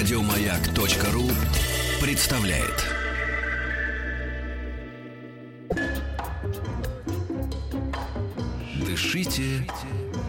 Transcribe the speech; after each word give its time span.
Радиомаяк.ру 0.00 1.28
представляет. 2.00 2.86
Дышите 8.86 9.66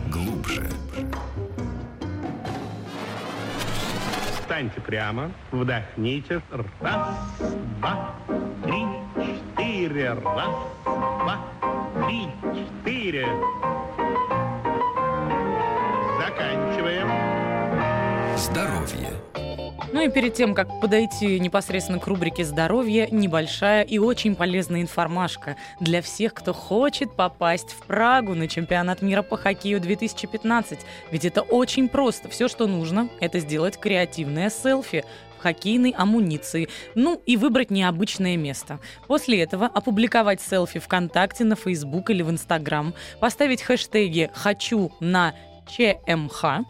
глубже. 0.10 0.68
Встаньте 4.42 4.82
прямо, 4.82 5.32
вдохните. 5.54 6.42
Раз, 6.82 7.08
два, 7.80 8.14
три, 8.66 8.86
четыре. 9.56 10.12
Раз, 10.16 10.56
два, 10.84 11.46
три, 12.06 12.28
четыре. 12.84 13.26
Заканчиваем. 16.20 17.08
Здоровье. 18.38 19.21
Ну 19.94 20.02
и 20.02 20.10
перед 20.10 20.34
тем, 20.34 20.56
как 20.56 20.80
подойти 20.80 21.38
непосредственно 21.38 22.00
к 22.00 22.08
рубрике 22.08 22.46
«Здоровье», 22.46 23.10
небольшая 23.12 23.84
и 23.84 23.98
очень 23.98 24.36
полезная 24.36 24.82
информашка 24.82 25.58
для 25.82 26.02
всех, 26.02 26.34
кто 26.34 26.54
хочет 26.54 27.14
попасть 27.14 27.72
в 27.72 27.86
Прагу 27.88 28.34
на 28.34 28.48
чемпионат 28.48 29.02
мира 29.02 29.22
по 29.22 29.36
хоккею 29.36 29.82
2015. 29.82 30.80
Ведь 31.12 31.26
это 31.26 31.42
очень 31.42 31.90
просто. 31.90 32.30
Все, 32.30 32.48
что 32.48 32.68
нужно, 32.68 33.10
это 33.20 33.40
сделать 33.40 33.78
креативное 33.78 34.50
селфи 34.50 35.04
хоккейной 35.40 35.94
амуниции, 35.98 36.70
ну 36.96 37.22
и 37.26 37.36
выбрать 37.36 37.72
необычное 37.72 38.38
место. 38.38 38.80
После 39.08 39.42
этого 39.42 39.66
опубликовать 39.66 40.40
селфи 40.40 40.80
ВКонтакте, 40.80 41.44
на 41.44 41.56
Фейсбук 41.56 42.12
или 42.12 42.22
в 42.22 42.30
Инстаграм, 42.30 42.94
поставить 43.20 43.64
хэштеги 43.64 44.30
«Хочу 44.36 44.92
на 45.00 45.34
ЧМХ», 45.68 46.64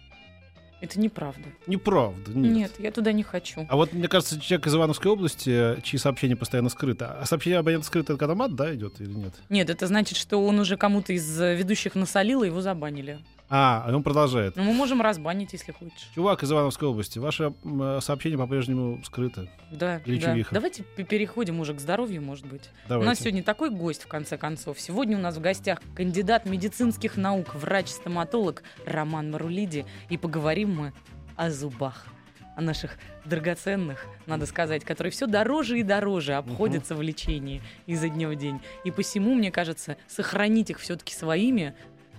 Это 0.82 0.98
неправда. 0.98 1.44
Неправда, 1.68 2.32
нет. 2.32 2.52
Нет, 2.52 2.72
я 2.80 2.90
туда 2.90 3.12
не 3.12 3.22
хочу. 3.22 3.64
А 3.68 3.76
вот, 3.76 3.92
мне 3.92 4.08
кажется, 4.08 4.40
человек 4.40 4.66
из 4.66 4.74
Ивановской 4.74 5.12
области, 5.12 5.80
чьи 5.82 5.96
сообщения 5.96 6.34
постоянно 6.34 6.70
скрыты. 6.70 7.04
А 7.04 7.24
сообщение 7.24 7.60
абонента 7.60 7.86
скрыто, 7.86 8.14
это 8.14 8.18
когда 8.18 8.34
мат, 8.34 8.56
да, 8.56 8.74
идет 8.74 9.00
или 9.00 9.12
нет? 9.12 9.32
Нет, 9.48 9.70
это 9.70 9.86
значит, 9.86 10.18
что 10.18 10.44
он 10.44 10.58
уже 10.58 10.76
кому-то 10.76 11.12
из 11.12 11.40
э, 11.40 11.54
ведущих 11.54 11.94
насолил, 11.94 12.42
и 12.42 12.46
его 12.46 12.60
забанили. 12.60 13.20
А, 13.54 13.84
он 13.86 14.02
продолжает. 14.02 14.56
Но 14.56 14.62
мы 14.62 14.72
можем 14.72 15.02
разбанить, 15.02 15.52
если 15.52 15.72
хочешь. 15.72 16.08
Чувак 16.14 16.42
из 16.42 16.50
Ивановской 16.50 16.88
области, 16.88 17.18
ваше 17.18 17.52
э, 17.62 17.98
сообщение 18.00 18.38
по-прежнему 18.38 19.02
скрыто. 19.04 19.46
Да, 19.70 19.98
Или 20.06 20.18
да. 20.18 20.30
чувиха. 20.30 20.54
Давайте 20.54 20.84
переходим 20.84 21.60
уже 21.60 21.74
к 21.74 21.80
здоровью, 21.80 22.22
может 22.22 22.46
быть. 22.46 22.70
У 22.86 22.88
Давайте. 22.88 23.10
нас 23.10 23.18
сегодня 23.18 23.42
такой 23.42 23.68
гость, 23.68 24.04
в 24.04 24.08
конце 24.08 24.38
концов. 24.38 24.80
Сегодня 24.80 25.18
у 25.18 25.20
нас 25.20 25.36
в 25.36 25.42
гостях 25.42 25.82
кандидат 25.94 26.46
медицинских 26.46 27.18
наук, 27.18 27.54
врач-стоматолог 27.54 28.62
Роман 28.86 29.30
Марулиди. 29.30 29.84
И 30.08 30.16
поговорим 30.16 30.74
мы 30.74 30.92
о 31.36 31.50
зубах. 31.50 32.06
О 32.54 32.60
наших 32.60 32.98
драгоценных, 33.24 34.04
надо 34.26 34.44
сказать, 34.44 34.84
которые 34.84 35.10
все 35.10 35.26
дороже 35.26 35.78
и 35.78 35.82
дороже 35.82 36.34
обходятся 36.34 36.94
в 36.94 37.00
лечении 37.00 37.62
изо 37.86 38.10
дня 38.10 38.28
в 38.28 38.36
день. 38.36 38.60
И 38.84 38.90
посему, 38.90 39.34
мне 39.34 39.50
кажется, 39.50 39.96
сохранить 40.06 40.68
их 40.68 40.78
все-таки 40.78 41.14
своими, 41.14 41.74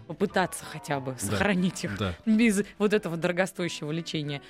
попытаться 0.08 0.66
хотя 0.66 1.00
бы 1.00 1.16
сохранить 1.18 1.84
их 1.84 1.97
Да. 1.97 2.16
без 2.25 2.64
вот 2.78 2.94
этого 2.94 3.18
дорогостоящего 3.18 3.91
лечения. 3.91 4.41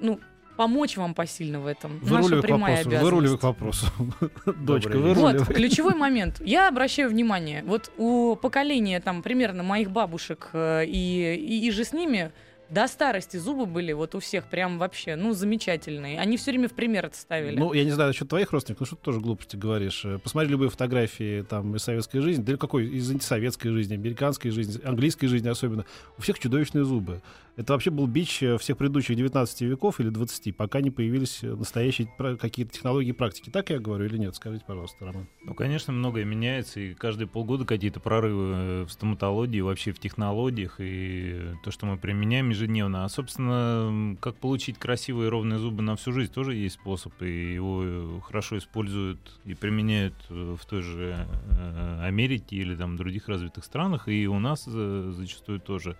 Ну, 0.00 0.20
помочь 0.56 0.96
вам 0.96 1.14
посильно 1.14 1.60
в 1.60 1.66
этом. 1.66 2.00
Наша 2.02 2.14
Выруливай 2.14 2.38
к 2.38 2.42
прямая 2.42 2.76
вопросу. 2.84 3.04
Выруливай 3.04 3.38
к 3.38 3.44
обязанность. 3.44 3.90
вопросу. 3.92 4.54
Дочка, 4.64 4.88
выруливай. 4.98 5.38
Вот, 5.38 5.46
ключевой 5.48 5.94
момент. 5.94 6.40
Я 6.44 6.68
обращаю 6.68 7.08
внимание, 7.10 7.62
вот 7.64 7.92
у 7.96 8.36
поколения 8.36 9.00
там 9.00 9.22
примерно 9.22 9.62
моих 9.62 9.90
бабушек 9.90 10.50
э, 10.52 10.84
и, 10.86 11.34
и, 11.34 11.66
и 11.66 11.70
же 11.70 11.84
с 11.84 11.92
ними 11.92 12.32
до 12.70 12.86
старости 12.86 13.36
зубы 13.36 13.66
были 13.66 13.92
вот 13.92 14.14
у 14.14 14.20
всех 14.20 14.44
прям 14.44 14.78
вообще, 14.78 15.16
ну, 15.16 15.32
замечательные. 15.32 16.18
Они 16.20 16.36
все 16.36 16.50
время 16.50 16.68
в 16.68 16.72
пример 16.72 17.06
это 17.06 17.16
ставили. 17.16 17.58
Ну, 17.58 17.72
я 17.72 17.84
не 17.84 17.90
знаю 17.90 18.10
насчет 18.10 18.28
твоих 18.28 18.52
родственников, 18.52 18.80
ну 18.80 18.86
что 18.86 18.96
ты 18.96 19.02
тоже 19.02 19.20
глупости 19.20 19.56
говоришь. 19.56 20.04
Э, 20.04 20.18
Посмотри 20.18 20.50
любые 20.50 20.70
фотографии 20.70 21.42
там 21.42 21.76
из 21.76 21.82
советской 21.82 22.20
жизни, 22.20 22.42
да 22.42 22.52
или 22.52 22.58
какой, 22.58 22.86
из 22.86 23.10
антисоветской 23.10 23.70
жизни, 23.70 23.94
американской 23.94 24.50
жизни, 24.50 24.80
английской 24.84 25.26
жизни 25.28 25.48
особенно. 25.48 25.84
У 26.18 26.22
всех 26.22 26.38
чудовищные 26.38 26.84
зубы. 26.84 27.22
Это 27.58 27.72
вообще 27.72 27.90
был 27.90 28.06
бич 28.06 28.40
э, 28.42 28.56
всех 28.58 28.76
предыдущих 28.76 29.16
19 29.16 29.62
веков 29.62 29.98
или 29.98 30.10
20, 30.10 30.56
пока 30.56 30.80
не 30.80 30.92
появились 30.92 31.40
э, 31.42 31.54
настоящие 31.54 32.08
какие-то 32.38 32.72
технологии 32.72 33.08
и 33.08 33.12
практики. 33.12 33.50
Так 33.50 33.70
я 33.70 33.80
говорю 33.80 34.04
или 34.04 34.16
нет? 34.16 34.36
Скажите, 34.36 34.64
пожалуйста, 34.64 35.06
Роман. 35.06 35.26
Ну, 35.42 35.54
конечно, 35.54 35.92
многое 35.92 36.24
меняется, 36.24 36.78
и 36.78 36.94
каждые 36.94 37.26
полгода 37.26 37.64
какие-то 37.64 37.98
прорывы 37.98 38.84
в 38.84 38.90
стоматологии, 38.90 39.60
вообще 39.60 39.90
в 39.90 39.98
технологиях, 39.98 40.76
и 40.78 41.54
то, 41.64 41.72
что 41.72 41.86
мы 41.86 41.98
применяем 41.98 42.52
ежедневно. 42.58 43.04
А, 43.04 43.08
собственно, 43.08 44.16
как 44.20 44.36
получить 44.36 44.78
красивые 44.78 45.28
ровные 45.30 45.58
зубы 45.58 45.82
на 45.82 45.96
всю 45.96 46.12
жизнь, 46.12 46.32
тоже 46.32 46.54
есть 46.54 46.74
способ, 46.74 47.12
и 47.22 47.54
его 47.54 47.82
э, 47.84 48.20
хорошо 48.24 48.58
используют 48.58 49.18
и 49.44 49.54
применяют 49.54 50.14
э, 50.28 50.56
в 50.58 50.66
той 50.66 50.82
же 50.82 51.26
э, 51.26 52.00
Америке 52.02 52.56
или 52.56 52.74
там 52.74 52.96
других 52.96 53.28
развитых 53.28 53.64
странах, 53.64 54.08
и 54.08 54.26
у 54.26 54.38
нас 54.38 54.64
зачастую 54.64 55.60
тоже. 55.60 55.96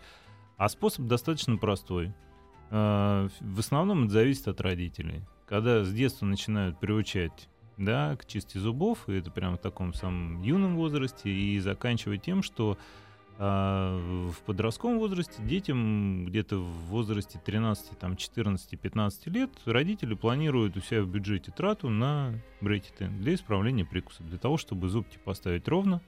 А 0.57 0.69
способ 0.69 1.07
достаточно 1.07 1.57
простой. 1.57 2.13
Э, 2.71 3.29
В 3.41 3.61
основном 3.61 4.05
это 4.05 4.13
зависит 4.13 4.49
от 4.49 4.61
родителей. 4.61 5.23
Когда 5.47 5.85
с 5.85 5.93
детства 5.93 6.27
начинают 6.27 6.79
приучать 6.79 7.49
да, 7.79 8.17
к 8.17 8.27
чисти 8.27 8.59
зубов, 8.59 9.09
и 9.09 9.15
это 9.15 9.31
прямо 9.31 9.57
в 9.57 9.61
таком 9.61 9.95
самом 9.95 10.43
юном 10.43 10.77
возрасте, 10.77 11.31
и 11.31 11.59
заканчивая 11.61 12.19
тем, 12.19 12.43
что 12.43 12.77
а, 13.41 13.97
в 14.31 14.43
подростковом 14.47 14.99
возрасте 14.99 15.41
детям 15.41 16.25
где-то 16.27 16.59
в 16.59 16.87
возрасте 16.87 17.41
13, 17.45 17.97
там, 17.97 18.17
14, 18.17 18.79
15 18.79 19.27
лет 19.29 19.51
родители 19.65 20.15
планируют 20.15 20.77
у 20.77 20.81
себя 20.81 21.03
в 21.03 21.09
бюджете 21.09 21.53
трату 21.53 21.89
на 21.89 22.35
брекеты 22.61 23.07
для 23.07 23.35
исправления 23.35 23.85
прикуса, 23.85 24.25
для 24.25 24.39
того, 24.39 24.57
чтобы 24.57 24.89
зубки 24.89 25.19
поставить 25.25 25.69
ровно, 25.69 26.01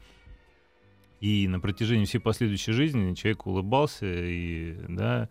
и 1.20 1.46
на 1.46 1.60
протяжении 1.60 2.04
всей 2.04 2.18
последующей 2.18 2.72
жизни 2.72 3.14
человек 3.14 3.46
улыбался, 3.46 4.06
и 4.06 4.74
да, 4.88 5.28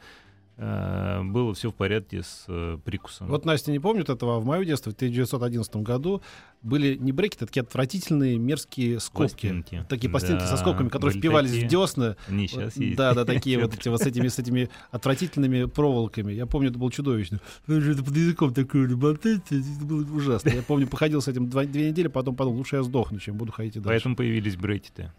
было 0.59 1.53
все 1.53 1.69
в 1.71 1.73
порядке 1.73 2.21
с 2.23 2.44
э, 2.50 2.77
прикусом. 2.83 3.27
Вот 3.27 3.45
Настя 3.45 3.71
не 3.71 3.79
помнит 3.79 4.09
этого, 4.09 4.35
а 4.35 4.39
в 4.39 4.45
мое 4.45 4.65
детство, 4.65 4.91
в 4.91 4.94
1911 4.95 5.75
году, 5.77 6.21
были 6.61 6.95
не 6.97 7.11
брекеты, 7.13 7.45
а 7.45 7.47
такие 7.47 7.61
отвратительные 7.61 8.38
мерзкие 8.38 9.00
скобки. 9.00 9.47
Пластинки. 9.50 9.85
Такие 9.88 10.09
пластинки 10.09 10.44
со 10.44 10.51
Да, 10.51 10.57
скобками, 10.57 10.89
которые 10.89 11.17
впивались 11.17 11.51
такие. 11.51 11.67
в 11.67 11.69
десна. 11.71 12.17
Они 12.27 12.47
сейчас 12.47 12.75
есть. 12.75 12.97
Да, 12.97 13.13
да, 13.13 13.23
такие 13.23 13.57
вот 13.59 13.73
эти 13.73 13.88
вот 13.88 14.01
с 14.01 14.06
этими, 14.06 14.27
с 14.27 14.38
этими 14.38 14.69
отвратительными 14.91 15.65
проволоками. 15.65 16.33
Я 16.33 16.45
помню, 16.45 16.69
это 16.69 16.77
было 16.79 16.91
чудовищно. 16.91 17.39
Это 17.67 18.03
под 18.03 18.15
языком 18.17 18.53
такое 18.53 18.94
болтать, 18.95 19.41
это 19.50 19.85
было 19.85 20.01
ужасно. 20.13 20.50
Я 20.50 20.61
помню, 20.61 20.88
походил 20.88 21.21
с 21.21 21.27
этим 21.29 21.50
две 21.50 21.89
недели, 21.89 22.07
потом 22.07 22.35
подумал, 22.35 22.57
лучше 22.57 22.75
я 22.75 22.83
сдохну, 22.83 23.19
чем 23.19 23.38
буду 23.38 23.51
ходить 23.53 23.77
и 23.77 23.79
дальше. 23.79 23.88
Поэтому 23.89 24.15
появились 24.17 24.57
брекеты. 24.57 25.11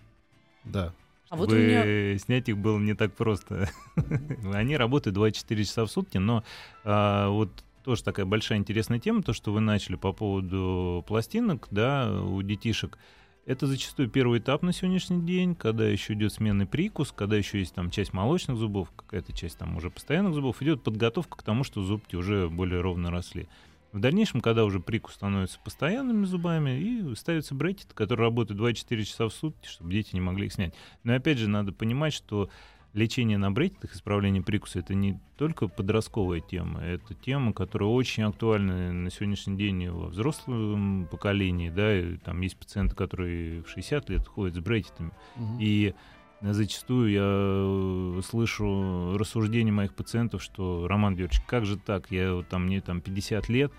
Да. 0.64 0.92
А 1.30 1.36
вот 1.36 1.52
у 1.52 1.54
меня... 1.54 2.18
снять 2.18 2.48
их 2.48 2.58
было 2.58 2.78
не 2.78 2.94
так 2.94 3.14
просто. 3.14 3.70
Они 4.52 4.76
работают 4.76 5.14
24 5.14 5.64
часа 5.64 5.84
в 5.86 5.90
сутки, 5.90 6.18
но 6.18 6.42
а, 6.84 7.28
вот 7.28 7.50
тоже 7.84 8.02
такая 8.02 8.26
большая 8.26 8.58
интересная 8.58 8.98
тема, 8.98 9.22
то, 9.22 9.32
что 9.32 9.52
вы 9.52 9.60
начали 9.60 9.94
по 9.94 10.12
поводу 10.12 11.04
пластинок, 11.06 11.68
да, 11.70 12.20
у 12.22 12.42
детишек. 12.42 12.98
Это 13.46 13.66
зачастую 13.66 14.08
первый 14.10 14.40
этап 14.40 14.62
на 14.62 14.72
сегодняшний 14.72 15.22
день, 15.22 15.54
когда 15.54 15.88
еще 15.88 16.12
идет 16.14 16.32
сменный 16.32 16.66
прикус, 16.66 17.12
когда 17.12 17.36
еще 17.36 17.60
есть 17.60 17.74
там 17.74 17.90
часть 17.90 18.12
молочных 18.12 18.56
зубов, 18.56 18.92
какая-то 18.94 19.32
часть 19.32 19.56
там 19.56 19.76
уже 19.76 19.88
постоянных 19.88 20.34
зубов, 20.34 20.60
идет 20.62 20.82
подготовка 20.82 21.38
к 21.38 21.42
тому, 21.42 21.64
что 21.64 21.82
зубки 21.82 22.16
уже 22.16 22.48
более 22.48 22.80
ровно 22.80 23.10
росли. 23.10 23.48
В 23.92 23.98
дальнейшем, 23.98 24.40
когда 24.40 24.64
уже 24.64 24.78
прикус 24.80 25.14
становится 25.14 25.58
постоянными 25.64 26.24
зубами, 26.24 26.78
и 26.80 27.14
ставится 27.16 27.54
брекет, 27.54 27.92
который 27.92 28.20
работает 28.20 28.58
24 28.58 29.04
часа 29.04 29.28
в 29.28 29.32
сутки, 29.32 29.66
чтобы 29.66 29.92
дети 29.92 30.10
не 30.14 30.20
могли 30.20 30.46
их 30.46 30.52
снять. 30.52 30.74
Но 31.02 31.14
опять 31.14 31.38
же, 31.38 31.48
надо 31.48 31.72
понимать, 31.72 32.12
что 32.12 32.50
лечение 32.92 33.38
на 33.38 33.50
брекетах, 33.50 33.94
исправление 33.94 34.42
прикуса, 34.42 34.80
это 34.80 34.94
не 34.94 35.18
только 35.36 35.68
подростковая 35.68 36.40
тема, 36.40 36.80
это 36.80 37.14
тема, 37.14 37.52
которая 37.52 37.88
очень 37.88 38.24
актуальна 38.24 38.92
на 38.92 39.10
сегодняшний 39.10 39.56
день 39.56 39.88
во 39.88 40.08
взрослом 40.08 41.08
поколении, 41.10 41.70
да, 41.70 41.98
и 41.98 42.16
там 42.16 42.40
есть 42.40 42.56
пациенты, 42.56 42.94
которые 42.94 43.62
в 43.62 43.68
60 43.68 44.10
лет 44.10 44.26
ходят 44.26 44.56
с 44.56 44.58
брекетами, 44.58 45.12
угу. 45.36 45.56
и 45.60 45.94
зачастую 46.42 47.10
я 47.10 47.22
э, 47.24 48.20
слышу 48.24 49.16
рассуждения 49.18 49.72
моих 49.72 49.94
пациентов, 49.94 50.42
что 50.42 50.86
Роман 50.88 51.14
Георгиевич, 51.16 51.44
как 51.46 51.66
же 51.66 51.76
так, 51.76 52.10
я 52.10 52.42
там 52.48 52.66
мне 52.66 52.80
там 52.80 53.00
50 53.00 53.48
лет, 53.48 53.72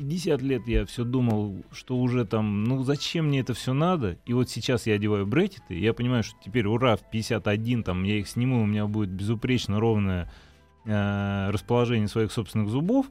50 0.00 0.40
лет 0.40 0.66
я 0.66 0.86
все 0.86 1.04
думал, 1.04 1.62
что 1.72 1.98
уже 1.98 2.24
там, 2.24 2.64
ну 2.64 2.82
зачем 2.84 3.26
мне 3.26 3.40
это 3.40 3.52
все 3.52 3.74
надо? 3.74 4.16
И 4.24 4.32
вот 4.32 4.48
сейчас 4.48 4.86
я 4.86 4.94
одеваю 4.94 5.26
брекеты, 5.26 5.74
и 5.74 5.80
я 5.80 5.92
понимаю, 5.92 6.22
что 6.22 6.36
теперь 6.42 6.66
ура, 6.66 6.96
в 6.96 7.10
51 7.10 7.82
там 7.82 8.02
я 8.04 8.16
их 8.16 8.28
сниму, 8.28 8.62
у 8.62 8.66
меня 8.66 8.86
будет 8.86 9.10
безупречно 9.10 9.78
ровное 9.78 10.32
э, 10.86 11.50
расположение 11.50 12.08
своих 12.08 12.32
собственных 12.32 12.70
зубов. 12.70 13.06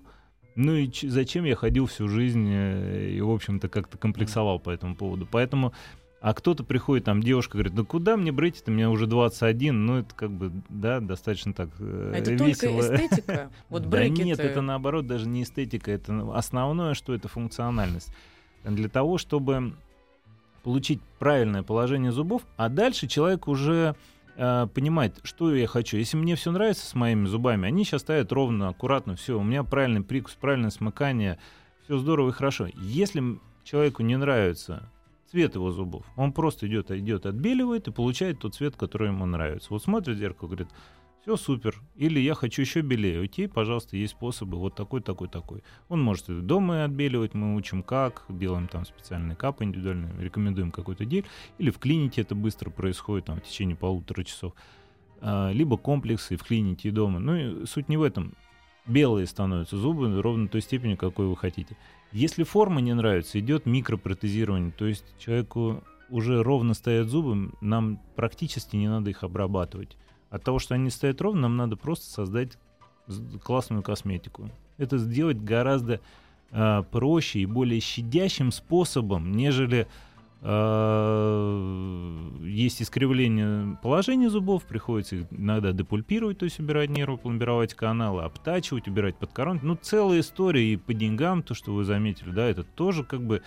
Ну 0.56 0.74
и 0.74 0.92
зачем 1.04 1.46
я 1.46 1.56
ходил 1.56 1.86
всю 1.86 2.08
жизнь 2.08 2.50
э, 2.52 3.12
и, 3.12 3.22
в 3.22 3.30
общем-то, 3.30 3.70
как-то 3.70 4.00
комплексовал 4.00 4.60
по 4.60 4.72
этому 4.72 4.96
поводу. 4.96 5.28
Поэтому 5.30 5.74
а 6.22 6.34
кто-то 6.34 6.64
приходит, 6.64 7.06
там 7.06 7.24
девушка 7.24 7.54
говорит, 7.54 7.74
ну 7.74 7.86
куда 7.86 8.18
мне 8.18 8.32
брить 8.32 8.60
это, 8.62 8.72
мне 8.72 8.90
уже 8.90 9.08
21, 9.08 9.86
ну 9.86 10.00
это 10.00 10.14
как 10.14 10.32
бы, 10.32 10.52
да, 10.68 11.00
достаточно 11.00 11.54
так 11.54 11.70
э, 11.80 12.14
Это 12.16 12.34
весело. 12.34 12.82
только 12.82 13.06
эстетика? 13.06 13.52
Вот 13.70 13.84
да 13.84 13.90
брекеты... 13.90 14.24
нет, 14.24 14.40
это 14.40 14.62
наоборот 14.62 15.08
даже 15.08 15.28
не 15.28 15.44
эстетика, 15.44 15.92
это 15.92 16.30
основное, 16.34 16.94
что 16.94 17.14
это 17.14 17.30
функциональность. 17.30 18.14
Для 18.66 18.90
того, 18.90 19.18
чтобы 19.18 19.74
получить 20.64 21.00
правильное 21.20 21.64
положение 21.64 22.12
зубов, 22.12 22.42
а 22.58 22.68
дальше 22.68 23.08
человек 23.08 23.48
уже 23.48 23.96
э, 24.36 24.68
понимает, 24.74 25.20
что 25.24 25.56
я 25.56 25.68
хочу. 25.68 25.96
Если 25.96 26.18
мне 26.18 26.36
все 26.36 26.52
нравится 26.52 26.86
с 26.86 26.96
моими 26.96 27.28
зубами, 27.28 27.66
они 27.66 27.86
сейчас 27.86 28.02
стоят 28.02 28.34
ровно, 28.34 28.68
аккуратно, 28.68 29.16
все, 29.16 29.40
у 29.40 29.44
меня 29.44 29.64
правильный 29.64 30.02
прикус, 30.02 30.34
правильное 30.34 30.70
смыкание, 30.70 31.40
все 31.86 31.98
здорово 31.98 32.32
и 32.32 32.34
хорошо. 32.34 32.68
Если 32.76 33.40
человеку 33.64 34.04
не 34.04 34.18
нравится 34.18 34.90
цвет 35.30 35.56
его 35.56 35.72
зубов. 35.72 36.06
Он 36.16 36.34
просто 36.34 36.68
идет, 36.68 36.92
идет, 36.92 37.26
отбеливает 37.26 37.88
и 37.88 37.92
получает 37.92 38.40
тот 38.40 38.56
цвет, 38.56 38.76
который 38.76 39.10
ему 39.10 39.26
нравится. 39.26 39.68
Вот 39.72 39.84
смотрит 39.84 40.18
в 40.18 40.20
зеркало, 40.20 40.48
говорит, 40.48 40.70
все 41.22 41.36
супер. 41.36 41.82
Или 41.96 42.20
я 42.20 42.34
хочу 42.34 42.62
еще 42.62 42.82
белее. 42.82 43.24
Окей, 43.24 43.48
пожалуйста, 43.48 43.98
есть 43.98 44.14
способы. 44.14 44.58
Вот 44.58 44.76
такой, 44.76 45.02
такой, 45.02 45.28
такой. 45.28 45.64
Он 45.90 46.02
может 46.02 46.30
и 46.30 46.42
дома 46.42 46.86
отбеливать. 46.86 47.34
Мы 47.34 47.56
учим 47.56 47.84
как. 47.84 48.26
Делаем 48.30 48.68
там 48.68 48.86
специальные 48.86 49.36
капы 49.36 49.66
индивидуальные. 49.66 50.14
Рекомендуем 50.20 50.72
какой-то 50.72 51.06
гель. 51.06 51.26
Или 51.58 51.72
в 51.72 51.78
клинике 51.78 52.22
это 52.22 52.36
быстро 52.36 52.70
происходит 52.70 53.26
там, 53.26 53.42
в 53.42 53.44
течение 53.44 53.76
полутора 53.76 54.24
часов. 54.24 54.54
А, 55.22 55.52
либо 55.52 55.78
комплексы 55.78 56.38
в 56.38 56.44
клинике 56.44 56.90
и 56.90 56.92
дома. 56.92 57.20
Ну 57.20 57.36
и 57.36 57.66
суть 57.66 57.90
не 57.90 57.98
в 57.98 58.02
этом. 58.02 58.34
Белые 58.86 59.28
становятся 59.28 59.78
зубы 59.78 60.22
ровно 60.22 60.48
той 60.48 60.62
степени, 60.62 60.96
какой 60.96 61.28
вы 61.28 61.36
хотите. 61.36 61.76
Если 62.12 62.44
форма 62.44 62.82
не 62.82 62.94
нравится, 62.94 63.40
идет 63.40 63.66
микропротезирование, 63.66 64.72
то 64.72 64.86
есть 64.86 65.06
человеку 65.20 65.84
уже 66.10 66.42
ровно 66.42 66.74
стоят 66.74 67.08
зубы, 67.08 67.52
нам 67.62 68.00
практически 68.16 68.76
не 68.76 68.88
надо 68.88 69.12
их 69.12 69.24
обрабатывать. 69.24 69.96
От 70.30 70.44
того, 70.44 70.60
что 70.60 70.76
они 70.76 70.90
стоят 70.90 71.22
ровно, 71.22 71.42
нам 71.42 71.58
надо 71.58 71.76
просто 71.76 72.06
создать 72.08 72.58
классную 73.44 73.84
косметику. 73.84 74.50
Это 74.78 74.98
сделать 74.98 75.42
гораздо 75.42 76.02
э, 76.52 76.84
проще 76.92 77.40
и 77.40 77.46
более 77.46 77.80
щадящим 77.80 78.52
способом, 78.52 79.32
нежели 79.32 79.88
есть 82.46 82.82
искривление 82.82 83.78
положения 83.84 84.30
зубов, 84.30 84.64
приходится 84.64 85.18
их 85.18 85.26
иногда 85.32 85.74
депульпировать, 85.74 86.38
то 86.38 86.46
есть 86.46 86.60
убирать 86.60 86.90
нервы, 86.90 87.18
пломбировать 87.18 87.74
каналы, 87.74 88.24
обтачивать, 88.24 88.88
убирать 88.88 89.18
под 89.18 89.34
коронки. 89.34 89.66
Ну, 89.66 89.76
целая 89.76 90.22
история 90.22 90.74
и 90.74 90.78
по 90.78 90.94
деньгам, 90.94 91.44
то, 91.44 91.54
что 91.54 91.74
вы 91.74 91.84
заметили, 91.84 92.32
да, 92.32 92.46
это 92.46 92.64
тоже 92.64 93.04
как 93.04 93.22
бы 93.22 93.42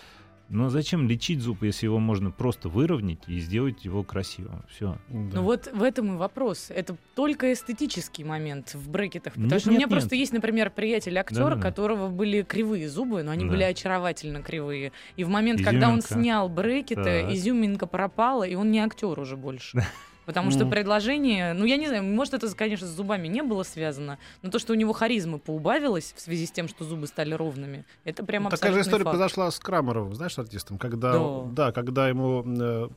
но 0.52 0.68
зачем 0.68 1.08
лечить 1.08 1.40
зуб, 1.40 1.62
если 1.62 1.86
его 1.86 1.98
можно 1.98 2.30
просто 2.30 2.68
выровнять 2.68 3.18
и 3.26 3.40
сделать 3.40 3.84
его 3.84 4.02
красивым? 4.02 4.62
Все. 4.68 4.98
Да. 5.08 5.36
Ну 5.36 5.42
вот 5.42 5.68
в 5.72 5.82
этом 5.82 6.14
и 6.14 6.16
вопрос. 6.18 6.66
Это 6.68 6.96
только 7.14 7.52
эстетический 7.52 8.22
момент 8.22 8.74
в 8.74 8.90
брекетах. 8.90 9.32
Потому 9.32 9.50
Нет, 9.50 9.60
что 9.60 9.70
у 9.70 9.72
меня 9.72 9.80
нет, 9.80 9.90
просто 9.90 10.14
нет. 10.14 10.20
есть, 10.20 10.32
например, 10.32 10.70
приятель 10.70 11.18
актер, 11.18 11.56
у 11.56 11.60
которого 11.60 12.08
были 12.08 12.42
кривые 12.42 12.88
зубы, 12.88 13.22
но 13.22 13.30
они 13.32 13.44
Да. 13.46 13.50
были 13.50 13.62
очаровательно 13.62 14.42
кривые. 14.42 14.92
И 15.16 15.24
в 15.24 15.28
момент, 15.28 15.62
когда 15.62 15.88
он 15.88 16.00
Изюминка. 16.00 16.14
снял 16.14 16.48
брекеты, 16.48 17.02
Так. 17.02 17.32
изюминка 17.32 17.86
пропала, 17.86 18.44
и 18.44 18.54
он 18.54 18.70
не 18.70 18.78
актер 18.80 19.18
уже 19.18 19.36
больше. 19.36 19.82
Потому 20.32 20.50
что 20.50 20.64
Ну. 20.64 20.70
предложение, 20.70 21.52
ну 21.52 21.64
я 21.64 21.76
не 21.76 21.86
знаю, 21.88 22.04
может 22.04 22.34
это, 22.34 22.52
конечно, 22.54 22.86
с 22.86 22.90
зубами 22.90 23.28
не 23.28 23.42
было 23.42 23.62
связано, 23.62 24.18
но 24.42 24.50
то, 24.50 24.58
что 24.58 24.72
у 24.72 24.76
него 24.76 24.92
харизма 24.92 25.38
поубавилась 25.38 26.14
в 26.16 26.20
связи 26.20 26.46
с 26.46 26.50
тем, 26.50 26.68
что 26.68 26.84
зубы 26.84 27.06
стали 27.06 27.34
ровными, 27.34 27.84
это 28.04 28.24
прям 28.24 28.44
Ну, 28.44 28.50
Такая 28.50 28.72
же 28.72 28.80
история 28.80 29.04
факт. 29.04 29.16
произошла 29.16 29.50
с 29.50 29.58
Крамеровым, 29.58 30.14
знаешь, 30.14 30.38
артистом, 30.38 30.78
когда, 30.78 31.12
Да. 31.12 31.42
да, 31.52 31.72
когда 31.72 32.08
ему 32.08 32.42
э, 32.46 32.88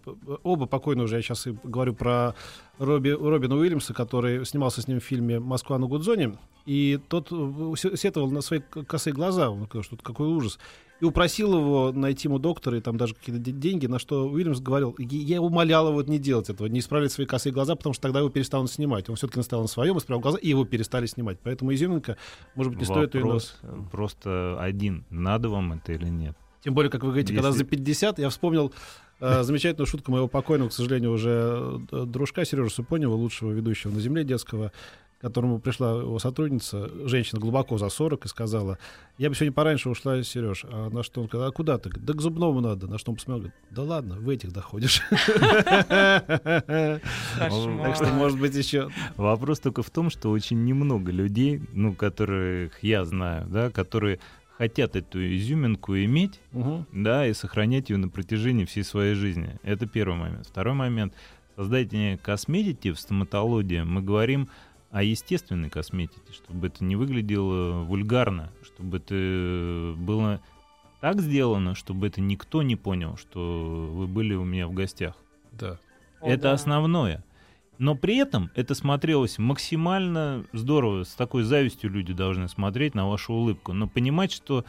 оба 0.43 0.65
покойно 0.65 1.03
уже, 1.03 1.17
я 1.17 1.21
сейчас 1.21 1.45
и 1.47 1.55
говорю 1.63 1.93
про 1.93 2.33
Робби, 2.79 3.09
Робина 3.09 3.55
Уильямса, 3.55 3.93
который 3.93 4.45
снимался 4.45 4.81
с 4.81 4.87
ним 4.87 4.99
в 4.99 5.03
фильме 5.03 5.39
«Москва 5.39 5.77
на 5.77 5.87
Гудзоне», 5.87 6.37
и 6.65 6.99
тот 7.09 7.27
э, 7.31 7.73
се- 7.77 7.95
сетовал 7.97 8.31
на 8.31 8.41
свои 8.41 8.59
косые 8.87 9.13
глаза, 9.13 9.49
он 9.49 9.65
сказал, 9.65 9.83
что 9.83 9.97
какой 9.97 10.27
ужас, 10.27 10.57
и 11.01 11.05
упросил 11.05 11.53
его 11.57 11.91
найти 11.91 12.27
ему 12.27 12.39
доктора 12.39 12.77
и 12.77 12.81
там 12.81 12.97
даже 12.97 13.15
какие-то 13.15 13.41
де- 13.41 13.51
деньги, 13.51 13.85
на 13.85 13.99
что 13.99 14.27
Уильямс 14.27 14.59
говорил, 14.61 14.91
«И 14.91 15.03
я 15.05 15.41
умолял 15.41 15.89
его 15.89 16.01
не 16.03 16.19
делать 16.19 16.49
этого, 16.49 16.67
не 16.67 16.79
исправлять 16.79 17.11
свои 17.11 17.25
косые 17.27 17.51
глаза, 17.51 17.75
потому 17.75 17.93
что 17.93 18.03
тогда 18.03 18.19
его 18.19 18.29
перестанут 18.29 18.71
снимать. 18.71 19.09
Он 19.09 19.15
все-таки 19.15 19.39
настоял 19.39 19.61
на 19.61 19.67
своем, 19.67 19.97
исправил 19.97 20.21
глаза, 20.21 20.37
и 20.37 20.47
его 20.49 20.63
перестали 20.63 21.05
снимать. 21.05 21.37
Поэтому 21.43 21.73
изюминка, 21.73 22.15
может 22.55 22.71
быть, 22.71 22.79
не 22.79 22.85
стоит 22.85 23.13
ее 23.15 23.23
Вопрос 23.23 23.57
просто 23.91 24.57
один. 24.59 25.03
Надо 25.09 25.49
вам 25.49 25.73
это 25.73 25.91
или 25.93 26.07
нет? 26.07 26.35
Тем 26.63 26.73
более, 26.73 26.89
как 26.89 27.03
вы 27.03 27.09
говорите, 27.09 27.33
когда 27.33 27.49
Если- 27.49 27.59
за 27.59 27.65
50, 27.65 28.19
я 28.19 28.29
вспомнил 28.29 28.73
э, 29.21 29.43
замечательную 29.43 29.87
шутку 29.87 30.11
моего 30.11 30.27
покойного, 30.27 30.69
к 30.69 30.73
сожалению, 30.73 31.11
уже 31.13 31.79
э, 31.91 32.05
дружка 32.05 32.43
Сережи 32.43 32.69
Супонева, 32.69 33.13
лучшего 33.13 33.51
ведущего 33.51 33.91
на 33.91 33.99
земле 34.01 34.23
детского, 34.25 34.71
которому 35.25 35.57
пришла 35.57 35.91
его 36.01 36.19
сотрудница, 36.19 36.87
женщина 37.07 37.41
глубоко 37.41 37.79
за 37.79 37.89
40, 37.89 38.25
и 38.25 38.27
сказала, 38.27 38.77
я 39.17 39.29
бы 39.29 39.35
сегодня 39.35 39.53
пораньше 39.53 39.89
ушла, 39.89 40.21
Сереж. 40.21 40.65
А 40.71 40.91
на 40.91 41.01
что 41.01 41.21
он 41.21 41.27
сказал, 41.27 41.47
а 41.47 41.51
куда 41.51 41.79
ты? 41.79 41.89
Да 41.89 42.13
к 42.13 42.21
зубному 42.21 42.61
надо. 42.61 42.85
На 42.87 42.99
что 42.99 43.09
он 43.09 43.15
посмотрел, 43.15 43.39
говорит, 43.39 43.55
да 43.71 43.81
ладно, 43.81 44.17
в 44.19 44.29
этих 44.29 44.51
доходишь. 44.51 45.01
Так 45.89 47.01
что, 47.95 48.13
может 48.13 48.39
быть, 48.39 48.53
еще... 48.53 48.91
Вопрос 49.15 49.59
только 49.59 49.81
в 49.81 49.89
том, 49.89 50.11
что 50.11 50.29
очень 50.29 50.63
немного 50.63 51.11
людей, 51.11 51.59
ну, 51.73 51.95
которых 51.95 52.83
я 52.83 53.03
знаю, 53.03 53.47
да, 53.47 53.71
которые 53.71 54.19
хотят 54.59 54.95
эту 54.95 55.19
изюминку 55.35 55.95
иметь, 55.95 56.39
да, 56.93 57.25
и 57.25 57.33
сохранять 57.33 57.89
ее 57.89 57.97
на 57.97 58.09
протяжении 58.09 58.65
всей 58.65 58.83
своей 58.83 59.15
жизни. 59.15 59.59
Это 59.63 59.87
первый 59.87 60.19
момент. 60.19 60.45
Второй 60.45 60.75
момент. 60.75 61.15
Создание 61.55 62.17
косметики 62.19 62.91
в 62.91 62.99
стоматологии 62.99 63.81
мы 63.81 64.01
говорим 64.03 64.49
о 64.95 65.03
естественной 65.03 65.69
косметике, 65.69 66.31
чтобы 66.31 66.67
это 66.67 66.81
не 66.85 66.95
выглядело 66.95 67.83
вульгарно, 67.83 68.53
чтобы 68.63 68.99
это 68.99 69.93
было 69.97 70.39
так 71.01 71.19
сделано, 71.19 71.75
чтобы 71.75 72.07
это 72.07 72.21
никто 72.21 72.63
не 72.63 72.77
понял, 72.77 73.17
что 73.17 73.89
вы 73.91 74.07
были 74.07 74.35
у 74.35 74.45
меня 74.45 74.69
в 74.69 74.73
гостях. 74.73 75.17
Да. 75.51 75.79
О, 76.21 76.29
это 76.29 76.43
да. 76.43 76.53
основное. 76.53 77.25
Но 77.77 77.95
при 77.95 78.15
этом 78.15 78.51
это 78.55 78.73
смотрелось 78.73 79.37
максимально 79.37 80.45
здорово. 80.53 81.03
С 81.03 81.13
такой 81.13 81.43
завистью 81.43 81.89
люди 81.89 82.13
должны 82.13 82.47
смотреть 82.47 82.95
на 82.95 83.05
вашу 83.09 83.33
улыбку. 83.33 83.73
Но 83.73 83.89
понимать, 83.89 84.31
что 84.31 84.63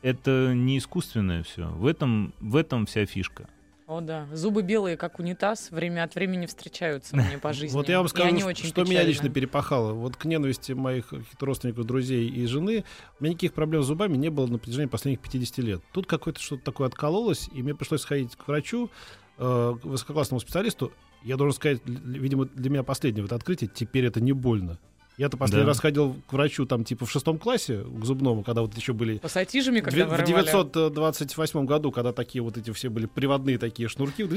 это 0.00 0.52
не 0.54 0.78
искусственное 0.78 1.42
все. 1.42 1.70
В 1.70 1.86
этом, 1.86 2.34
в 2.38 2.54
этом 2.54 2.86
вся 2.86 3.04
фишка. 3.04 3.48
О, 3.86 4.00
да. 4.00 4.26
Зубы 4.32 4.62
белые, 4.62 4.96
как 4.96 5.20
унитаз, 5.20 5.70
время 5.70 6.02
от 6.02 6.14
времени 6.16 6.46
встречаются 6.46 7.14
мне 7.14 7.38
по 7.38 7.52
жизни. 7.52 7.76
Вот 7.76 7.88
я 7.88 7.98
вам 7.98 8.08
скажу, 8.08 8.36
что, 8.36 8.46
очень 8.48 8.68
что 8.68 8.84
меня 8.84 9.04
лично 9.04 9.28
перепахало. 9.28 9.92
Вот 9.92 10.16
к 10.16 10.24
ненависти 10.24 10.72
моих 10.72 11.12
родственников, 11.38 11.84
друзей 11.84 12.28
и 12.28 12.46
жены, 12.46 12.84
у 13.20 13.24
меня 13.24 13.32
никаких 13.32 13.52
проблем 13.52 13.84
с 13.84 13.86
зубами 13.86 14.16
не 14.16 14.28
было 14.28 14.48
на 14.48 14.58
протяжении 14.58 14.88
последних 14.88 15.20
50 15.20 15.58
лет. 15.58 15.82
Тут 15.92 16.06
какое-то 16.06 16.40
что-то 16.40 16.64
такое 16.64 16.88
откололось, 16.88 17.48
и 17.52 17.62
мне 17.62 17.76
пришлось 17.76 18.00
сходить 18.00 18.34
к 18.34 18.48
врачу, 18.48 18.90
э, 19.38 19.74
высококлассному 19.84 20.40
специалисту. 20.40 20.92
Я 21.22 21.36
должен 21.36 21.54
сказать, 21.54 21.80
видимо, 21.84 22.46
для 22.46 22.70
меня 22.70 22.82
последнее 22.82 23.22
вот 23.22 23.32
открытие, 23.32 23.70
теперь 23.72 24.06
это 24.06 24.20
не 24.20 24.32
больно. 24.32 24.78
Я-то 25.18 25.36
последний 25.36 25.64
Да. 25.64 25.68
раз 25.68 25.80
ходил 25.80 26.16
к 26.28 26.32
врачу 26.32 26.66
там 26.66 26.84
типа 26.84 27.06
в 27.06 27.10
шестом 27.10 27.38
классе, 27.38 27.82
к 27.82 28.04
зубному, 28.04 28.42
когда 28.42 28.60
вот 28.62 28.76
еще 28.76 28.92
были... 28.92 29.18
Пассатижами, 29.18 29.80
когда 29.80 30.04
в 30.04 30.10
вырывали. 30.10 30.26
928 30.26 31.64
году, 31.64 31.90
когда 31.90 32.12
такие 32.12 32.42
вот 32.42 32.58
эти 32.58 32.70
все 32.72 32.90
были 32.90 33.06
приводные 33.06 33.58
такие 33.58 33.88
шнурки, 33.88 34.28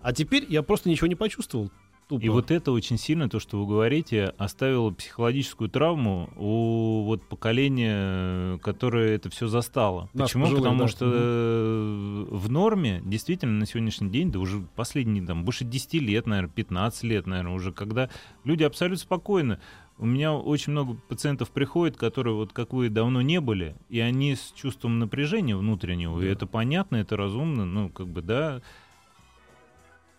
а 0.00 0.12
теперь 0.12 0.46
я 0.48 0.62
просто 0.62 0.88
ничего 0.88 1.08
не 1.08 1.16
почувствовал. 1.16 1.70
Тупо. 2.10 2.24
И 2.24 2.28
вот 2.28 2.50
это 2.50 2.72
очень 2.72 2.98
сильно, 2.98 3.28
то, 3.28 3.38
что 3.38 3.60
вы 3.60 3.68
говорите, 3.68 4.34
оставило 4.36 4.90
психологическую 4.90 5.70
травму 5.70 6.28
у 6.36 7.04
вот 7.04 7.22
поколения, 7.22 8.58
которое 8.58 9.14
это 9.14 9.30
все 9.30 9.46
застало. 9.46 10.10
Нас 10.12 10.30
Почему? 10.30 10.44
пожилых, 10.46 10.62
Потому 10.64 10.80
да. 10.80 10.88
что 10.88 11.06
э, 11.08 12.26
в 12.30 12.50
норме, 12.50 13.00
действительно, 13.04 13.52
на 13.52 13.64
сегодняшний 13.66 14.10
день, 14.10 14.32
да 14.32 14.40
уже 14.40 14.60
последние, 14.74 15.24
там, 15.24 15.44
больше 15.44 15.64
10 15.64 15.94
лет, 15.94 16.26
наверное, 16.26 16.50
15 16.50 17.04
лет, 17.04 17.26
наверное, 17.28 17.54
уже, 17.54 17.70
когда 17.72 18.10
люди 18.42 18.64
абсолютно 18.64 19.00
спокойны. 19.00 19.60
У 19.96 20.04
меня 20.06 20.32
очень 20.34 20.72
много 20.72 20.94
пациентов 21.08 21.50
приходит, 21.50 21.96
которые, 21.96 22.34
вот 22.34 22.52
как 22.52 22.72
вы, 22.72 22.88
давно 22.88 23.22
не 23.22 23.40
были, 23.40 23.76
и 23.88 24.00
они 24.00 24.34
с 24.34 24.50
чувством 24.56 24.98
напряжения 24.98 25.54
внутреннего, 25.54 26.18
и 26.20 26.24
Да. 26.24 26.32
это 26.32 26.46
понятно, 26.48 26.96
это 26.96 27.16
разумно, 27.16 27.66
ну, 27.66 27.88
как 27.88 28.08
бы, 28.08 28.20
да, 28.20 28.62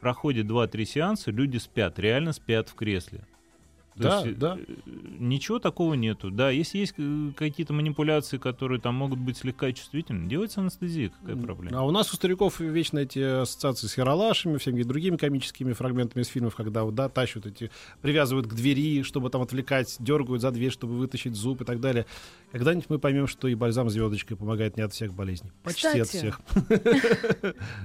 проходит 0.01 0.48
2-3 0.48 0.84
сеанса, 0.84 1.31
люди 1.31 1.58
спят, 1.58 1.98
реально 2.00 2.34
спят 2.34 2.67
в 2.67 2.74
кресле. 2.74 3.22
То 3.98 4.04
Да, 4.04 4.22
есть, 4.22 4.40
да. 4.40 4.58
э, 4.58 4.74
Ничего 5.20 5.60
такого 5.60 5.94
нету. 5.96 6.32
Да, 6.32 6.50
если 6.50 6.78
есть 6.78 6.94
э, 6.98 7.32
какие-то 7.36 7.74
манипуляции, 7.74 8.38
которые 8.38 8.80
там 8.80 8.96
могут 8.96 9.20
быть 9.20 9.38
слегка 9.38 9.72
чувствительны, 9.74 10.30
делается 10.30 10.62
анестезия, 10.62 11.12
какая 11.22 11.36
проблема? 11.36 11.80
А 11.80 11.84
у 11.84 11.92
нас 11.92 12.14
у 12.14 12.16
стариков 12.16 12.60
вечно 12.60 13.00
эти 13.00 13.42
ассоциации 13.42 13.88
с 13.88 13.98
Яралашами, 13.98 14.58
всеми 14.58 14.84
другими 14.84 15.18
комическими 15.18 15.74
фрагментами 15.74 16.24
из 16.24 16.28
фильмов, 16.28 16.56
когда 16.56 16.84
вот, 16.84 16.96
да, 16.96 17.10
тащат 17.10 17.46
эти, 17.46 17.70
привязывают 18.02 18.48
к 18.48 18.54
двери, 18.54 19.04
чтобы 19.04 19.30
там 19.30 19.42
отвлекать, 19.42 19.98
дергают 20.00 20.42
за 20.42 20.52
дверь, 20.52 20.72
чтобы 20.72 20.94
вытащить 20.96 21.36
зуб 21.36 21.62
и 21.62 21.66
так 21.66 21.82
далее. 21.82 22.06
Когда-нибудь 22.52 22.90
мы 22.90 22.98
поймем, 23.00 23.28
что 23.28 23.48
и 23.48 23.56
бальзам 23.56 23.90
звездочкой 23.90 24.38
помогает 24.38 24.78
не 24.78 24.84
от 24.84 24.94
всех 24.94 25.14
болезней. 25.14 25.52
Почти 25.64 25.88
от 25.88 26.08
Кстати, 26.08 26.18
всех. 26.18 26.42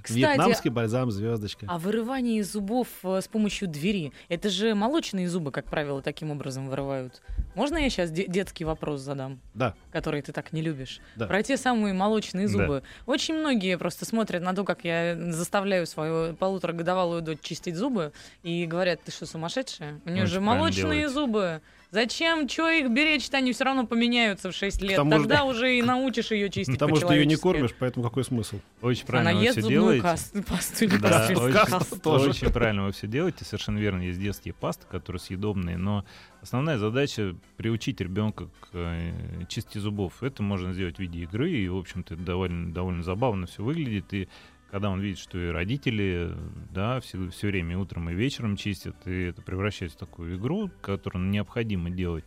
Кстати, 0.02 0.12
Вьетнамский 0.18 0.70
бальзам 0.70 1.10
звездочка. 1.10 1.66
А 1.68 1.78
вырывание 1.78 2.42
зубов 2.44 2.88
э, 3.02 3.20
с 3.20 3.28
помощью 3.28 3.68
двери, 3.68 4.12
это 4.28 4.50
же 4.50 4.74
молочные 4.74 5.28
зубы, 5.28 5.50
как 5.50 5.66
правило, 5.66 5.95
таким 6.00 6.30
образом 6.30 6.68
вырывают. 6.68 7.22
Можно 7.54 7.78
я 7.78 7.88
сейчас 7.90 8.10
детский 8.10 8.64
вопрос 8.64 9.00
задам, 9.00 9.40
Да, 9.54 9.74
который 9.92 10.22
ты 10.22 10.32
так 10.32 10.52
не 10.52 10.62
любишь? 10.62 11.00
Да. 11.16 11.26
Про 11.26 11.42
те 11.42 11.56
самые 11.56 11.94
молочные 11.94 12.46
Да. 12.46 12.52
зубы. 12.52 12.82
Очень 13.06 13.38
многие 13.38 13.78
просто 13.78 14.04
смотрят 14.04 14.42
на 14.42 14.54
то, 14.54 14.64
как 14.64 14.84
я 14.84 15.16
заставляю 15.32 15.86
свою 15.86 16.34
полуторагодовалую 16.34 17.22
дочь 17.22 17.40
чистить 17.42 17.76
зубы, 17.76 18.12
и 18.42 18.66
говорят, 18.66 19.02
ты 19.02 19.10
что, 19.10 19.26
сумасшедшая? 19.26 20.00
У 20.04 20.10
нее 20.10 20.24
Очень 20.24 20.32
же 20.32 20.40
молочные 20.40 21.08
зубы. 21.08 21.60
Зачем? 21.90 22.48
Чё 22.48 22.68
их 22.68 22.90
беречь-то? 22.90 23.36
Они 23.38 23.52
все 23.52 23.64
равно 23.64 23.86
поменяются 23.86 24.50
в 24.50 24.54
6 24.54 24.82
лет. 24.82 24.96
тому 24.96 25.10
же- 25.12 25.18
Тогда 25.20 25.44
уже 25.44 25.78
и 25.78 25.82
научишь 25.82 26.30
ее 26.32 26.50
чистить 26.50 26.74
потому 26.74 26.96
что 26.96 27.08
ты 27.08 27.14
ее 27.14 27.26
не 27.26 27.36
кормишь, 27.36 27.74
поэтому 27.78 28.04
какой 28.04 28.24
смысл? 28.24 28.58
Очень 28.82 29.06
правильно 29.06 29.30
Она 29.30 29.38
вы 29.38 29.44
ест 29.44 29.52
все 29.54 29.62
зубную 29.62 29.82
делаете. 29.82 30.02
касту, 30.02 30.42
пасту 30.42 30.84
или 30.84 30.96
Да, 30.96 31.08
пасту, 31.08 31.40
очень, 31.44 31.54
касту. 31.54 32.00
тоже. 32.00 32.30
очень 32.30 32.50
правильно 32.50 32.84
вы 32.86 32.92
все 32.92 33.06
делаете, 33.06 33.44
совершенно 33.44 33.78
верно. 33.78 34.02
Есть 34.02 34.20
детские 34.20 34.52
пасты, 34.54 34.84
которые 34.90 35.20
съедобные, 35.20 35.76
но 35.76 36.04
основная 36.42 36.78
задача 36.78 37.34
приучить 37.56 38.00
ребенка 38.00 38.46
к 38.60 38.68
э, 38.72 39.12
чистке 39.48 39.78
зубов. 39.80 40.22
Это 40.22 40.42
можно 40.42 40.72
сделать 40.74 40.96
в 40.96 40.98
виде 41.00 41.20
игры, 41.20 41.50
и, 41.52 41.68
в 41.68 41.76
общем-то, 41.76 42.14
это 42.14 42.22
довольно, 42.22 42.72
довольно 42.72 43.02
забавно 43.02 43.46
все 43.46 43.62
выглядит. 43.62 44.12
И 44.12 44.28
когда 44.76 44.90
он 44.90 45.00
видит, 45.00 45.18
что 45.18 45.38
и 45.38 45.48
родители, 45.48 46.36
да, 46.70 47.00
все, 47.00 47.30
все 47.30 47.46
время 47.46 47.72
и 47.72 47.76
утром 47.76 48.10
и 48.10 48.14
вечером 48.14 48.58
чистят, 48.58 48.94
и 49.06 49.22
это 49.22 49.40
превращается 49.40 49.96
в 49.96 50.00
такую 50.00 50.36
игру, 50.36 50.70
которую 50.82 51.30
необходимо 51.30 51.88
делать. 51.88 52.26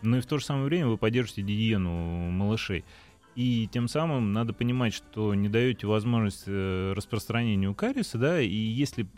Но 0.00 0.18
и 0.18 0.20
в 0.20 0.26
то 0.26 0.38
же 0.38 0.44
самое 0.44 0.66
время 0.66 0.86
вы 0.86 0.98
поддержите 0.98 1.42
гигиену 1.42 2.30
малышей. 2.30 2.84
И 3.34 3.68
тем 3.72 3.88
самым 3.88 4.32
надо 4.32 4.52
понимать, 4.52 4.94
что 4.94 5.34
не 5.34 5.48
даете 5.48 5.88
возможность 5.88 6.44
э, 6.46 6.92
распространению 6.94 7.74
кариеса, 7.74 8.18
да, 8.18 8.40
и 8.40 8.54
если 8.54 9.08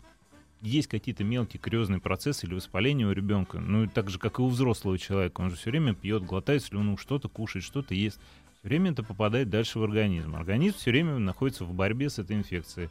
есть 0.61 0.87
какие-то 0.87 1.23
мелкие 1.23 1.61
кариозные 1.61 2.01
процессы 2.01 2.47
или 2.47 2.55
воспаление 2.55 3.05
у 3.05 3.11
ребенка, 3.11 3.59
ну, 3.59 3.87
так 3.87 4.09
же, 4.09 4.17
как 4.17 4.39
и 4.39 4.41
у 4.41 4.47
взрослого 4.47 4.97
человека, 4.97 5.41
он 5.41 5.51
же 5.51 5.57
все 5.57 5.69
время 5.69 5.93
пьет, 5.93 6.23
глотает 6.23 6.63
слюну, 6.63 6.97
что-то 6.97 7.29
кушает, 7.29 7.63
что-то 7.63 7.93
ест. 7.93 8.19
Все 8.63 8.69
время 8.69 8.91
это 8.91 9.03
попадает 9.03 9.49
дальше 9.49 9.77
в 9.77 9.83
организм. 9.83 10.37
Организм 10.37 10.77
все 10.77 10.91
время 10.91 11.17
находится 11.17 11.65
в 11.65 11.73
борьбе 11.73 12.09
с 12.09 12.17
этой 12.17 12.37
инфекцией, 12.37 12.89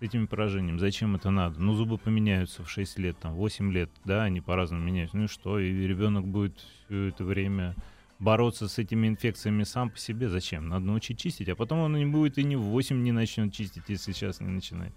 с 0.00 0.02
этими 0.02 0.26
поражениями. 0.26 0.78
Зачем 0.78 1.14
это 1.14 1.30
надо? 1.30 1.60
Ну, 1.62 1.74
зубы 1.74 1.96
поменяются 1.96 2.64
в 2.64 2.68
6 2.68 2.98
лет, 2.98 3.16
там, 3.20 3.34
8 3.34 3.72
лет, 3.72 3.88
да, 4.04 4.24
они 4.24 4.40
по-разному 4.40 4.82
меняются. 4.82 5.16
Ну 5.16 5.24
и 5.24 5.28
что? 5.28 5.60
И 5.60 5.86
ребенок 5.86 6.26
будет 6.26 6.58
все 6.58 7.04
это 7.04 7.22
время 7.22 7.76
бороться 8.18 8.66
с 8.66 8.78
этими 8.78 9.06
инфекциями 9.06 9.62
сам 9.62 9.90
по 9.90 9.98
себе. 9.98 10.28
Зачем? 10.28 10.68
Надо 10.68 10.86
научить 10.86 11.20
чистить, 11.20 11.48
а 11.48 11.54
потом 11.54 11.78
он 11.78 11.92
не 11.92 12.06
будет 12.06 12.36
и 12.38 12.42
не 12.42 12.56
в 12.56 12.62
8 12.62 13.00
не 13.00 13.12
начнет 13.12 13.54
чистить, 13.54 13.84
если 13.86 14.10
сейчас 14.10 14.40
не 14.40 14.48
начинает. 14.48 14.92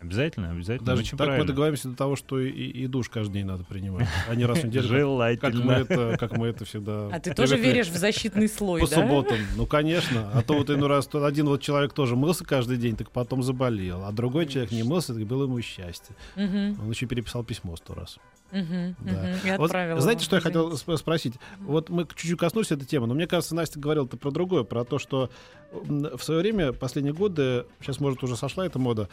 Обязательно, 0.00 0.50
обязательно. 0.52 0.86
Даже 0.86 1.02
Очень 1.02 1.10
так 1.18 1.20
мы 1.20 1.26
правильно. 1.26 1.46
договоримся 1.48 1.88
до 1.88 1.96
того, 1.96 2.14
что 2.14 2.38
и, 2.38 2.50
и 2.50 2.86
душ 2.86 3.08
каждый 3.08 3.32
день 3.34 3.46
надо 3.46 3.64
принимать, 3.64 4.06
а 4.28 4.34
не 4.36 4.44
раз 4.46 4.58
в 4.60 4.64
неделю, 4.66 4.84
как- 4.88 5.40
как 5.40 5.54
мы 5.54 5.60
Желательно. 5.74 6.00
это, 6.10 6.16
как 6.18 6.32
мы 6.38 6.46
это 6.46 6.64
всегда. 6.64 7.08
А 7.08 7.18
ты 7.18 7.34
тоже 7.34 7.56
веришь 7.56 7.88
в 7.88 7.96
защитный 7.96 8.48
слой, 8.48 8.80
по 8.80 8.88
да? 8.88 8.94
субботам? 9.02 9.38
Ну, 9.56 9.66
конечно. 9.66 10.30
А 10.32 10.42
то 10.42 10.54
вот 10.54 10.70
иной 10.70 10.88
раз 10.88 11.06
то 11.08 11.24
один 11.24 11.46
вот 11.46 11.60
человек 11.62 11.92
тоже 11.92 12.14
мылся 12.14 12.44
каждый 12.44 12.76
день, 12.76 12.94
так 12.96 13.10
потом 13.10 13.42
заболел, 13.42 14.04
а 14.04 14.12
другой 14.12 14.46
человек 14.46 14.70
не 14.70 14.84
мылся, 14.84 15.14
так 15.14 15.24
было 15.26 15.44
ему 15.44 15.60
счастье. 15.62 16.14
Мгм, 16.36 16.80
Он 16.80 16.90
еще 16.90 17.06
переписал 17.06 17.42
письмо 17.42 17.74
сто 17.76 17.94
раз. 17.94 18.18
мгм, 18.52 18.94
Да. 19.00 19.12
мгм. 19.12 19.28
И 19.44 19.50
Вот 19.56 19.64
отправила 19.66 20.00
знаете, 20.00 20.24
что 20.24 20.36
я 20.36 20.40
хотел 20.42 20.72
сп- 20.74 20.96
спросить? 20.96 21.34
Вот 21.58 21.90
мы 21.90 22.06
чуть-чуть 22.06 22.38
коснулись 22.38 22.70
этой 22.70 22.86
темы, 22.86 23.08
но 23.08 23.14
мне 23.14 23.26
кажется, 23.26 23.54
Настя 23.56 23.80
говорила-то 23.80 24.16
про 24.16 24.30
другое, 24.30 24.62
про 24.62 24.84
то, 24.84 24.98
что 25.00 25.28
в 25.72 26.18
свое 26.22 26.40
время, 26.40 26.72
последние 26.72 27.12
годы, 27.14 27.66
сейчас, 27.80 27.98
может, 28.00 28.22
уже 28.22 28.36
сошла 28.36 28.64
эта 28.64 28.78
мода, 28.78 29.08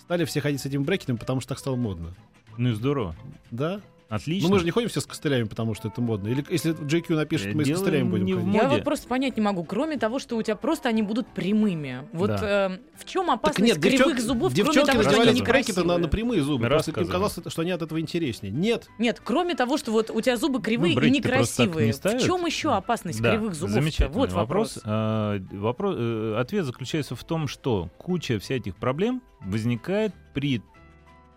стали 0.00 0.24
все 0.24 0.40
ходить 0.40 0.60
с 0.60 0.66
этим 0.66 0.84
брекетом, 0.84 1.18
потому 1.18 1.40
что 1.40 1.50
так 1.50 1.58
стало 1.58 1.76
модно. 1.76 2.14
Ну 2.56 2.70
и 2.70 2.74
здорово. 2.74 3.14
Да? 3.50 3.80
Отлично. 4.10 4.48
Ну 4.48 4.54
мы 4.54 4.58
же 4.58 4.64
не 4.64 4.72
ходим 4.72 4.88
все 4.88 5.00
с 5.00 5.06
костылями, 5.06 5.44
потому 5.44 5.72
что 5.74 5.86
это 5.86 6.00
модно. 6.00 6.26
Или 6.28 6.44
если 6.50 6.74
JQ 6.74 7.14
напишет, 7.14 7.54
мы 7.54 7.64
с 7.64 7.68
костылями 7.70 8.08
будем 8.10 8.24
не 8.26 8.34
в 8.34 8.38
ходить. 8.44 8.54
Я 8.62 8.68
вот 8.68 8.82
просто 8.84 9.06
понять 9.06 9.36
не 9.36 9.42
могу, 9.42 9.62
кроме 9.62 9.98
того, 9.98 10.18
что 10.18 10.36
у 10.36 10.42
тебя 10.42 10.56
просто 10.56 10.88
они 10.88 11.02
будут 11.02 11.28
прямыми. 11.28 12.08
Вот 12.12 12.26
Да. 12.28 12.70
э, 12.72 12.78
в 12.98 13.04
чем 13.04 13.26
Так 13.26 13.36
опасность 13.36 13.74
нет, 13.74 13.78
кривых 13.80 13.98
девчонки, 13.98 14.20
зубов, 14.20 14.52
кроме 14.52 14.64
девчонки 14.66 14.90
того, 14.90 15.02
что 15.04 15.10
они 15.22 15.40
брекеты 15.42 15.80
на, 15.80 15.84
на 15.84 15.90
некрасивые? 16.06 16.08
прямые 16.10 16.42
зубы. 16.42 16.66
Просто 16.66 16.90
им 17.00 17.06
казалось, 17.06 17.38
что 17.46 17.62
они 17.62 17.70
от 17.70 17.82
этого 17.82 18.00
интереснее. 18.00 18.52
Нет. 18.52 18.88
Нет, 18.98 19.22
кроме 19.24 19.54
того, 19.54 19.78
что 19.78 19.92
вот 19.92 20.10
у 20.10 20.20
тебя 20.20 20.36
зубы 20.36 20.60
кривые 20.60 20.92
и 20.94 20.96
просто 20.96 21.08
так 21.10 21.16
некрасивые. 21.16 21.86
не 21.86 21.92
в 21.92 21.94
ставят. 21.94 22.22
чем 22.22 22.44
еще 22.46 22.74
опасность 22.74 23.22
Да, 23.22 23.30
кривых 23.30 23.54
зубов? 23.54 23.70
Замечательный 23.74 24.14
Вот 24.16 24.32
вопрос. 24.32 24.80
А, 24.84 25.38
вопрос 25.52 25.94
э, 25.96 26.34
ответ 26.36 26.64
заключается 26.64 27.14
в 27.14 27.22
том, 27.22 27.46
что 27.46 27.90
куча 27.96 28.40
всяких 28.40 28.74
проблем 28.74 29.22
возникает 29.40 30.12
при 30.34 30.62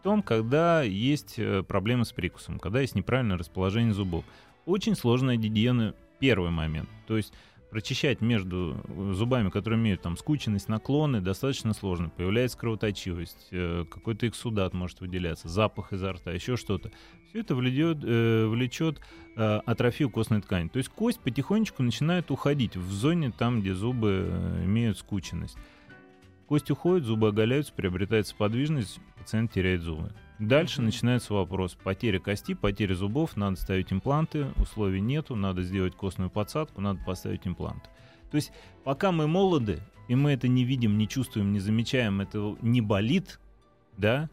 том, 0.04 0.22
когда 0.22 0.84
есть 0.84 1.36
э, 1.38 1.64
проблемы 1.64 2.06
с 2.06 2.12
прикусом, 2.12 2.60
когда 2.60 2.82
есть 2.82 2.94
неправильное 2.94 3.38
расположение 3.38 3.94
зубов. 3.94 4.26
Очень 4.66 4.96
сложная 4.96 5.38
гигиена 5.38 5.96
первый 6.20 6.52
момент. 6.52 6.90
То 7.08 7.18
есть 7.18 7.34
прочищать 7.72 8.22
между 8.22 8.78
э, 8.84 9.14
зубами, 9.14 9.50
которые 9.50 9.80
имеют 9.80 10.02
там 10.02 10.18
скученность, 10.18 10.68
наклоны, 10.68 11.22
достаточно 11.22 11.74
сложно. 11.74 12.10
Появляется 12.10 12.58
кровоточивость, 12.58 13.48
э, 13.52 13.86
какой-то 13.90 14.28
эксудат 14.28 14.74
может 14.74 15.00
выделяться, 15.00 15.48
запах 15.48 15.94
изо 15.94 16.12
рта, 16.14 16.32
еще 16.32 16.58
что-то. 16.58 16.92
Все 17.30 17.40
это 17.40 17.56
влечет, 17.56 18.04
влечет 18.04 19.02
атрофию 19.36 20.12
костной 20.12 20.42
ткани. 20.42 20.68
То 20.68 20.78
есть 20.78 20.90
кость 20.90 21.20
потихонечку 21.20 21.82
начинает 21.82 22.30
уходить 22.30 22.76
в 22.76 22.92
зоне 22.92 23.32
там, 23.32 23.62
где 23.62 23.74
зубы 23.74 24.30
имеют 24.66 25.00
скученность. 25.00 25.58
Кость 26.54 26.70
уходит, 26.70 27.06
зубы 27.06 27.30
оголяются, 27.30 27.74
приобретается 27.74 28.36
подвижность, 28.36 29.00
пациент 29.18 29.52
теряет 29.52 29.82
зубы. 29.82 30.12
Дальше 30.38 30.84
начинается 30.84 31.34
вопрос. 31.34 31.76
Потеря 31.84 32.20
кости, 32.20 32.54
потеря 32.54 32.94
зубов, 32.94 33.36
надо 33.36 33.56
ставить 33.56 33.92
импланты, 33.92 34.46
условий 34.58 35.02
нету, 35.02 35.36
надо 35.36 35.64
сделать 35.64 35.96
костную 35.96 36.30
подсадку, 36.30 36.80
надо 36.80 37.04
поставить 37.04 37.48
импланты. 37.48 37.90
То 38.30 38.36
есть 38.36 38.52
пока 38.84 39.12
мы 39.12 39.26
молоды, 39.26 39.80
и 40.08 40.14
мы 40.14 40.30
это 40.30 40.48
не 40.48 40.64
видим, 40.64 41.00
не 41.00 41.08
чувствуем, 41.08 41.54
не 41.54 41.60
замечаем, 41.60 42.22
это 42.22 42.56
не 42.62 42.82
болит, 42.82 43.40
да, 43.98 44.30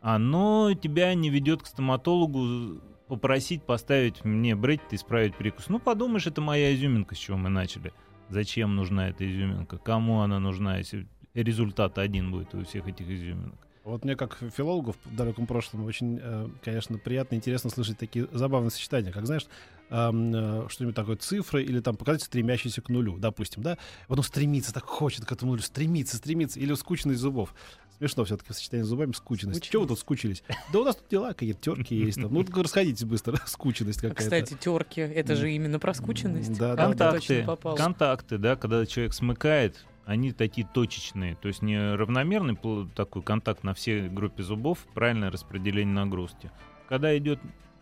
оно 0.00 0.72
тебя 0.74 1.14
не 1.14 1.30
ведет 1.30 1.62
к 1.62 1.66
стоматологу 1.66 2.80
попросить 3.06 3.62
поставить 3.62 4.24
мне 4.24 4.56
брекет 4.56 4.92
и 4.94 4.96
исправить 4.96 5.36
прикус. 5.36 5.68
Ну, 5.68 5.78
подумаешь, 5.78 6.26
это 6.26 6.40
моя 6.40 6.74
изюминка, 6.74 7.14
с 7.14 7.18
чего 7.18 7.36
мы 7.36 7.50
начали. 7.50 7.92
Зачем 8.30 8.74
нужна 8.74 9.10
эта 9.10 9.30
изюминка? 9.30 9.78
Кому 9.78 10.22
она 10.22 10.40
нужна, 10.40 10.78
если 10.78 11.06
результат 11.34 11.98
один 11.98 12.30
будет 12.30 12.54
у 12.54 12.64
всех 12.64 12.86
этих 12.88 13.08
изюминок? 13.08 13.54
Вот 13.84 14.04
мне, 14.04 14.14
как 14.14 14.38
филологу 14.56 14.94
в 15.04 15.16
далеком 15.16 15.46
прошлом, 15.46 15.84
очень, 15.84 16.20
э, 16.22 16.48
конечно, 16.64 16.98
приятно 16.98 17.34
и 17.34 17.38
интересно 17.38 17.68
слышать 17.68 17.98
такие 17.98 18.28
забавные 18.30 18.70
сочетания. 18.70 19.10
Как, 19.10 19.26
знаешь, 19.26 19.46
э, 19.90 20.66
что-нибудь 20.68 20.94
такое, 20.94 21.16
цифры 21.16 21.64
или 21.64 21.80
там 21.80 21.96
показатель, 21.96 22.26
стремящийся 22.26 22.80
к 22.80 22.88
нулю, 22.88 23.18
допустим, 23.18 23.62
да? 23.62 23.78
Вот 24.06 24.18
он 24.18 24.24
стремится, 24.24 24.72
так 24.72 24.84
хочет 24.84 25.24
к 25.24 25.32
этому 25.32 25.52
нулю, 25.52 25.62
стремится, 25.62 26.16
стремится. 26.16 26.60
Или 26.60 26.74
скучность 26.74 27.18
зубов. 27.18 27.54
Смешно 27.98 28.24
все-таки 28.24 28.52
в 28.52 28.56
сочетании 28.56 28.84
с 28.84 28.86
зубами 28.86 29.12
скученность. 29.12 29.58
Скученность. 29.58 29.72
Чего 29.72 29.82
вы 29.82 29.88
тут 29.88 29.98
скучились? 29.98 30.44
Да 30.72 30.80
у 30.80 30.84
нас 30.84 30.96
тут 30.96 31.08
дела, 31.08 31.32
какие-то 31.34 31.60
терки 31.60 31.94
есть 31.96 32.20
там. 32.20 32.32
Ну, 32.32 32.44
расходитесь 32.62 33.04
быстро, 33.04 33.36
скученность 33.46 33.98
А, 33.98 34.08
какая-то. 34.08 34.22
Кстати, 34.22 34.54
терки, 34.60 35.00
это 35.00 35.34
же 35.34 35.52
именно 35.52 35.80
про 35.80 35.92
скученность. 35.92 36.56
Да, 36.56 36.76
контакты, 36.76 37.46
контакты, 37.76 38.38
да, 38.38 38.54
когда 38.56 38.86
человек 38.86 39.12
смыкает, 39.12 39.84
они 40.04 40.32
такие 40.32 40.66
точечные, 40.66 41.36
то 41.36 41.48
есть 41.48 41.62
не 41.62 41.94
равномерный 41.94 42.56
такой 42.94 43.22
контакт 43.22 43.62
на 43.62 43.74
всей 43.74 44.08
группе 44.08 44.42
зубов, 44.42 44.86
правильное 44.94 45.30
распределение 45.30 45.94
нагрузки. 45.94 46.50
Когда 46.88 47.16
идет 47.16 47.38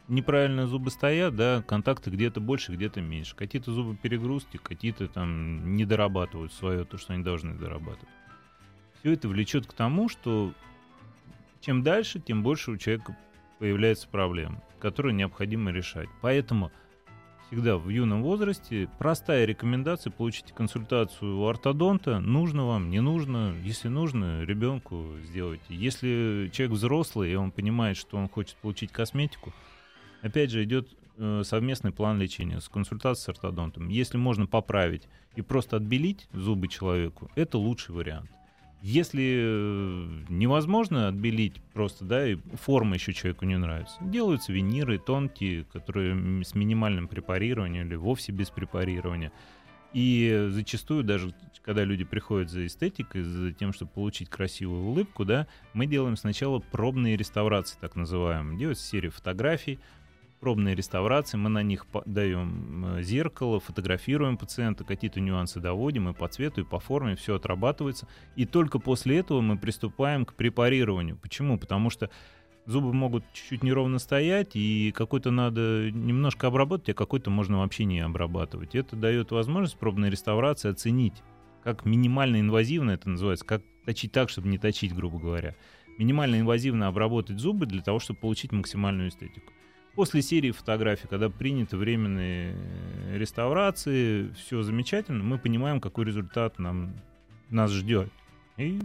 неправильно 0.08 0.66
зубы 0.66 0.90
стоят, 0.90 1.36
да, 1.36 1.62
контакты 1.66 2.10
где-то 2.10 2.40
больше, 2.40 2.72
где-то 2.72 3.00
меньше. 3.00 3.34
Какие-то 3.36 3.72
зубы 3.72 3.96
перегрузки, 3.96 4.58
какие-то 4.58 5.08
там 5.08 5.76
не 5.76 5.84
дорабатывают 5.84 6.52
свое, 6.52 6.84
то, 6.84 6.98
что 6.98 7.14
они 7.14 7.22
должны 7.22 7.54
дорабатывать. 7.54 8.08
Все 9.00 9.12
это 9.12 9.28
влечет 9.28 9.66
к 9.66 9.72
тому, 9.72 10.08
что 10.08 10.52
чем 11.60 11.82
дальше, 11.82 12.20
тем 12.20 12.42
больше 12.42 12.72
у 12.72 12.76
человека 12.76 13.16
появляется 13.58 14.08
проблем, 14.08 14.60
которые 14.78 15.14
необходимо 15.14 15.70
решать. 15.70 16.08
Поэтому 16.20 16.72
всегда 17.50 17.78
в 17.78 17.88
юном 17.88 18.23
возрасте 18.23 18.88
простая 19.00 19.45
рекомендация 19.45 20.12
получите 20.12 20.54
консультацию 20.54 21.40
у 21.40 21.47
ортодонта. 21.49 22.21
Нужно 22.21 22.64
вам, 22.64 22.90
не 22.90 23.00
нужно. 23.00 23.57
Если 23.64 23.88
нужно, 23.88 24.45
ребенку 24.45 25.16
сделайте. 25.25 25.64
Если 25.69 26.49
человек 26.52 26.76
взрослый, 26.76 27.33
и 27.33 27.35
он 27.35 27.50
понимает, 27.50 27.97
что 27.97 28.19
он 28.19 28.28
хочет 28.28 28.54
получить 28.59 28.92
косметику, 28.92 29.52
опять 30.23 30.50
же, 30.50 30.62
идет 30.62 30.97
э, 31.16 31.42
совместный 31.45 31.90
план 31.90 32.21
лечения 32.21 32.61
с 32.61 32.69
консультацией 32.69 33.25
с 33.25 33.28
ортодонтом. 33.30 33.88
Если 33.88 34.16
можно 34.16 34.47
поправить 34.47 35.09
и 35.35 35.42
просто 35.42 35.76
отбелить 35.76 36.28
зубы 36.33 36.69
человеку, 36.69 37.33
это 37.35 37.59
лучший 37.59 37.97
вариант. 37.97 38.30
Если 38.82 39.37
э, 39.38 40.08
невозможно 40.30 41.08
отбелить 41.08 41.60
просто, 41.75 42.04
да, 42.04 42.26
и 42.26 42.37
форма 42.54 42.94
еще 42.94 43.12
человеку 43.12 43.44
не 43.44 43.58
нравится, 43.58 43.96
делаются 44.00 44.52
виниры 44.52 44.99
тонкие, 44.99 45.64
которые 45.64 46.44
с 46.44 46.54
минимальным 46.54 47.06
препарированием 47.06 47.87
или 47.87 47.96
вовсе 47.96 48.32
без 48.32 48.49
препарирования. 48.49 49.32
И 49.92 50.46
зачастую 50.50 51.04
даже, 51.04 51.34
когда 51.62 51.84
люди 51.84 52.04
приходят 52.04 52.49
за 52.49 52.64
эстетикой, 52.64 53.22
за 53.22 53.52
тем, 53.52 53.72
чтобы 53.72 53.90
получить 53.90 54.30
красивую 54.30 54.84
улыбку, 54.84 55.25
да, 55.25 55.46
мы 55.75 55.87
делаем 55.87 56.16
сначала 56.16 56.60
пробные 56.60 57.16
реставрации, 57.16 57.76
так 57.80 57.96
называемые. 57.96 58.58
Делается 58.58 58.87
серия 58.87 59.10
фотографий, 59.10 59.78
пробные 60.40 60.75
реставрации, 60.75 61.37
мы 61.37 61.50
на 61.50 61.62
них 61.62 61.87
даем 62.06 62.97
э, 62.97 63.02
зеркало, 63.02 63.61
фотографируем 63.61 64.37
пациента, 64.37 64.85
какие-то 64.85 65.20
нюансы 65.20 65.61
доводим 65.61 66.09
и 66.09 66.14
по 66.14 66.28
цвету, 66.28 66.62
и 66.62 66.64
по 66.64 66.80
форме, 66.80 67.14
все 67.14 67.37
отрабатывается. 67.37 68.09
И 68.37 68.47
только 68.47 68.78
после 68.78 69.18
этого 69.18 69.42
мы 69.42 69.59
приступаем 69.59 70.25
к 70.25 70.35
препарированию. 70.35 71.16
Почему? 71.16 71.59
Потому 71.59 71.90
что 71.90 72.11
зубы 72.66 72.92
могут 72.92 73.25
чуть-чуть 73.32 73.62
неровно 73.62 73.99
стоять, 73.99 74.56
и 74.56 74.92
какой-то 74.97 75.30
надо 75.30 75.90
немножко 75.92 76.47
обработать, 76.47 76.90
а 76.90 76.94
какой-то 76.94 77.30
можно 77.30 77.59
вообще 77.59 77.85
не 77.85 78.00
обрабатывать. 78.00 78.75
Это 78.75 78.97
дает 78.97 79.32
возможность 79.32 79.78
пробной 79.78 80.11
реставрации 80.11 80.70
оценить, 80.70 81.23
как 81.62 81.85
минимально 81.85 82.40
инвазивно 82.40 82.92
это 82.92 83.11
называется, 83.11 83.44
как 83.44 83.62
точить 83.85 84.12
так, 84.12 84.30
чтобы 84.30 84.49
не 84.49 84.59
точить, 84.59 84.94
грубо 84.94 85.18
говоря. 85.18 85.54
Минимально 85.99 86.40
инвазивно 86.40 86.87
обработать 86.87 87.38
зубы 87.38 87.66
для 87.66 87.82
того, 87.82 87.99
чтобы 87.99 88.20
получить 88.20 88.52
максимальную 88.52 89.11
эстетику. 89.11 89.52
После 89.94 90.23
серии 90.23 90.50
фотографий, 90.52 91.09
когда 91.09 91.28
приняты 91.28 91.76
временные 91.76 92.54
э, 92.54 93.18
реставрации, 93.18 94.28
все 94.35 94.62
замечательно, 94.62 95.23
мы 95.25 95.38
понимаем, 95.38 95.80
какой 95.80 96.04
результат 96.04 96.59
нам, 96.59 96.94
нас 97.50 97.70
ждет. 97.73 98.09
И, 98.56 98.78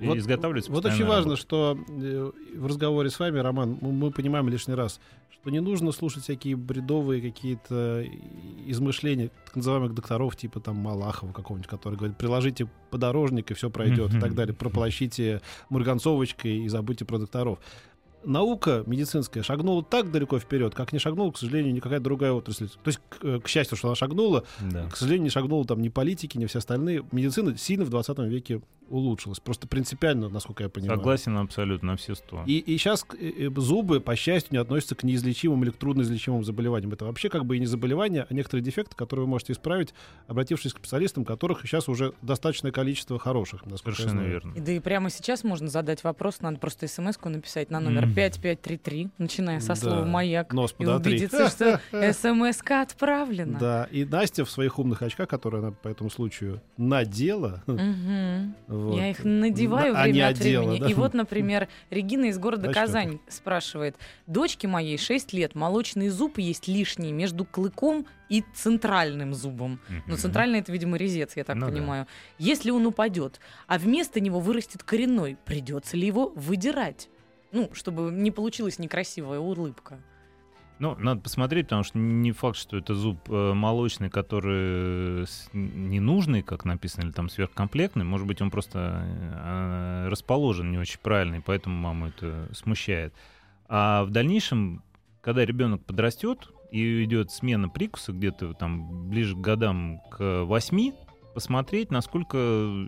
и 0.00 0.06
Вот- 0.06 0.18
изготавливается 0.18 0.70
Вот 0.70 0.84
очень 0.84 0.90
постоянная 1.04 1.16
важно, 1.16 1.30
работа. 1.30 1.42
что 1.42 1.78
э, 1.88 2.32
в 2.56 2.66
разговоре 2.66 3.10
с 3.10 3.18
вами, 3.18 3.38
Роман, 3.38 3.78
мы 3.80 4.10
понимаем 4.10 4.48
лишний 4.48 4.74
раз, 4.74 5.00
что 5.30 5.50
не 5.50 5.60
нужно 5.60 5.90
слушать 5.90 6.22
всякие 6.24 6.54
бредовые 6.54 7.22
какие-то 7.22 8.04
измышления 8.66 9.30
так 9.46 9.56
называемых 9.56 9.94
докторов, 9.94 10.36
типа 10.36 10.60
там 10.60 10.76
Малахова 10.76 11.32
какого-нибудь, 11.32 11.70
который 11.70 11.96
говорит, 11.96 12.18
приложите 12.18 12.68
подорожник 12.90 13.50
и 13.50 13.54
все 13.54 13.70
пройдет, 13.70 14.12
и 14.14 14.20
так 14.20 14.34
далее, 14.34 14.54
прополощите 14.54 15.40
мурганцовочкой 15.70 16.58
и 16.58 16.68
забудьте 16.68 17.04
про 17.06 17.18
докторов. 17.18 17.58
Наука 18.24 18.82
медицинская 18.86 19.42
шагнула 19.42 19.82
так 19.82 20.10
далеко 20.10 20.38
вперед, 20.38 20.74
как 20.74 20.92
не 20.92 20.98
шагнула, 20.98 21.30
к 21.32 21.38
сожалению, 21.38 21.72
никакая 21.72 22.00
другая 22.00 22.32
отрасль. 22.32 22.68
То 22.68 22.88
есть, 22.88 23.00
к, 23.08 23.18
э, 23.24 23.40
к 23.40 23.48
счастью, 23.48 23.76
что 23.78 23.88
она 23.88 23.94
шагнула, 23.94 24.44
Да. 24.60 24.88
к 24.88 24.96
сожалению, 24.96 25.24
не 25.24 25.30
шагнула 25.30 25.64
там 25.64 25.80
ни 25.80 25.88
политики, 25.88 26.36
ни 26.36 26.46
все 26.46 26.58
остальные. 26.58 27.04
Медицина 27.12 27.56
сильно 27.56 27.84
в 27.84 27.90
20 27.90 28.18
веке 28.28 28.60
улучшилась. 28.90 29.40
Просто 29.40 29.66
принципиально, 29.66 30.28
насколько 30.28 30.64
я 30.64 30.68
понимаю. 30.68 30.98
Согласен 30.98 31.36
абсолютно 31.38 31.92
на 31.92 31.96
все 31.96 32.14
сто. 32.14 32.42
И, 32.46 32.58
и 32.58 32.76
сейчас 32.76 33.06
зубы, 33.56 34.00
по 34.00 34.14
счастью, 34.16 34.52
не 34.52 34.58
относятся 34.58 34.94
к 34.94 35.02
неизлечимым 35.04 35.62
или 35.64 35.70
к 35.70 35.76
трудноизлечимым 35.76 36.44
заболеваниям. 36.44 36.92
Это 36.92 37.04
вообще 37.04 37.28
как 37.28 37.44
бы 37.46 37.56
и 37.56 37.60
не 37.60 37.66
заболевание, 37.66 38.26
а 38.28 38.34
некоторые 38.34 38.64
дефекты, 38.64 38.96
которые 38.96 39.24
вы 39.24 39.30
можете 39.30 39.52
исправить, 39.52 39.94
обратившись 40.26 40.74
к 40.74 40.78
специалистам, 40.78 41.24
которых 41.24 41.62
сейчас 41.62 41.88
уже 41.88 42.12
достаточное 42.22 42.72
количество 42.72 43.18
хороших, 43.18 43.62
Совершенно 43.82 44.20
верно. 44.20 44.52
И 44.54 44.60
Да 44.60 44.72
и 44.72 44.78
прямо 44.80 45.10
сейчас 45.10 45.44
можно 45.44 45.68
задать 45.68 46.04
вопрос, 46.04 46.40
надо 46.40 46.58
просто 46.58 46.86
смс-ку 46.88 47.28
написать 47.28 47.70
на 47.70 47.80
номер 47.80 48.06
Мгм. 48.06 48.14
5533, 48.14 49.08
начиная 49.18 49.60
со 49.60 49.68
Да. 49.68 49.76
слова 49.76 50.04
«Маяк», 50.04 50.52
Нос 50.52 50.74
и 50.78 50.84
убедиться, 50.86 51.48
что 51.48 51.80
смс-ка 52.12 52.82
отправлена. 52.82 53.58
Да, 53.58 53.84
и 53.90 54.04
Настя 54.04 54.44
в 54.44 54.50
своих 54.50 54.78
умных 54.78 55.02
очках, 55.02 55.28
которые 55.28 55.60
она 55.60 55.72
по 55.72 55.88
этому 55.88 56.10
случаю 56.10 56.60
надела. 56.76 57.62
Вот, 58.80 58.96
Я 58.96 59.10
их 59.10 59.24
надеваю 59.24 59.94
а 59.96 60.02
время 60.02 60.28
от 60.28 60.40
одела, 60.40 60.62
времени. 60.64 60.80
да? 60.80 60.90
И 60.90 60.94
вот, 60.94 61.14
например, 61.14 61.68
Регина 61.90 62.26
из 62.26 62.38
города 62.38 62.64
Значит, 62.64 62.80
Казань 62.80 63.20
спрашивает. 63.28 63.96
Дочке 64.26 64.66
моей 64.68 64.98
6 64.98 65.32
лет, 65.32 65.54
молочный 65.54 66.08
зуб 66.08 66.38
есть 66.38 66.68
лишний 66.68 67.12
между 67.12 67.44
клыком 67.44 68.06
и 68.28 68.44
центральным 68.54 69.34
зубом. 69.34 69.80
Ну, 69.88 70.02
Мгм. 70.06 70.16
центральный 70.16 70.60
это, 70.60 70.72
видимо, 70.72 70.96
резец, 70.96 71.36
я 71.36 71.44
так 71.44 71.56
Ну 71.56 71.66
да. 71.66 71.72
понимаю. 71.72 72.06
Если 72.38 72.70
он 72.70 72.86
упадет, 72.86 73.40
а 73.66 73.78
вместо 73.78 74.20
него 74.20 74.40
вырастет 74.40 74.82
коренной, 74.82 75.36
придется 75.44 75.96
ли 75.96 76.06
его 76.06 76.32
выдирать? 76.34 77.08
Ну, 77.52 77.70
чтобы 77.72 78.10
не 78.12 78.30
получилась 78.30 78.78
некрасивая 78.78 79.38
улыбка. 79.40 80.00
Ну, 80.80 80.96
надо 80.98 81.20
посмотреть, 81.20 81.66
потому 81.66 81.84
что 81.84 81.98
не 81.98 82.32
факт, 82.32 82.56
что 82.56 82.78
это 82.78 82.94
зуб 82.94 83.18
э, 83.28 83.52
молочный, 83.52 84.08
который 84.08 85.26
с- 85.26 85.50
ненужный, 85.52 86.40
как 86.40 86.64
написано, 86.64 87.04
или 87.04 87.12
там 87.12 87.28
сверхкомплектный. 87.28 88.06
Может 88.06 88.26
быть, 88.26 88.40
он 88.40 88.50
просто 88.50 89.04
э, 89.04 90.08
расположен 90.08 90.70
не 90.70 90.78
очень 90.78 90.98
правильно, 91.02 91.36
и 91.36 91.40
поэтому 91.40 91.76
маму 91.76 92.06
это 92.06 92.48
смущает. 92.54 93.12
А 93.68 94.04
в 94.04 94.10
дальнейшем, 94.10 94.82
когда 95.20 95.44
ребенок 95.44 95.84
подрастет 95.84 96.48
и 96.70 97.04
идет 97.04 97.30
смена 97.30 97.68
прикуса 97.68 98.12
где-то 98.12 98.54
там 98.54 99.10
ближе 99.10 99.36
к 99.36 99.38
годам 99.38 100.00
к 100.10 100.44
8, 100.44 100.92
посмотреть, 101.34 101.90
насколько 101.90 102.38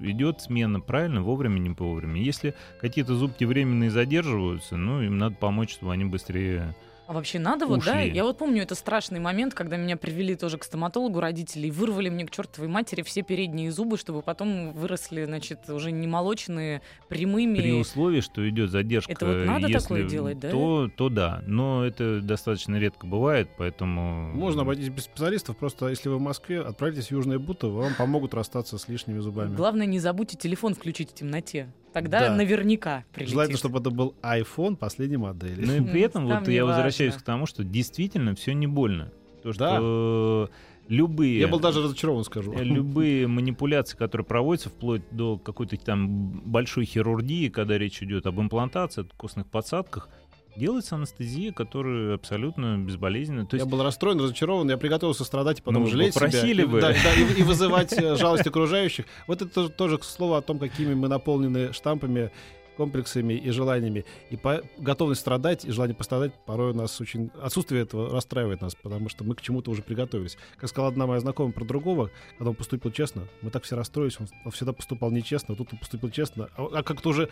идет 0.03 0.41
смена 0.41 0.81
правильно, 0.81 1.21
вовремя, 1.21 1.59
не 1.59 1.69
вовремя. 1.69 2.23
Если 2.23 2.55
какие-то 2.81 3.15
зубки 3.17 3.45
временные 3.45 3.91
задерживаются, 3.91 4.79
ну, 4.79 5.03
им 5.03 5.19
надо 5.19 5.37
помочь, 5.37 5.73
чтобы 5.75 5.93
они 5.93 6.07
быстрее 6.07 6.75
А 7.13 7.15
вообще 7.15 7.39
надо 7.39 7.67
вот, 7.67 7.85
да? 7.85 7.99
Ушли. 7.99 8.11
Я 8.11 8.25
вот 8.25 8.39
помню, 8.39 8.63
это 8.63 8.75
страшный 8.75 9.21
момент, 9.21 9.53
когда 9.53 9.77
меня 9.77 9.99
привели 9.99 10.35
тоже 10.35 10.57
к 10.57 10.65
стоматологу 10.65 11.21
родители 11.21 11.67
и 11.67 11.71
вырвали 11.71 12.09
мне 12.09 12.25
к 12.25 12.31
чертовой 12.31 12.71
матери 12.71 13.03
все 13.03 13.21
передние 13.21 13.71
зубы, 13.71 13.99
чтобы 13.99 14.23
потом 14.23 14.73
выросли, 14.73 15.27
значит, 15.27 15.69
уже 15.69 15.93
не 15.93 16.07
молочные, 16.07 16.81
прямыми. 17.09 17.59
При 17.59 17.73
условии, 17.75 18.23
что 18.23 18.49
идет 18.49 18.71
задержка, 18.71 19.13
Это 19.13 19.27
вот 19.27 19.45
надо 19.45 19.69
если, 19.69 19.79
такое 19.81 20.09
делать, 20.09 20.39
да? 20.39 20.51
То, 20.51 20.89
то 20.97 21.11
да. 21.11 21.43
Но 21.47 21.85
это 21.85 22.23
достаточно 22.23 22.77
редко 22.77 23.07
бывает, 23.07 23.51
поэтому... 23.59 24.33
Можно 24.33 24.63
обойтись 24.63 24.89
без 24.89 25.05
специалистов, 25.05 25.59
просто 25.59 25.89
если 25.89 26.09
вы 26.09 26.17
в 26.17 26.23
Москве, 26.23 26.63
отправитесь 26.63 27.09
в 27.09 27.11
Южное 27.11 27.39
Бутово, 27.39 27.83
вам 27.83 27.95
помогут 27.95 28.33
расстаться 28.33 28.79
с 28.79 28.89
лишними 28.89 29.19
зубами. 29.19 29.55
Главное, 29.55 29.85
не 29.85 29.99
забудьте 29.99 30.39
телефон 30.39 30.75
включить 30.75 31.11
в 31.11 31.15
темноте. 31.15 31.69
Тогда 31.93 32.21
Да. 32.29 32.35
наверняка 32.35 33.05
прилетит. 33.13 33.33
Желательно, 33.33 33.59
чтобы 33.59 33.79
это 33.81 33.91
был 33.91 34.15
iPhone 34.23 34.77
последней 34.77 35.19
модели. 35.19 35.65
Ну 35.65 35.75
и 35.77 35.81
при 35.81 36.01
этом 36.01 36.27
Там 36.29 36.39
вот 36.41 36.49
я 36.49 36.65
важно. 36.65 36.77
возвращаюсь 36.83 37.15
к 37.15 37.23
тому, 37.23 37.47
что 37.47 37.65
действительно 37.65 38.35
все 38.35 38.55
не 38.55 38.67
больно. 38.67 39.13
То, 39.43 39.53
Да. 39.53 39.77
что 39.77 40.51
любые... 40.89 41.41
Я 41.41 41.49
был 41.49 41.61
даже 41.61 41.83
разочарован, 41.83 42.25
скажу. 42.25 42.53
Любые 42.63 43.27
манипуляции, 43.27 43.97
которые 43.97 44.25
проводятся 44.25 44.69
вплоть 44.71 45.03
до 45.11 45.37
какой-то 45.39 45.77
там 45.77 46.41
большой 46.45 46.85
хирургии, 46.87 47.49
когда 47.49 47.77
речь 47.77 48.03
идет 48.03 48.27
об 48.27 48.41
имплантации, 48.41 49.03
о 49.03 49.07
костных 49.17 49.47
подсадках, 49.49 50.09
делается 50.57 50.97
анестезия, 50.97 51.53
которая 51.53 52.15
абсолютно 52.15 52.79
безболезненна. 52.79 53.47
То 53.47 53.57
Я 53.57 53.63
есть 53.63 53.71
был 53.71 53.83
расстроен, 53.83 54.21
разочарован, 54.21 54.69
я 54.71 54.77
приготовился 54.77 55.25
страдать 55.25 55.61
и 55.61 55.63
потом 55.63 55.83
Ну, 55.85 55.89
жалеть 55.89 56.15
себя. 56.15 56.27
попросили 56.27 56.63
и, 56.63 56.67
бы. 56.67 56.81
да, 56.81 56.89
да, 56.93 57.15
и, 57.15 57.41
и 57.41 57.43
вызывать 57.45 57.93
э, 57.93 58.17
жалость 58.17 58.47
окружающих. 58.47 59.07
Вот 59.27 59.43
это 59.43 59.51
тоже, 59.53 59.69
тоже 59.71 59.99
к 59.99 60.05
слову 60.05 60.35
о 60.35 60.43
том, 60.43 60.59
какими 60.59 60.95
мы 60.95 61.09
наполнены 61.09 61.73
штампами 61.73 62.31
комплексами 62.77 63.35
и 63.35 63.51
желаниями. 63.51 64.05
И 64.31 64.37
по... 64.37 64.63
готовность 64.79 65.21
страдать 65.21 65.65
и 65.65 65.71
желание 65.71 65.95
пострадать 65.95 66.33
порой 66.47 66.73
у 66.73 66.75
нас 66.75 67.01
очень... 67.01 67.31
Отсутствие 67.41 67.83
этого 67.83 68.11
расстраивает 68.11 68.61
нас, 68.61 68.75
потому 68.75 69.09
что 69.09 69.25
мы 69.25 69.35
к 69.35 69.41
чему-то 69.43 69.71
уже 69.71 69.83
приготовились. 69.83 70.37
Как 70.57 70.69
сказала 70.69 70.91
одна 70.91 71.07
моя 71.07 71.21
знакомая 71.21 71.53
про 71.53 71.65
другого, 71.65 72.11
когда 72.39 72.51
он 72.51 72.57
поступил 72.57 72.91
честно, 72.91 73.29
мы 73.41 73.51
так 73.51 73.65
все 73.65 73.77
расстроились, 73.77 74.19
он 74.19 74.51
всегда 74.51 74.73
поступал 74.73 75.11
нечестно, 75.11 75.55
а 75.55 75.57
тут 75.57 75.73
он 75.73 75.79
поступил 75.79 76.11
честно. 76.11 76.49
А, 76.57 76.69
а 76.73 76.83
как-то 76.83 77.11
уже 77.11 77.29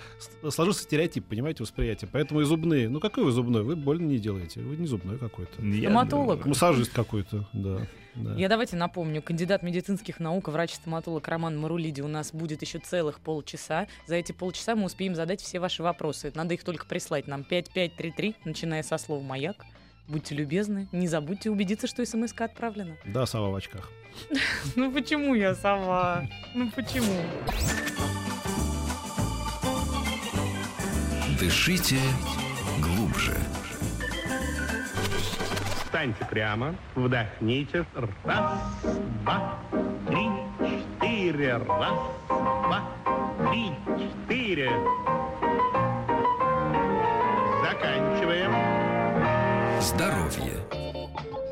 сложился 0.48 0.82
стереотип, 0.82 1.26
понимаете, 1.26 1.62
восприятие. 1.62 2.08
Поэтому 2.12 2.40
и 2.40 2.44
зубные. 2.44 2.88
Ну 2.88 3.00
какой 3.00 3.24
вы 3.24 3.32
зубной? 3.32 3.62
Вы 3.62 3.76
больно 3.76 4.06
не 4.06 4.18
делаете. 4.18 4.60
Вы 4.60 4.76
не 4.76 4.86
зубной 4.86 5.18
какой-то. 5.18 5.52
Стоматолог. 5.62 6.46
Массажист 6.46 6.92
какой-то, 6.92 7.48
да. 7.52 7.86
Да. 8.24 8.34
Я 8.34 8.48
давайте 8.48 8.76
напомню, 8.76 9.22
кандидат 9.22 9.62
медицинских 9.62 10.20
наук, 10.20 10.48
врач-стоматолог 10.48 11.26
Роман 11.28 11.58
Марулиди 11.58 12.00
у 12.00 12.08
нас 12.08 12.32
будет 12.32 12.62
еще 12.62 12.78
целых 12.78 13.20
полчаса. 13.20 13.86
За 14.06 14.16
эти 14.16 14.32
полчаса 14.32 14.74
мы 14.74 14.84
успеем 14.84 15.14
задать 15.14 15.40
все 15.40 15.58
ваши 15.58 15.82
вопросы. 15.82 16.32
Надо 16.34 16.54
их 16.54 16.64
только 16.64 16.86
прислать 16.86 17.26
нам 17.26 17.44
5533, 17.44 18.36
начиная 18.44 18.82
со 18.82 18.98
слова 18.98 19.22
«Маяк». 19.22 19.64
Будьте 20.08 20.34
любезны, 20.34 20.88
не 20.90 21.06
забудьте 21.06 21.50
убедиться, 21.50 21.86
что 21.86 22.04
смс 22.04 22.32
отправлена. 22.36 22.96
Да, 23.04 23.26
сова 23.26 23.50
в 23.50 23.54
очках. 23.54 23.90
Ну 24.74 24.92
почему 24.92 25.34
я 25.34 25.54
сова? 25.54 26.26
Ну 26.54 26.68
почему? 26.70 27.22
Дышите 31.38 31.98
глубже. 32.82 33.36
Встаньте 35.90 36.24
прямо, 36.30 36.76
вдохните. 36.94 37.84
Раз, 38.22 38.60
два, 39.24 39.58
три, 40.06 40.28
четыре. 41.00 41.56
Раз, 41.56 41.98
два, 42.28 42.82
три, 43.50 43.72
четыре. 43.98 44.70
Заканчиваем. 47.64 48.52
Здоровье. 49.80 50.64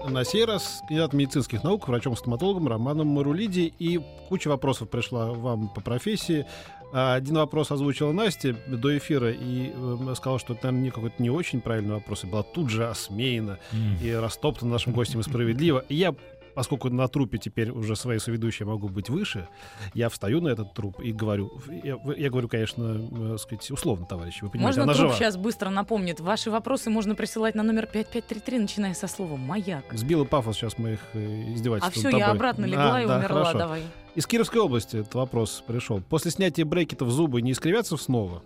На 0.09 0.24
сей 0.24 0.44
раз 0.44 0.83
кандидат 0.87 1.14
медицинских 1.14 1.64
наук, 1.64 1.88
врачом-стоматологом 1.88 2.68
Романом 2.68 3.09
Марулиди. 3.09 3.74
И 3.81 4.01
куча 4.29 4.46
вопросов 4.46 4.88
пришла 4.88 5.33
вам 5.33 5.68
по 5.68 5.81
профессии. 5.81 6.46
А, 6.92 7.14
один 7.14 7.37
вопрос 7.37 7.70
озвучила 7.70 8.12
Настя 8.12 8.57
до 8.66 8.96
эфира 8.96 9.31
и 9.31 9.72
э, 9.74 10.14
сказала, 10.16 10.38
что 10.38 10.55
это, 10.55 10.70
наверное, 10.70 10.90
какой-то 10.90 11.22
не 11.22 11.31
очень 11.31 11.61
правильный 11.61 11.94
вопрос, 11.94 12.24
и 12.24 12.27
была 12.27 12.42
тут 12.42 12.70
же 12.70 12.88
осмеяна 12.88 13.59
mm. 13.72 14.03
и 14.03 14.14
растоптана 14.14 14.72
нашим 14.72 14.92
гостем 14.92 15.20
и 15.20 15.22
справедливо. 15.22 15.85
И 15.88 15.96
я 15.96 16.14
поскольку 16.59 16.90
на 16.90 17.07
трупе 17.07 17.38
теперь 17.38 17.71
уже 17.71 17.94
свои 17.94 18.18
соведущие 18.18 18.66
могу 18.66 18.88
быть 18.88 19.09
выше, 19.11 19.47
я 19.94 20.09
встаю 20.09 20.40
на 20.40 20.49
этот 20.49 20.75
труп 20.75 20.99
и 20.99 21.12
говорю, 21.12 21.53
я, 21.85 21.97
я 22.16 22.31
говорю, 22.31 22.49
конечно, 22.49 23.01
э, 23.35 23.37
сказать, 23.38 23.71
условно, 23.71 24.07
товарищи, 24.07 24.42
вы 24.42 24.51
понимаете, 24.51 24.81
Можно 24.81 24.83
она 24.83 24.94
труп 24.94 25.07
жива. 25.07 25.14
сейчас 25.14 25.37
быстро 25.37 25.71
напомнит. 25.71 26.18
Ваши 26.18 26.51
вопросы 26.51 26.90
можно 26.90 27.14
присылать 27.14 27.55
на 27.55 27.62
номер 27.62 27.87
5533, 27.87 28.59
начиная 28.59 28.94
со 28.94 29.07
слова 29.07 29.37
«Маяк». 29.37 29.85
Сбила 29.92 30.25
пафос 30.25 30.57
сейчас 30.57 30.79
моих 30.79 30.99
э, 31.12 31.53
издевательств 31.55 31.97
А 31.97 32.01
все, 32.01 32.18
я 32.18 32.33
обратно 32.33 32.64
легла 32.64 32.97
а, 32.97 33.03
и 33.03 33.07
да, 33.07 33.18
умерла, 33.18 33.44
хорошо. 33.44 33.59
давай. 33.59 33.83
Из 34.16 34.27
Кировской 34.27 34.61
области 34.61 34.97
этот 34.97 35.14
вопрос 35.14 35.62
пришел. 35.64 36.01
После 36.01 36.33
снятия 36.33 36.64
брекетов 36.64 37.11
зубы 37.11 37.40
не 37.40 37.53
искривятся 37.53 37.97
снова? 37.97 38.42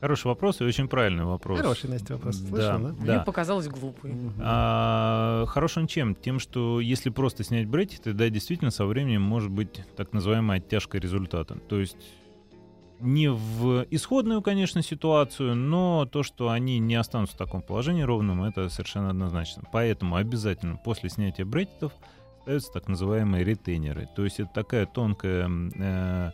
Хороший 0.00 0.28
вопрос 0.28 0.60
и 0.60 0.64
очень 0.64 0.88
правильный 0.88 1.24
вопрос. 1.24 1.58
Хороший, 1.58 1.90
Настя, 1.90 2.14
вопрос. 2.14 2.36
Слышал, 2.36 2.78
да, 2.78 2.78
да? 2.78 2.94
Мне 3.14 3.20
показалось 3.20 3.68
глупый. 3.68 4.14
А, 4.38 5.44
хорош 5.46 5.76
он 5.76 5.86
чем? 5.86 6.14
Тем, 6.14 6.38
что 6.38 6.80
если 6.80 7.10
просто 7.10 7.44
снять 7.44 7.66
брекеты, 7.66 8.14
да, 8.14 8.30
действительно, 8.30 8.70
со 8.70 8.86
временем 8.86 9.20
может 9.20 9.50
быть 9.50 9.82
так 9.96 10.14
называемая 10.14 10.58
оттяжка 10.58 10.98
результата. 10.98 11.56
То 11.68 11.78
есть 11.78 11.96
не 13.00 13.28
в 13.28 13.86
исходную, 13.90 14.40
конечно, 14.40 14.82
ситуацию, 14.82 15.54
но 15.54 16.06
то, 16.06 16.22
что 16.22 16.48
они 16.50 16.78
не 16.78 16.94
останутся 16.94 17.34
в 17.34 17.38
таком 17.38 17.60
положении 17.60 18.02
ровным, 18.02 18.42
это 18.42 18.68
совершенно 18.70 19.10
однозначно. 19.10 19.64
Поэтому 19.70 20.16
обязательно 20.16 20.76
после 20.76 21.10
снятия 21.10 21.44
брекетов 21.44 21.92
ставятся 22.42 22.72
так 22.72 22.88
называемые 22.88 23.44
ретейнеры. 23.44 24.08
То 24.16 24.24
есть 24.24 24.40
это 24.40 24.50
такая 24.52 24.86
тонкая 24.86 25.48
э, 25.48 26.30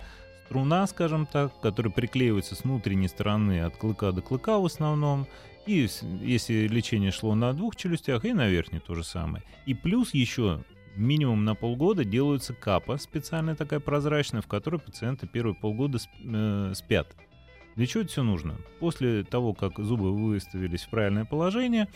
струна, 0.46 0.86
скажем 0.86 1.26
так, 1.26 1.52
которая 1.60 1.92
приклеивается 1.92 2.54
с 2.54 2.62
внутренней 2.62 3.08
стороны 3.08 3.62
от 3.62 3.76
клыка 3.76 4.12
до 4.12 4.22
клыка 4.22 4.58
в 4.58 4.64
основном. 4.64 5.26
И 5.66 5.88
если 6.22 6.68
лечение 6.68 7.10
шло 7.10 7.34
на 7.34 7.52
двух 7.52 7.74
челюстях, 7.74 8.24
и 8.24 8.32
на 8.32 8.46
верхней 8.46 8.78
то 8.78 8.94
же 8.94 9.02
самое. 9.02 9.42
И 9.66 9.74
плюс 9.74 10.14
еще 10.14 10.62
минимум 10.94 11.44
на 11.44 11.56
полгода 11.56 12.04
делаются 12.04 12.54
капа, 12.54 12.96
специальная 12.96 13.56
такая 13.56 13.80
прозрачная, 13.80 14.40
в 14.40 14.46
которой 14.46 14.80
пациенты 14.80 15.26
первые 15.26 15.54
полгода 15.54 15.98
э, 16.24 16.72
спят. 16.74 17.14
Для 17.74 17.86
чего 17.86 18.04
это 18.04 18.12
все 18.12 18.22
нужно? 18.22 18.56
После 18.78 19.24
того, 19.24 19.52
как 19.52 19.78
зубы 19.80 20.12
выставились 20.12 20.82
в 20.82 20.88
правильное 20.88 21.24
положение, 21.24 21.88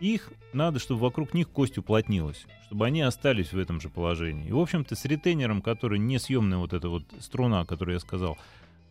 их 0.00 0.30
надо, 0.52 0.78
чтобы 0.78 1.00
вокруг 1.00 1.34
них 1.34 1.48
кость 1.48 1.78
уплотнилась, 1.78 2.46
чтобы 2.66 2.86
они 2.86 3.02
остались 3.02 3.52
в 3.52 3.58
этом 3.58 3.80
же 3.80 3.88
положении. 3.88 4.48
И, 4.48 4.52
в 4.52 4.58
общем-то, 4.58 4.94
с 4.94 5.04
ретейнером, 5.04 5.62
который 5.62 5.98
несъемная 5.98 6.58
вот 6.58 6.72
эта 6.72 6.88
вот 6.88 7.04
струна, 7.20 7.64
которую 7.64 7.94
я 7.94 8.00
сказал, 8.00 8.38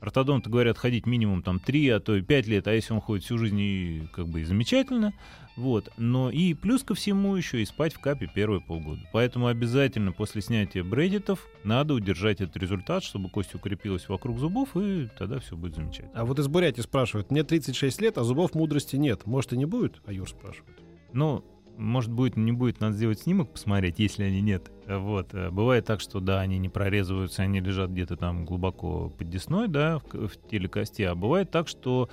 ортодонты 0.03 0.49
говорят 0.49 0.77
ходить 0.77 1.05
минимум 1.05 1.41
там 1.41 1.59
3, 1.59 1.89
а 1.89 1.99
то 1.99 2.15
и 2.15 2.21
5 2.21 2.47
лет, 2.47 2.67
а 2.67 2.73
если 2.73 2.93
он 2.93 2.99
ходит 2.99 3.23
всю 3.23 3.37
жизнь, 3.37 3.59
и 3.59 4.03
как 4.11 4.27
бы 4.27 4.41
и 4.41 4.43
замечательно. 4.43 5.13
Вот. 5.55 5.91
Но 5.97 6.29
и 6.29 6.53
плюс 6.53 6.83
ко 6.83 6.93
всему 6.93 7.35
еще 7.35 7.61
и 7.61 7.65
спать 7.65 7.93
в 7.93 7.99
капе 7.99 8.29
первые 8.33 8.59
полгода. 8.59 9.01
Поэтому 9.13 9.47
обязательно 9.47 10.11
после 10.11 10.41
снятия 10.41 10.83
бредитов 10.83 11.47
надо 11.63 11.93
удержать 11.93 12.41
этот 12.41 12.57
результат, 12.57 13.03
чтобы 13.03 13.29
кость 13.29 13.55
укрепилась 13.55 14.09
вокруг 14.09 14.39
зубов, 14.39 14.75
и 14.75 15.07
тогда 15.17 15.39
все 15.39 15.55
будет 15.55 15.75
замечательно. 15.75 16.11
А 16.13 16.25
вот 16.25 16.37
из 16.37 16.47
Бурятии 16.47 16.81
спрашивают, 16.81 17.31
мне 17.31 17.43
36 17.43 18.01
лет, 18.01 18.17
а 18.17 18.23
зубов 18.23 18.55
мудрости 18.55 18.97
нет. 18.97 19.25
Может 19.25 19.53
и 19.53 19.57
не 19.57 19.65
будет? 19.65 20.01
А 20.05 20.11
Юр 20.11 20.27
спрашивает. 20.27 20.82
Ну, 21.13 21.43
может 21.77 22.11
будет, 22.11 22.37
не 22.37 22.51
будет, 22.51 22.79
надо 22.79 22.95
сделать 22.95 23.19
снимок, 23.19 23.51
посмотреть, 23.51 23.99
если 23.99 24.23
они 24.23 24.41
нет. 24.41 24.71
Вот. 24.87 25.33
Э, 25.33 25.49
бывает 25.49 25.85
так, 25.85 26.01
что 26.01 26.19
да, 26.19 26.39
они 26.39 26.57
не 26.57 26.69
прорезываются, 26.69 27.43
они 27.43 27.59
лежат 27.59 27.91
где-то 27.91 28.15
там 28.17 28.45
глубоко 28.45 29.09
под 29.09 29.29
десной, 29.29 29.67
да, 29.67 29.99
в, 29.99 30.27
в 30.27 30.49
теле 30.49 30.67
кости. 30.67 31.01
А 31.03 31.15
бывает 31.15 31.51
так, 31.51 31.67
что 31.67 32.09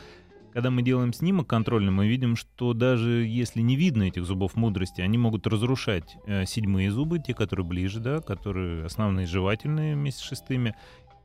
когда 0.52 0.70
мы 0.70 0.82
делаем 0.82 1.12
снимок 1.12 1.46
контрольный, 1.46 1.92
мы 1.92 2.08
видим, 2.08 2.36
что 2.36 2.72
даже 2.72 3.24
если 3.24 3.60
не 3.60 3.76
видно 3.76 4.04
этих 4.04 4.24
зубов 4.24 4.56
мудрости, 4.56 5.00
они 5.00 5.16
могут 5.18 5.46
разрушать 5.46 6.16
э, 6.26 6.44
седьмые 6.46 6.90
зубы, 6.90 7.18
те, 7.18 7.34
которые 7.34 7.64
ближе, 7.66 8.00
да, 8.00 8.20
которые 8.20 8.86
основные 8.86 9.26
жевательные 9.26 9.94
вместе 9.94 10.20
с 10.20 10.26
шестыми. 10.26 10.74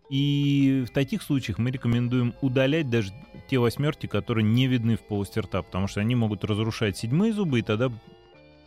И 0.10 0.86
в 0.88 0.94
таких 0.94 1.24
случаях 1.24 1.58
мы 1.58 1.72
рекомендуем 1.72 2.34
удалять 2.42 2.90
даже 2.90 3.12
те 3.50 3.58
восьмерки, 3.58 4.08
которые 4.08 4.44
не 4.44 4.68
видны 4.68 4.98
в 4.98 5.02
полости 5.02 5.40
рта, 5.40 5.62
потому 5.62 5.88
что 5.88 6.00
они 6.00 6.16
могут 6.16 6.44
разрушать 6.44 6.98
седьмые 6.98 7.34
зубы, 7.34 7.60
и 7.60 7.62
тогда, 7.64 7.92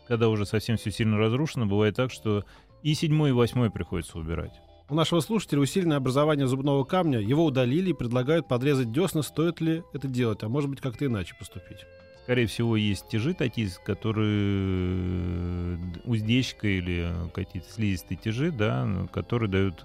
когда 0.09 0.29
уже 0.29 0.47
совсем 0.47 0.77
все 0.77 0.91
сильно 0.91 1.17
разрушено, 1.17 1.67
бывает 1.67 1.95
так, 1.97 2.11
что 2.11 2.45
и 2.83 2.95
седьмой, 2.95 3.31
и 3.31 3.33
восьмой 3.33 3.71
приходится 3.71 4.19
убирать. 4.19 4.61
У 4.91 4.95
нашего 4.95 5.21
слушателя 5.21 5.61
усиленное 5.61 5.99
образование 5.99 6.47
зубного 6.47 6.83
камня. 6.83 7.21
Его 7.21 7.45
удалили 7.45 7.91
и 7.91 7.95
предлагают 7.95 8.49
подрезать 8.49 8.91
десна. 8.91 9.21
Стоит 9.21 9.61
ли 9.61 9.83
это 9.93 10.09
делать? 10.09 10.43
А 10.43 10.49
может 10.49 10.71
быть, 10.71 10.81
как-то 10.81 11.05
иначе 11.05 11.35
поступить? 11.39 11.85
Скорее 12.23 12.47
всего, 12.47 12.75
есть 12.75 13.07
тяжи 13.09 13.35
такие, 13.35 13.69
которые 13.85 15.79
уздечка 16.05 16.69
или 16.69 17.13
какие-то 17.35 17.71
слизистые 17.71 18.17
тяжи, 18.17 18.51
да, 18.51 19.07
которые 19.13 19.51
дают 19.51 19.85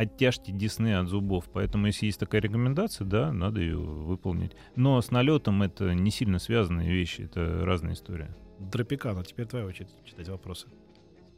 оттяжьте 0.00 0.50
десны 0.50 0.94
от 0.94 1.08
зубов. 1.08 1.44
Поэтому, 1.52 1.86
если 1.86 2.06
есть 2.06 2.18
такая 2.18 2.40
рекомендация, 2.40 3.04
да, 3.04 3.32
надо 3.32 3.60
ее 3.60 3.76
выполнить. 3.76 4.52
Но 4.74 5.00
с 5.00 5.10
налетом 5.10 5.62
это 5.62 5.94
не 5.94 6.10
сильно 6.10 6.38
связанные 6.38 6.90
вещи, 6.90 7.22
это 7.22 7.64
разная 7.64 7.92
история. 7.92 8.34
Тропикана, 8.72 9.24
теперь 9.24 9.46
твоя 9.46 9.66
очередь 9.66 9.90
читать 10.04 10.28
вопросы. 10.28 10.68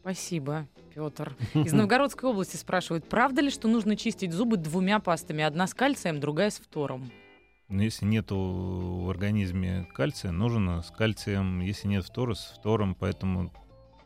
Спасибо, 0.00 0.68
Петр. 0.94 1.36
Из 1.54 1.72
Новгородской 1.72 2.30
области 2.30 2.56
спрашивают, 2.56 3.08
правда 3.08 3.42
ли, 3.42 3.50
что 3.50 3.68
нужно 3.68 3.96
чистить 3.96 4.32
зубы 4.32 4.56
двумя 4.56 5.00
пастами, 5.00 5.42
одна 5.42 5.66
с 5.66 5.74
кальцием, 5.74 6.20
другая 6.20 6.50
с 6.50 6.58
фтором? 6.58 7.10
Но 7.68 7.76
ну, 7.76 7.82
если 7.82 8.04
нет 8.04 8.26
в 8.30 9.08
организме 9.10 9.88
кальция, 9.94 10.30
нужно 10.30 10.82
с 10.82 10.90
кальцием, 10.90 11.60
если 11.60 11.88
нет 11.88 12.04
фтора, 12.04 12.34
с 12.34 12.54
фтором, 12.58 12.94
поэтому 12.94 13.52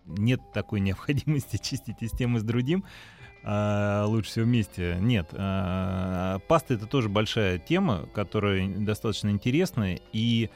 нет 0.06 0.40
такой 0.54 0.80
необходимости 0.80 1.56
чистить 1.62 1.96
и 2.00 2.08
с 2.08 2.12
тем, 2.12 2.36
и 2.36 2.40
с 2.40 2.42
другим 2.42 2.84
а, 3.48 4.06
лучше 4.06 4.30
всего 4.30 4.44
вместе. 4.44 4.96
Нет, 5.00 5.28
а, 5.32 6.40
паста 6.48 6.74
это 6.74 6.86
тоже 6.86 7.08
большая 7.08 7.58
тема, 7.58 8.08
которая 8.12 8.68
достаточно 8.68 9.28
интересная, 9.28 10.00
и 10.12 10.50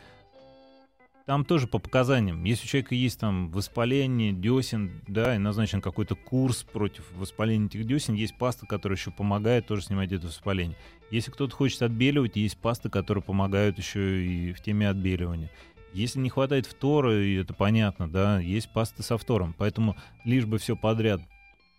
там 1.25 1.45
тоже 1.45 1.69
по 1.69 1.79
показаниям. 1.79 2.43
Если 2.43 2.65
у 2.65 2.69
человека 2.69 2.97
есть 2.97 3.21
там 3.21 3.49
воспаление 3.53 4.33
десен, 4.33 5.03
да, 5.07 5.37
и 5.37 5.39
назначен 5.39 5.81
какой-то 5.81 6.17
курс 6.17 6.65
против 6.65 7.05
воспаления 7.13 7.67
этих 7.67 7.87
десен, 7.87 8.15
есть 8.15 8.37
паста, 8.37 8.67
которая 8.67 8.99
еще 8.99 9.13
помогает 9.13 9.69
тоже 9.69 9.83
снимать 9.83 10.11
это 10.11 10.27
воспаление. 10.27 10.77
Если 11.13 11.31
кто-то 11.31 11.55
хочет 11.55 11.83
отбеливать, 11.83 12.35
есть 12.35 12.59
пасты, 12.59 12.91
которые 12.91 13.23
помогают 13.23 13.79
еще 13.79 14.27
и 14.27 14.53
в 14.53 14.61
теме 14.61 14.89
отбеливания. 14.89 15.49
Если 15.93 16.19
не 16.19 16.29
хватает 16.29 16.67
фтора, 16.67 17.23
и 17.23 17.37
это 17.37 17.55
понятно, 17.55 18.11
да, 18.11 18.41
есть 18.41 18.73
пасты 18.73 19.05
со 19.05 19.17
фтором. 19.17 19.55
Поэтому 19.57 19.97
лишь 20.25 20.47
бы 20.47 20.59
все 20.59 20.75
подряд 20.75 21.21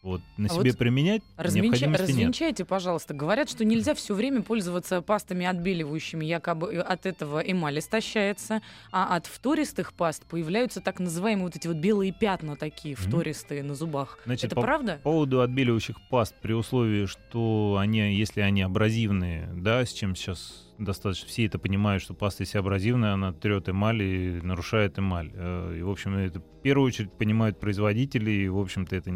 Вот 0.03 0.21
на 0.35 0.47
А 0.47 0.49
себе 0.49 0.71
вот 0.71 0.79
применять 0.79 1.21
Развенча- 1.37 1.61
необходимости 1.61 2.01
нет. 2.01 2.09
Развенчайте, 2.09 2.65
пожалуйста. 2.65 3.13
Говорят, 3.13 3.49
что 3.51 3.63
нельзя 3.63 3.93
все 3.93 4.15
время 4.15 4.41
пользоваться 4.41 5.01
пастами 5.03 5.45
отбеливающими, 5.45 6.25
якобы 6.25 6.73
э, 6.73 6.79
от 6.79 7.05
этого 7.05 7.39
эмаль 7.39 7.77
истощается, 7.77 8.61
а 8.91 9.15
от 9.15 9.27
втористых 9.27 9.93
паст 9.93 10.25
появляются 10.25 10.81
так 10.81 10.99
называемые 10.99 11.45
вот 11.45 11.55
эти 11.55 11.67
вот 11.67 11.77
белые 11.77 12.11
пятна 12.13 12.55
такие, 12.55 12.95
втористые 12.95 13.61
на 13.61 13.75
зубах. 13.75 14.17
Значит, 14.25 14.45
Это 14.45 14.55
по 14.55 14.61
правда? 14.63 14.93
по 15.03 15.11
поводу 15.11 15.41
отбеливающих 15.41 15.97
паст 16.09 16.33
при 16.41 16.53
условии, 16.53 17.05
что 17.05 17.77
они, 17.79 18.15
если 18.15 18.41
они 18.41 18.63
абразивные, 18.63 19.49
да, 19.53 19.85
с 19.85 19.93
чем 19.93 20.15
сейчас 20.15 20.67
достаточно 20.79 21.27
все 21.27 21.45
это 21.45 21.59
понимают, 21.59 22.01
что 22.01 22.15
паста, 22.15 22.41
если 22.41 22.57
абразивная, 22.57 23.13
она 23.13 23.33
трет 23.33 23.69
эмаль 23.69 24.01
и 24.01 24.41
нарушает 24.41 24.97
эмаль. 24.97 25.29
Э, 25.35 25.75
И, 25.77 25.83
в 25.83 25.89
общем, 25.91 26.15
это 26.15 26.39
в 26.39 26.61
первую 26.63 26.87
очередь 26.87 27.11
понимают 27.13 27.59
производители, 27.59 28.31
и, 28.31 28.47
в 28.49 28.57
общем-то, 28.57 28.95
это, 28.95 29.11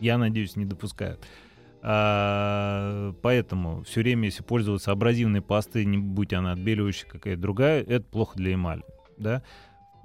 я 0.00 0.18
надеюсь, 0.18 0.56
не 0.56 0.64
допускают. 0.64 1.20
А, 1.82 3.12
поэтому 3.22 3.82
все 3.84 4.00
время, 4.00 4.24
если 4.24 4.42
пользоваться 4.42 4.90
абразивной 4.90 5.40
пастой, 5.40 5.84
не 5.84 5.98
будь 5.98 6.32
она 6.32 6.52
отбеливающая 6.52 7.08
какая-то 7.08 7.40
другая, 7.40 7.82
это 7.82 8.04
плохо 8.04 8.36
для 8.36 8.54
эмали. 8.54 8.82
Да? 9.18 9.42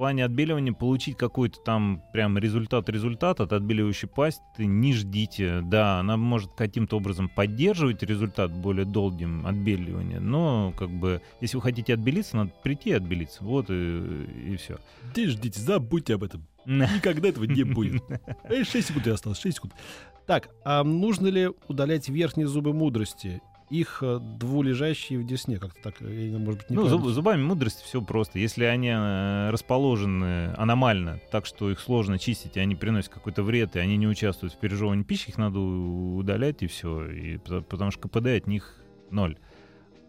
В 0.02 0.04
плане 0.04 0.26
отбеливания 0.26 0.74
получить 0.74 1.16
какой-то 1.16 1.60
там 1.60 2.02
прям 2.12 2.36
результат-результат 2.36 3.40
от 3.40 3.54
отбеливающей 3.54 4.08
пасты 4.08 4.66
не 4.66 4.94
ждите. 4.96 5.62
Да, 5.62 6.00
она 6.00 6.18
может 6.18 6.54
каким-то 6.54 6.98
образом 6.98 7.30
поддерживать 7.30 8.02
результат 8.02 8.52
более 8.52 8.86
долгим 8.86 9.46
отбеливания, 9.46 10.20
но 10.20 10.74
как 10.76 10.90
бы 10.90 11.22
если 11.40 11.58
вы 11.58 11.62
хотите 11.62 11.94
отбелиться, 11.94 12.36
надо 12.36 12.52
прийти 12.64 12.90
и 12.90 12.94
отбелиться. 12.94 13.44
Вот 13.44 13.70
и, 13.70 14.54
и 14.54 14.56
все. 14.56 14.80
Да 15.16 15.24
ждите, 15.28 15.62
забудьте 15.62 16.16
об 16.16 16.24
этом. 16.24 16.48
Никогда 16.66 17.30
этого 17.30 17.44
не 17.44 17.64
будет. 17.64 18.02
6 18.50 18.88
секунд 18.88 19.06
осталось, 19.06 19.40
6 19.40 19.56
секунд. 19.56 19.76
Так, 20.26 20.50
а 20.66 20.84
нужно 20.84 21.28
ли 21.28 21.52
удалять 21.68 22.10
верхние 22.10 22.48
зубы 22.48 22.74
мудрости? 22.74 23.40
Их 23.72 24.00
э, 24.04 24.20
двулежащие 24.20 25.18
в 25.18 25.26
десне, 25.26 25.58
как-то 25.58 25.82
так, 25.82 26.02
я, 26.02 26.38
может 26.38 26.60
быть, 26.60 26.70
не 26.70 26.76
Ну, 26.76 26.88
зуб- 26.88 27.08
зубами 27.10 27.42
мудрости 27.42 27.84
все 27.86 28.02
просто. 28.02 28.38
Если 28.38 28.66
они 28.66 28.90
э, 28.90 29.50
расположены 29.50 30.54
аномально, 30.58 31.22
так 31.32 31.46
что 31.46 31.72
их 31.72 31.80
сложно 31.80 32.20
чистить, 32.20 32.58
и 32.58 32.60
они 32.60 32.76
приносят 32.76 33.14
какой-то 33.14 33.44
вред, 33.44 33.78
и 33.78 33.80
они 33.80 33.96
не 33.96 34.08
участвуют 34.08 34.54
в 34.54 34.58
пережевывании 34.60 35.04
пищи, 35.04 35.30
их 35.30 35.38
надо 35.38 35.60
удалять, 35.60 36.62
и 36.64 36.68
все. 36.68 37.10
И, 37.10 37.38
пото- 37.38 37.62
потому 37.62 37.92
что 37.92 38.10
КПД 38.10 38.28
от 38.28 38.48
них 38.48 38.76
ноль. 39.10 39.38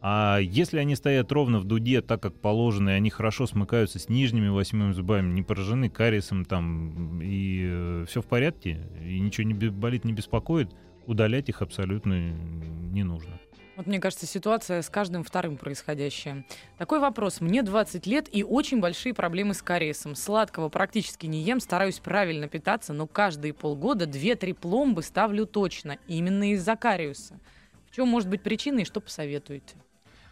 А 0.00 0.38
если 0.40 0.78
они 0.78 0.96
стоят 0.96 1.30
ровно 1.30 1.60
в 1.60 1.64
дуде, 1.64 2.00
так 2.02 2.20
как 2.20 2.34
положено, 2.40 2.90
и 2.90 2.94
они 2.94 3.10
хорошо 3.10 3.46
смыкаются 3.46 4.00
с 4.00 4.08
нижними 4.08 4.48
восьмыми 4.48 4.90
зубами, 4.90 5.32
не 5.32 5.42
поражены 5.42 5.88
кариесом 5.88 6.44
там, 6.44 7.20
и 7.22 8.02
все 8.08 8.20
в 8.20 8.26
порядке, 8.26 8.80
и 9.06 9.20
ничего 9.20 9.46
не 9.46 9.54
болит, 9.54 10.04
не 10.04 10.12
беспокоит, 10.12 10.74
удалять 11.06 11.48
их 11.48 11.62
абсолютно 11.62 12.32
не 12.92 13.04
нужно. 13.04 13.38
Вот 13.76 13.86
мне 13.86 14.00
кажется, 14.00 14.26
ситуация 14.26 14.82
с 14.82 14.90
каждым 14.90 15.24
вторым 15.24 15.56
происходящая. 15.56 16.44
Такой 16.76 17.00
вопрос. 17.00 17.40
Мне 17.40 17.62
20 17.62 18.06
лет 18.06 18.28
и 18.30 18.44
очень 18.44 18.80
большие 18.80 19.14
проблемы 19.14 19.54
с 19.54 19.62
кариесом. 19.62 20.14
Сладкого 20.14 20.68
практически 20.68 21.26
не 21.26 21.40
ем, 21.42 21.58
стараюсь 21.58 21.98
правильно 21.98 22.48
питаться, 22.48 22.92
но 22.92 23.06
каждые 23.06 23.54
полгода 23.54 24.04
2-3 24.04 24.54
пломбы 24.54 25.02
ставлю 25.02 25.46
точно. 25.46 25.98
Именно 26.06 26.52
из-за 26.52 26.76
кариеса. 26.76 27.38
В 27.90 27.94
чем 27.96 28.08
может 28.08 28.28
быть 28.28 28.42
причина 28.42 28.80
и 28.80 28.84
что 28.84 29.00
посоветуете? 29.00 29.76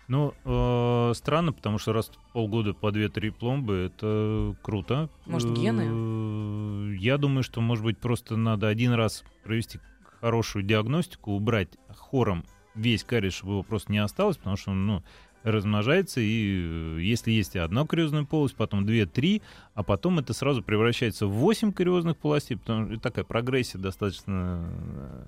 Ну, 0.08 0.34
э, 0.44 1.12
странно, 1.14 1.52
потому 1.52 1.78
что 1.78 1.92
раз 1.92 2.08
в 2.08 2.32
полгода 2.32 2.74
по 2.74 2.90
2-3 2.90 3.30
пломбы, 3.30 3.90
это 3.94 4.56
круто. 4.60 5.08
Может, 5.24 5.52
гены? 5.52 6.96
Я 6.96 7.16
думаю, 7.16 7.42
что, 7.42 7.60
может 7.60 7.84
быть, 7.84 7.98
просто 7.98 8.36
надо 8.36 8.68
один 8.68 8.92
раз 8.92 9.24
провести 9.44 9.78
хорошую 10.20 10.64
диагностику, 10.64 11.32
убрать 11.32 11.68
хором 11.96 12.44
весь 12.80 13.04
кариес, 13.04 13.34
чтобы 13.34 13.52
его 13.52 13.62
просто 13.62 13.92
не 13.92 13.98
осталось, 13.98 14.36
потому 14.36 14.56
что 14.56 14.70
он, 14.72 14.86
ну, 14.86 15.02
размножается, 15.42 16.20
и 16.20 16.96
э, 16.98 17.00
если 17.00 17.30
есть 17.30 17.56
одна 17.56 17.86
кариозная 17.86 18.24
полость, 18.24 18.54
потом 18.56 18.84
2-3, 18.84 19.40
а 19.74 19.82
потом 19.82 20.18
это 20.18 20.32
сразу 20.34 20.62
превращается 20.62 21.26
в 21.26 21.30
8 21.32 21.72
кариозных 21.72 22.16
полостей, 22.16 22.56
потому 22.56 22.90
что 22.92 23.00
такая 23.00 23.24
прогрессия 23.24 23.78
достаточно 23.80 24.68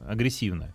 э, 0.06 0.10
агрессивная. 0.10 0.74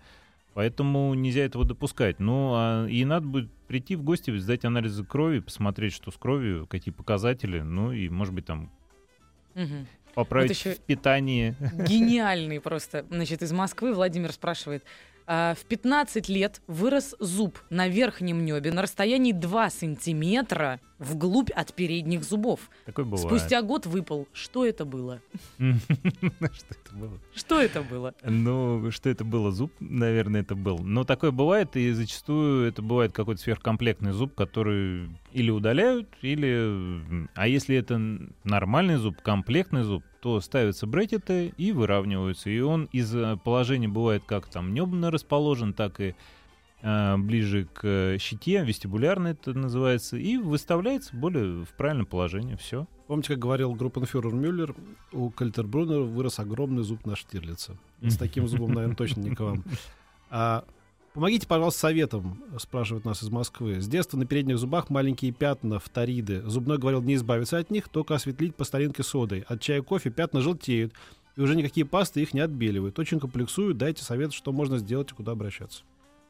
Поэтому 0.55 1.13
нельзя 1.13 1.41
этого 1.45 1.65
допускать. 1.65 2.19
Ну, 2.19 2.53
а, 2.55 2.87
и 2.87 3.05
надо 3.05 3.27
будет 3.27 3.51
прийти 3.67 3.95
в 3.95 4.01
гости, 4.01 4.35
сдать 4.39 4.65
анализы 4.65 5.03
крови, 5.03 5.37
посмотреть, 5.39 5.93
что 5.93 6.09
с 6.09 6.15
кровью, 6.17 6.65
какие 6.65 6.91
показатели, 6.91 7.59
ну 7.59 7.91
и, 7.91 8.09
может 8.09 8.33
быть, 8.33 8.45
там 8.47 8.71
Мгм. 9.53 9.85
поправить 10.15 10.49
еще- 10.49 10.73
в 10.73 10.79
питании. 10.79 11.55
Гениальный 11.87 12.59
просто. 12.59 13.05
Значит, 13.11 13.43
из 13.43 13.51
Москвы 13.51 13.93
Владимир 13.93 14.31
спрашивает. 14.31 14.83
«А, 15.27 15.55
В 15.55 15.65
15 15.65 16.29
лет 16.29 16.61
вырос 16.67 17.13
зуб 17.19 17.59
на 17.69 17.89
верхнем 17.89 18.45
небе 18.45 18.71
на 18.71 18.81
расстоянии 18.81 19.33
2 19.33 19.69
сантиметра 19.69 20.79
вглубь 20.99 21.51
от 21.51 21.73
передних 21.73 22.23
зубов. 22.23 22.69
Такое 22.85 23.05
бывает. 23.05 23.27
Спустя 23.27 23.61
год 23.61 23.85
выпал. 23.85 24.27
Что 24.33 24.65
это 24.65 24.85
было? 24.85 25.21
Что 25.59 25.71
это 26.71 26.95
было? 26.95 27.19
Что 27.35 27.61
это 27.61 27.81
было? 27.81 28.13
Ну, 28.23 28.89
что 28.91 29.09
это 29.09 29.23
было? 29.23 29.51
Зуб, 29.51 29.71
наверное, 29.79 30.41
это 30.41 30.55
был. 30.55 30.79
Но 30.79 31.03
такое 31.03 31.31
бывает, 31.31 31.75
и 31.75 31.91
зачастую 31.91 32.67
это 32.67 32.81
бывает 32.81 33.11
какой-то 33.11 33.41
сверхкомплектный 33.41 34.11
зуб, 34.11 34.33
который 34.33 35.09
или 35.33 35.51
удаляют, 35.51 36.07
или... 36.21 37.27
А 37.35 37.47
если 37.47 37.75
это 37.75 38.01
нормальный 38.43 38.95
зуб, 38.95 39.21
комплектный 39.21 39.83
зуб, 39.83 40.03
то 40.27 40.41
ставятся 40.41 40.87
брекеты 40.87 41.53
и 41.55 41.71
выравниваются. 41.71 42.49
И 42.49 42.59
он 42.59 42.89
из 42.91 43.15
э, 43.15 43.37
положения 43.45 43.87
бывает 43.87 44.23
как 44.25 44.49
там 44.49 44.73
небно 44.73 45.09
расположен, 45.09 45.73
так 45.73 46.01
и 46.01 46.15
э, 46.81 47.15
ближе 47.15 47.65
к 47.73 47.79
э, 47.87 48.17
щите, 48.19 48.61
вестибулярно 48.65 49.29
это 49.29 49.53
называется, 49.53 50.17
и 50.17 50.35
выставляется 50.35 51.15
более 51.15 51.63
в 51.63 51.69
правильном 51.77 52.07
положении. 52.07 52.55
Все. 52.55 52.87
Помните, 53.07 53.29
как 53.29 53.39
говорил 53.39 53.73
группенфюрер 53.73 54.33
Мюллер, 54.33 54.75
у 55.13 55.29
Кальтербруннера 55.29 56.01
вырос 56.01 56.39
огромный 56.39 56.83
зуб 56.83 57.05
на 57.05 57.15
Штирлица. 57.15 57.77
С 58.01 58.17
таким 58.17 58.49
зубом, 58.49 58.73
наверное, 58.73 58.97
точно 58.97 59.21
не 59.21 59.33
к 59.33 59.39
вам. 59.39 59.63
А, 60.29 60.65
помогите, 61.17 61.47
пожалуйста, 61.47 61.79
советом, 61.79 62.43
спрашивают 62.59 63.03
нас 63.03 63.23
из 63.23 63.31
Москвы. 63.31 63.81
С 63.81 63.87
детства 63.87 64.19
на 64.19 64.27
передних 64.27 64.59
зубах 64.59 64.91
маленькие 64.91 65.31
пятна, 65.31 65.79
фториды. 65.79 66.43
Зубной 66.47 66.77
говорил 66.77 67.01
не 67.01 67.15
избавиться 67.15 67.57
от 67.57 67.71
них, 67.71 67.89
только 67.89 68.13
осветлить 68.13 68.53
по 68.53 68.63
старинке 68.63 69.01
содой. 69.01 69.43
От 69.47 69.59
чая 69.59 69.81
кофе 69.81 70.11
пятна 70.11 70.41
желтеют, 70.41 70.93
и 71.35 71.41
уже 71.41 71.55
никакие 71.55 71.87
пасты 71.87 72.21
их 72.21 72.35
не 72.35 72.39
отбеливают. 72.39 72.99
Очень 72.99 73.19
комплексую, 73.19 73.73
дайте 73.73 74.03
совет, 74.03 74.31
что 74.31 74.51
можно 74.51 74.77
сделать 74.77 75.11
и 75.11 75.15
куда 75.15 75.31
обращаться. 75.31 75.81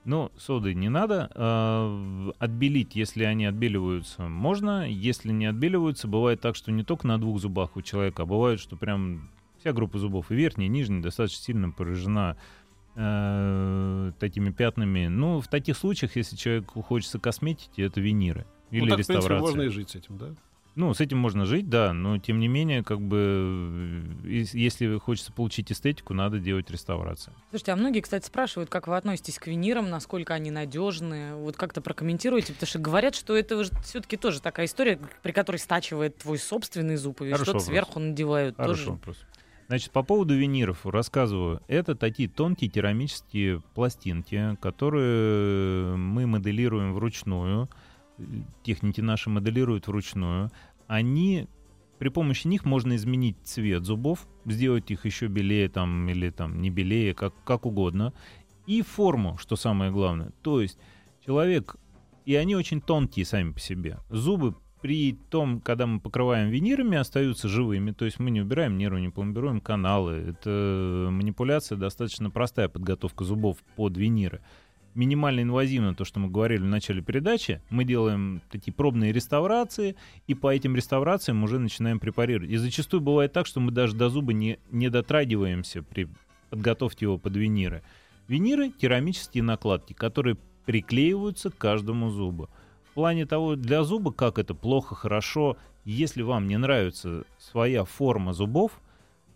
Ну, 0.05 0.31
соды 0.37 0.73
не 0.73 0.87
надо. 0.87 1.29
А, 1.35 2.31
Отбелить, 2.39 2.95
если 2.95 3.25
они 3.25 3.45
отбеливаются, 3.45 4.21
можно. 4.29 4.89
Если 4.89 5.33
не 5.33 5.47
отбеливаются, 5.47 6.07
бывает 6.07 6.39
так, 6.39 6.55
что 6.55 6.71
не 6.71 6.85
только 6.85 7.07
на 7.07 7.17
двух 7.19 7.41
зубах 7.41 7.75
у 7.75 7.81
человека, 7.81 8.23
а 8.23 8.25
бывает, 8.25 8.61
что 8.61 8.77
прям 8.77 9.31
вся 9.59 9.73
группа 9.73 9.99
зубов, 9.99 10.31
и 10.31 10.35
верхняя, 10.35 10.67
и 10.67 10.71
нижняя, 10.71 11.01
достаточно 11.01 11.43
сильно 11.43 11.71
поражена 11.71 12.37
э, 12.97 14.11
такими 14.19 14.49
пятнами. 14.49 15.07
Ну, 15.07 15.39
в 15.39 15.47
таких 15.47 15.77
случаях, 15.77 16.15
если 16.15 16.35
человеку 16.35 16.81
хочется 16.81 17.19
косметики, 17.19 17.81
это 17.81 18.01
виниры. 18.01 18.45
Или 18.71 18.81
ну, 18.81 18.87
так, 18.87 18.93
в 18.93 19.07
принципе, 19.07 19.15
реставрация. 19.15 19.41
можно 19.41 19.61
и 19.61 19.69
жить 19.69 19.91
с 19.91 19.95
этим, 19.95 20.17
да? 20.17 20.35
Ну, 20.75 20.93
с 20.93 21.01
этим 21.01 21.17
можно 21.17 21.45
жить, 21.45 21.69
да, 21.69 21.91
но 21.91 22.19
тем 22.19 22.39
не 22.39 22.47
менее, 22.47 22.83
как 22.83 23.01
бы, 23.01 24.13
э, 24.23 24.27
ес- 24.27 24.53
если 24.53 24.99
хочется 24.99 25.31
получить 25.31 25.71
эстетику, 25.71 26.13
надо 26.13 26.37
делать 26.37 26.69
реставрацию. 26.69 27.33
Слушайте, 27.49 27.71
а 27.71 27.75
многие, 27.75 28.01
кстати, 28.01 28.27
спрашивают, 28.27 28.69
как 28.69 28.87
вы 28.87 28.95
относитесь 28.95 29.39
к 29.39 29.47
винирам, 29.47 29.89
насколько 29.89 30.35
они 30.35 30.51
надежны. 30.51 31.33
Вот 31.33 31.57
как-то 31.57 31.81
прокомментируйте, 31.81 32.53
потому 32.53 32.67
что 32.67 32.77
говорят, 32.77 33.15
что 33.15 33.35
это 33.35 33.63
все-таки 33.83 34.17
тоже 34.17 34.39
такая 34.39 34.67
история, 34.67 34.99
при 35.23 35.31
которой 35.31 35.57
стачивает 35.57 36.17
твой 36.17 36.37
собственный 36.37 36.97
зуб 36.97 37.23
и 37.23 37.33
что-то 37.33 37.59
сверху 37.59 37.99
надевают. 37.99 38.55
Хороший 38.57 38.77
тоже. 38.79 38.91
вопрос. 38.91 39.17
Значит, 39.67 39.91
по 39.91 40.01
поводу 40.01 40.33
виниров 40.35 40.85
рассказываю. 40.85 41.61
Это 41.67 41.95
такие 41.95 42.29
тонкие 42.29 42.69
керамические 42.69 43.61
пластинки, 43.75 44.57
которые 44.61 45.97
мы 45.97 46.25
моделируем 46.25 46.93
вручную. 46.93 47.69
Техники 48.63 49.01
наши 49.01 49.29
моделируют 49.29 49.87
вручную. 49.87 50.51
Они 50.87 51.47
при 51.99 52.09
помощи 52.09 52.47
них 52.47 52.63
можно 52.63 52.95
изменить 52.95 53.35
цвет 53.43 53.83
зубов, 53.83 54.27
сделать 54.45 54.89
их 54.89 55.05
еще 55.05 55.27
белее 55.27 55.67
там, 55.67 56.07
или 56.07 56.29
там 56.29 56.61
не 56.61 56.69
белее, 56.69 57.13
как, 57.13 57.33
как 57.43 57.65
угодно. 57.65 58.13
И 58.67 58.81
форму, 58.81 59.37
что 59.37 59.55
самое 59.55 59.91
главное. 59.91 60.31
То 60.41 60.61
есть 60.61 60.79
человек... 61.25 61.75
И 62.25 62.35
они 62.35 62.57
очень 62.57 62.81
тонкие 62.81 63.25
сами 63.25 63.53
по 63.53 63.59
себе. 63.59 63.99
Зубы 64.09 64.55
при 64.87 65.19
том, 65.29 65.59
когда 65.59 65.85
мы 65.85 65.99
покрываем 65.99 66.47
винирами, 66.47 66.97
остаются 66.97 67.49
живыми. 67.49 67.91
То 67.91 68.05
есть 68.05 68.19
мы 68.19 68.31
не 68.31 68.39
убираем 68.39 68.77
нервы, 68.77 69.01
не 69.01 69.09
пломбируем 69.09 69.59
каналы. 69.59 70.13
Это 70.13 71.09
манипуляция 71.11 71.77
достаточно 71.77 72.29
простая 72.29 72.69
подготовка 72.69 73.25
зубов 73.25 73.57
под 73.75 73.97
виниры. 73.97 74.39
Минимально 74.95 75.41
инвазивно, 75.41 75.93
то, 75.93 76.05
что 76.05 76.21
мы 76.21 76.29
говорили 76.29 76.61
в 76.61 76.67
начале 76.67 77.01
передачи, 77.01 77.61
мы 77.69 77.83
делаем 77.83 78.41
такие 78.49 78.71
пробные 78.71 79.11
реставрации, 79.11 79.97
и 80.25 80.33
по 80.33 80.55
этим 80.55 80.73
реставрациям 80.73 81.43
уже 81.43 81.59
начинаем 81.59 81.99
препарировать. 81.99 82.49
И 82.49 82.55
зачастую 82.55 83.01
бывает 83.01 83.33
так, 83.33 83.45
что 83.45 83.59
мы 83.59 83.73
даже 83.73 83.93
до 83.93 84.07
зуба 84.07 84.31
не, 84.31 84.57
не 84.71 84.87
дотрагиваемся 84.87 85.83
при 85.83 86.07
подготовьте 86.49 87.03
его 87.03 87.17
под 87.17 87.35
виниры. 87.35 87.83
Виниры— 88.29 88.69
керамические 88.81 89.43
накладки, 89.43 89.91
которые 89.91 90.37
приклеиваются 90.65 91.49
к 91.49 91.57
каждому 91.57 92.09
зубу. 92.09 92.47
Плане 92.97 93.27
того, 93.27 93.55
для 93.55 93.83
зуба, 93.83 94.11
как 94.11 94.39
это 94.39 94.55
плохо, 94.55 94.95
хорошо, 94.95 95.55
если 95.85 96.23
вам 96.23 96.47
не 96.47 96.57
нравится 96.57 97.25
своя 97.37 97.85
форма 97.85 98.33
зубов, 98.33 98.81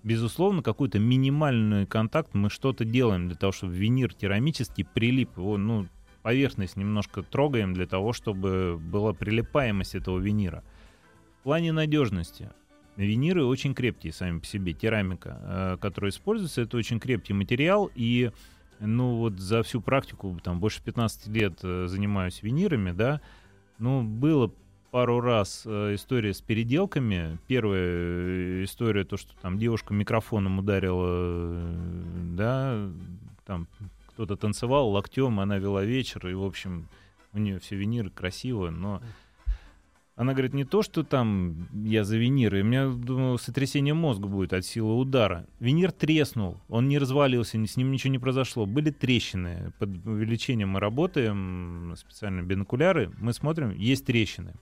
безусловно, 0.01 0.63
какой-то 0.63 0.97
минимальный 0.97 1.85
контакт 1.85 2.33
мы 2.33 2.49
что-то 2.49 2.85
делаем 2.85 3.27
для 3.27 3.37
того, 3.37 3.51
чтобы 3.51 3.75
винир 3.75 4.15
керамический 4.15 4.83
прилип. 4.83 5.37
Его, 5.37 5.59
ну, 5.59 5.87
поверхность 6.23 6.75
немножко 6.75 7.21
трогаем 7.21 7.75
для 7.75 7.85
того, 7.85 8.13
чтобы 8.13 8.79
была 8.79 9.13
прилипаемость 9.13 9.93
этого 9.93 10.17
винира. 10.17 10.63
В 11.41 11.43
плане 11.43 11.71
надежности. 11.71 12.49
Виниры 12.95 13.45
очень 13.45 13.75
крепкие 13.75 14.11
сами 14.11 14.39
по 14.39 14.45
себе. 14.47 14.73
Керамика, 14.73 15.37
э, 15.39 15.77
которая 15.79 16.09
используется, 16.09 16.63
это 16.63 16.77
очень 16.77 16.99
крепкий 16.99 17.33
материал. 17.33 17.91
И 17.93 18.31
ну 18.79 19.17
вот 19.17 19.39
за 19.39 19.61
всю 19.61 19.81
практику, 19.81 20.35
там 20.43 20.59
больше 20.59 20.81
15 20.83 21.27
лет 21.27 21.59
э, 21.61 21.85
занимаюсь 21.85 22.41
винирами, 22.41 22.91
да, 22.91 23.21
ну 23.81 24.03
было 24.03 24.51
пару 24.91 25.21
раз 25.21 25.63
э, 25.65 25.95
история 25.95 26.33
с 26.33 26.41
переделками. 26.41 27.37
Первая 27.47 28.63
история, 28.63 29.03
то, 29.03 29.17
что 29.17 29.33
там 29.41 29.57
девушка 29.57 29.93
микрофоном 29.93 30.59
ударила, 30.59 31.73
да, 32.35 32.89
там 33.45 33.67
кто-то 34.07 34.35
танцевал 34.35 34.89
локтем, 34.89 35.39
она 35.39 35.57
вела 35.57 35.83
вечер, 35.83 36.27
и, 36.27 36.33
в 36.33 36.43
общем, 36.43 36.87
у 37.33 37.39
нее 37.39 37.59
все 37.59 37.75
виниры 37.75 38.09
красиво, 38.09 38.69
но 38.69 39.01
она 40.15 40.33
говорит, 40.33 40.53
не 40.53 40.65
то, 40.65 40.81
что 40.81 41.03
там 41.03 41.69
я 41.85 42.03
за 42.03 42.17
виниры, 42.17 42.61
у 42.61 42.65
меня, 42.65 42.89
думаю, 42.89 43.37
сотрясение 43.37 43.93
мозга 43.93 44.27
будет 44.27 44.53
от 44.53 44.65
силы 44.65 44.97
удара. 44.97 45.47
Винир 45.59 45.91
треснул, 45.91 46.61
он 46.67 46.89
не 46.89 46.99
развалился, 46.99 47.57
с 47.65 47.77
ним 47.77 47.91
ничего 47.91 48.11
не 48.11 48.19
произошло. 48.19 48.65
Были 48.65 48.91
трещины. 48.91 49.73
Под 49.79 49.89
увеличением 50.05 50.69
мы 50.69 50.79
работаем, 50.79 51.95
специально 51.97 52.41
бинокуляры, 52.41 53.11
мы 53.19 53.33
смотрим, 53.33 53.71
есть 53.71 54.05
трещины. 54.05 54.53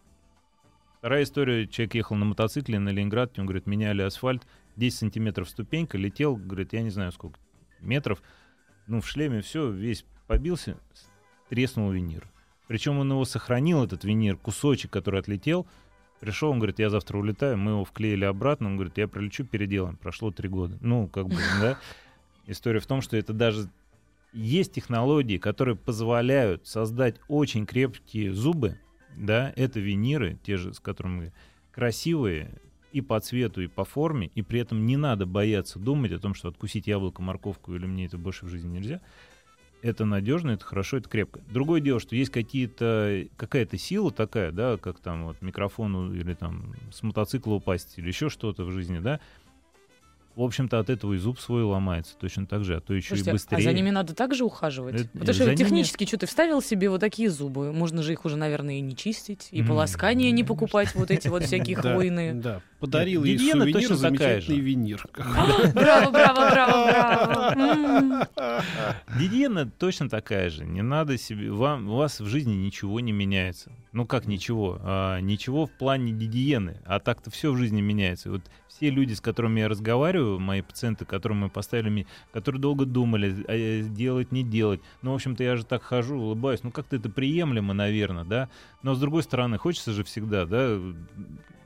Вторая 1.00 1.24
история, 1.24 1.66
человек 1.68 1.96
ехал 1.96 2.16
на 2.16 2.26
мотоцикле 2.26 2.78
на 2.78 2.90
Ленинград, 2.90 3.38
он 3.40 3.46
говорит, 3.46 3.66
меняли 3.68 4.02
асфальт, 4.02 4.46
10 4.76 4.98
сантиметров 4.98 5.50
ступенька, 5.50 5.98
летел, 5.98 6.36
говорит, 6.36 6.74
я 6.74 6.82
не 6.82 6.90
знаю 6.90 7.12
сколько 7.12 7.40
метров, 7.80 8.22
ну, 8.88 9.02
в 9.02 9.08
шлеме 9.08 9.42
все, 9.42 9.70
весь 9.70 10.06
побился, 10.28 10.78
треснул 11.50 11.92
винир. 11.92 12.30
Причем 12.69 12.99
он 12.99 13.10
его 13.10 13.25
сохранил, 13.25 13.84
этот 13.84 14.03
винир, 14.03 14.38
кусочек, 14.38 14.91
который 14.91 15.19
отлетел. 15.19 15.65
Пришел, 16.19 16.51
он 16.51 16.60
говорит, 16.60 16.77
я 16.77 16.91
завтра 16.91 17.17
улетаю, 17.17 17.58
мы 17.58 17.71
его 17.71 17.84
вклеили 17.84 18.25
обратно, 18.25 18.67
он 18.67 18.75
говорит, 18.75 18.99
я 18.99 19.08
прилечу, 19.08 19.43
переделаем. 19.43 19.97
Прошло 19.97 20.29
три 20.29 20.49
года. 20.49 20.77
Ну, 20.79 21.08
как 21.08 21.27
бы, 21.29 21.36
да. 21.60 21.79
История 22.45 22.79
в 22.79 22.86
том, 22.86 23.01
что 23.01 23.17
это 23.17 23.34
даже 23.34 23.71
есть 24.34 24.73
технологии, 24.73 25.39
которые 25.39 25.77
позволяют 25.77 26.67
создать 26.67 27.15
очень 27.27 27.65
крепкие 27.65 28.32
зубы, 28.34 28.77
да, 29.17 29.51
это 29.55 29.79
виниры, 29.79 30.38
те 30.43 30.58
же, 30.58 30.75
с 30.75 30.79
которыми 30.79 31.34
красивые, 31.71 32.62
и 32.91 33.01
по 33.01 33.19
цвету, 33.19 33.62
и 33.62 33.67
по 33.67 33.84
форме, 33.84 34.29
и 34.36 34.43
при 34.43 34.60
этом 34.60 34.86
не 34.86 34.95
надо 34.95 35.25
бояться 35.25 35.79
думать 35.79 36.12
о 36.12 36.19
том, 36.19 36.36
что 36.36 36.49
откусить 36.49 36.86
яблоко, 36.86 37.23
морковку 37.23 37.73
или 37.73 37.88
мне 37.88 38.05
это 38.05 38.19
больше 38.19 38.45
в 38.45 38.49
жизни 38.49 38.77
нельзя. 38.77 39.01
Это 39.82 40.04
надежно, 40.04 40.52
это 40.52 40.65
хорошо, 40.65 40.98
это 40.98 41.08
крепко. 41.08 41.39
Другое 41.50 41.80
дело, 41.80 42.00
что 42.00 42.15
есть 42.15 42.32
какие-то, 42.32 43.26
какая-то 43.38 43.78
сила 43.78 44.12
такая, 44.12 44.52
да, 44.52 44.78
как 44.78 45.00
там 45.00 45.26
вот 45.26 45.42
микрофону 45.42 46.13
или 46.13 46.34
там 46.34 46.74
с 46.92 47.02
мотоцикла 47.02 47.54
упасть 47.54 47.98
или 47.98 48.08
еще 48.08 48.30
что-то 48.30 48.65
в 48.65 48.72
жизни, 48.72 49.00
да, 49.00 49.22
в 50.39 50.43
общем-то, 50.43 50.80
от 50.80 50.89
этого 50.89 51.13
и 51.13 51.17
зуб 51.17 51.39
свой 51.39 51.63
ломается 51.63 52.15
точно 52.17 52.45
так 52.45 52.63
же, 52.63 52.75
а 52.78 52.80
то 52.80 52.93
еще 52.93 53.10
Слушайте, 53.10 53.30
и 53.30 53.34
быстрее. 53.34 53.58
А 53.58 53.62
за 53.62 53.73
ними 53.73 53.89
надо 53.89 54.15
также 54.15 54.43
ухаживать? 54.45 54.95
Это- 54.95 55.10
Потому 55.10 55.34
что 55.34 55.43
за 55.43 55.49
ними- 55.52 55.56
технически 55.58 56.06
что 56.06 56.17
ты 56.17 56.25
вставил 56.28 56.62
себе 56.62 56.89
вот 56.89 56.99
такие 57.02 57.30
зубы, 57.30 57.71
можно 57.73 58.02
же 58.04 58.13
их 58.13 58.25
уже, 58.25 58.38
наверное, 58.38 58.75
и 58.75 58.82
не 58.82 58.95
чистить, 58.95 59.49
и 59.52 59.62
М, 59.62 59.67
полоскания 59.67 60.32
не 60.32 60.43
покупать 60.43 60.95
вот 60.95 61.12
эти 61.12 61.28
вот 61.28 61.43
всякие 61.43 61.75
хвойные. 61.75 62.34
Да, 62.34 62.62
подарил 62.80 63.23
ей 63.23 63.38
сувенир, 63.38 63.73
точно 63.73 63.95
такая 63.97 63.97
замечательный 63.97 64.56
же. 64.56 64.62
винир. 64.62 65.06
Браво, 65.73 66.12
браво, 66.12 66.49
браво, 66.49 66.91
браво. 66.91 67.54
М. 67.56 68.23
Гигиена 69.19 69.69
точно 69.69 70.10
такая 70.10 70.49
же. 70.49 70.65
Не 70.65 70.82
надо 70.82 71.17
себе. 71.17 71.52
Вам, 71.52 71.89
у 71.89 71.95
вас 71.97 72.19
в 72.19 72.25
жизни 72.28 72.54
ничего 72.54 72.99
не 72.99 73.12
меняется. 73.12 73.71
Ну 73.91 74.06
как 74.06 74.25
ничего? 74.28 74.80
А, 74.84 75.19
ничего 75.19 75.65
в 75.65 75.71
плане 75.71 76.12
гигиены. 76.12 76.78
А 76.86 76.99
так-то 76.99 77.32
все 77.32 77.52
в 77.52 77.58
жизни 77.58 77.82
меняется. 77.82 78.30
Вот 78.32 78.41
все 78.80 78.89
люди, 78.89 79.12
с 79.13 79.20
которыми 79.20 79.60
я 79.60 79.68
разговариваю, 79.68 80.39
мои 80.39 80.62
пациенты, 80.62 81.04
которым 81.04 81.39
мы 81.39 81.50
поставили, 81.50 82.08
которые 82.32 82.62
долго 82.62 82.86
думали, 82.86 83.44
а, 83.48 83.54
э, 83.54 83.82
делать, 83.82 84.32
не 84.32 84.42
делать. 84.42 84.80
Ну, 85.02 85.12
в 85.12 85.15
общем-то, 85.15 85.44
я 85.44 85.58
же 85.58 85.65
так 85.65 85.84
хожу, 85.84 86.15
улыбаюсь. 86.15 86.63
Ну, 86.63 86.72
как-то 86.72 86.96
это 86.96 87.10
приемлемо, 87.10 87.74
наверное, 87.74 88.24
да. 88.24 88.50
Но 88.82 88.96
с 88.96 89.00
другой 89.00 89.24
стороны, 89.24 89.58
хочется 89.58 89.92
же 89.92 90.06
всегда, 90.06 90.46
да, 90.46 90.80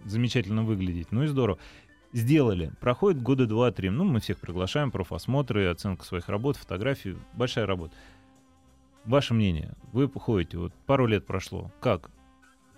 замечательно 0.05 0.63
выглядеть. 0.63 1.11
Ну 1.11 1.23
и 1.23 1.27
здорово. 1.27 1.59
Сделали. 2.13 2.71
Проходит 2.79 3.21
года 3.21 3.45
два-три. 3.45 3.91
Ну, 3.91 4.05
мы 4.05 4.19
всех 4.19 4.39
приглашаем, 4.39 4.89
профосмотры, 4.89 5.67
оценка 5.67 6.05
своих 6.05 6.29
работ, 6.29 6.57
фотографии. 6.57 7.15
Большая 7.33 7.67
работа. 7.67 7.93
Ваше 9.05 9.35
мнение. 9.35 9.73
Вы 9.91 10.09
ходите, 10.09 10.57
вот 10.57 10.73
пару 10.87 11.05
лет 11.05 11.27
прошло. 11.27 11.71
Как? 11.79 12.09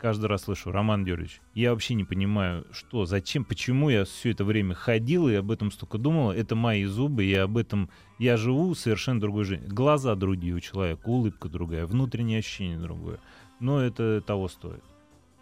Каждый 0.05 0.27
раз 0.27 0.43
слышу, 0.43 0.71
Роман 0.71 1.03
Георгиевич, 1.03 1.41
я 1.55 1.71
вообще 1.71 1.95
не 1.95 2.03
понимаю, 2.03 2.67
что, 2.69 3.07
зачем, 3.07 3.43
почему 3.43 3.89
я 3.89 4.05
все 4.05 4.29
это 4.29 4.45
время 4.45 4.75
ходил 4.75 5.27
и 5.27 5.33
об 5.33 5.49
этом 5.49 5.71
столько 5.71 5.97
думал. 5.97 6.29
Это 6.29 6.53
мои 6.55 6.85
зубы, 6.85 7.23
я 7.23 7.45
об 7.45 7.57
этом... 7.57 7.89
Я 8.19 8.37
живу 8.37 8.75
совершенно 8.75 9.19
другой 9.19 9.45
жизнью. 9.45 9.67
Глаза 9.67 10.13
другие 10.13 10.53
у 10.53 10.59
человека, 10.59 11.01
улыбка 11.09 11.49
другая, 11.49 11.87
внутреннее 11.87 12.37
ощущение 12.37 12.77
другое. 12.77 13.19
Но 13.59 13.81
это 13.81 14.21
того 14.21 14.47
стоит. 14.47 14.83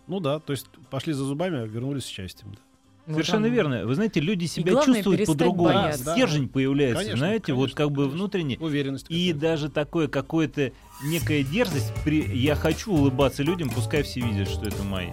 Ну 0.07 0.21
да, 0.21 0.39
то 0.39 0.53
есть 0.53 0.69
пошли 0.89 1.11
за 1.11 1.25
зубами, 1.25 1.59
а 1.59 1.65
вернулись 1.65 2.05
с 2.05 2.07
счастьем. 2.07 2.53
да. 2.53 2.61
Вот 3.05 3.13
Совершенно 3.15 3.47
оно. 3.47 3.55
верно. 3.55 3.85
Вы 3.85 3.95
знаете, 3.95 4.19
люди 4.21 4.45
себя 4.45 4.71
главное, 4.73 4.95
чувствуют 5.03 5.25
по-другому. 5.25 5.73
бояться. 5.73 6.13
Стержень 6.13 6.47
появляется, 6.47 6.99
Конечно, 6.99 7.17
знаете, 7.17 7.53
вот 7.53 7.59
конечно, 7.61 7.77
как 7.77 7.91
бы 7.91 7.95
конечно. 8.03 8.17
внутренне. 8.17 8.57
Уверенность. 8.59 9.05
И 9.09 9.27
какая-то. 9.33 9.39
даже 9.39 9.69
такое 9.69 10.07
какое-то 10.07 10.71
некая 11.03 11.43
дерзость. 11.43 11.93
При... 12.05 12.21
Я 12.35 12.55
хочу 12.55 12.93
улыбаться 12.93 13.43
людям, 13.43 13.69
пускай 13.69 14.03
все 14.03 14.21
видят, 14.21 14.47
что 14.49 14.65
это 14.67 14.83
мои. 14.83 15.09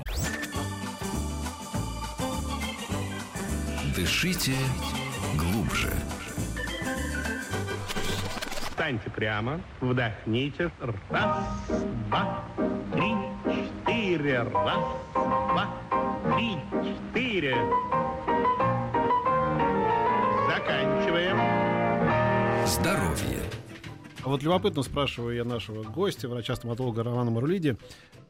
Дышите 3.97 4.53
глубже. 5.37 5.91
Встаньте 8.71 9.11
прямо, 9.11 9.61
вдохните. 9.81 10.71
Раз, 11.11 11.37
два, 12.09 12.45
три, 12.93 13.13
четыре. 13.85 14.43
Раз, 14.43 14.79
два, 15.15 15.69
три, 16.41 16.57
четыре. 16.83 17.55
Заканчиваем. 20.49 21.37
Здоровье. 22.67 23.43
А 24.23 24.29
вот 24.29 24.43
любопытно 24.43 24.83
спрашиваю 24.83 25.37
я 25.37 25.45
нашего 25.45 25.83
гостя, 25.83 26.29
врача-стоматолога 26.29 27.03
Романа 27.03 27.31
Марулиди. 27.31 27.77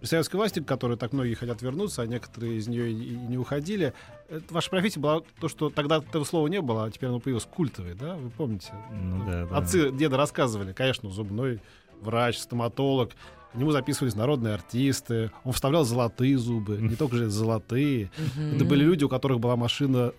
При 0.01 0.07
советской 0.07 0.37
власти, 0.37 0.61
к 0.61 0.66
которой 0.66 0.96
так 0.96 1.12
многие 1.12 1.35
хотят 1.35 1.62
вернуться, 1.62 2.03
а 2.03 2.07
некоторые 2.07 2.57
из 2.57 2.66
нее 2.66 2.90
и 2.90 3.16
не 3.16 3.37
уходили, 3.38 3.92
это 4.29 4.55
ваша 4.55 4.70
профессия 4.70 4.99
была 4.99 5.20
то, 5.40 5.49
что 5.49 5.68
тогда 5.68 5.99
этого 5.99 6.25
слова 6.25 6.49
не 6.49 6.61
было, 6.61 6.85
а 6.85 6.90
теперь 6.90 7.11
оно 7.11 7.20
появилось 7.20 7.44
культовое, 7.44 7.94
да? 7.94 8.16
Вы 8.16 8.31
помните? 8.31 8.73
Ну 8.90 9.25
да, 9.25 9.46
да. 9.46 9.57
Отцы, 9.57 9.92
деда 9.92 10.16
рассказывали, 10.16 10.73
конечно, 10.73 11.11
зубной 11.11 11.61
врач, 12.01 12.38
стоматолог. 12.38 13.12
К 13.53 13.57
нему 13.57 13.73
записывались 13.73 14.15
народные 14.15 14.55
артисты. 14.55 15.33
Он 15.45 15.53
вставлял 15.53 15.85
золотые 15.85 16.39
зубы, 16.39 16.79
не 16.81 16.95
только 16.95 17.17
же 17.17 17.29
золотые. 17.29 18.11
Это 18.55 18.65
были 18.65 18.85
люди, 18.85 19.05
у 19.05 19.09
которых 19.09 19.41
была 19.41 19.57
машина 19.57 20.13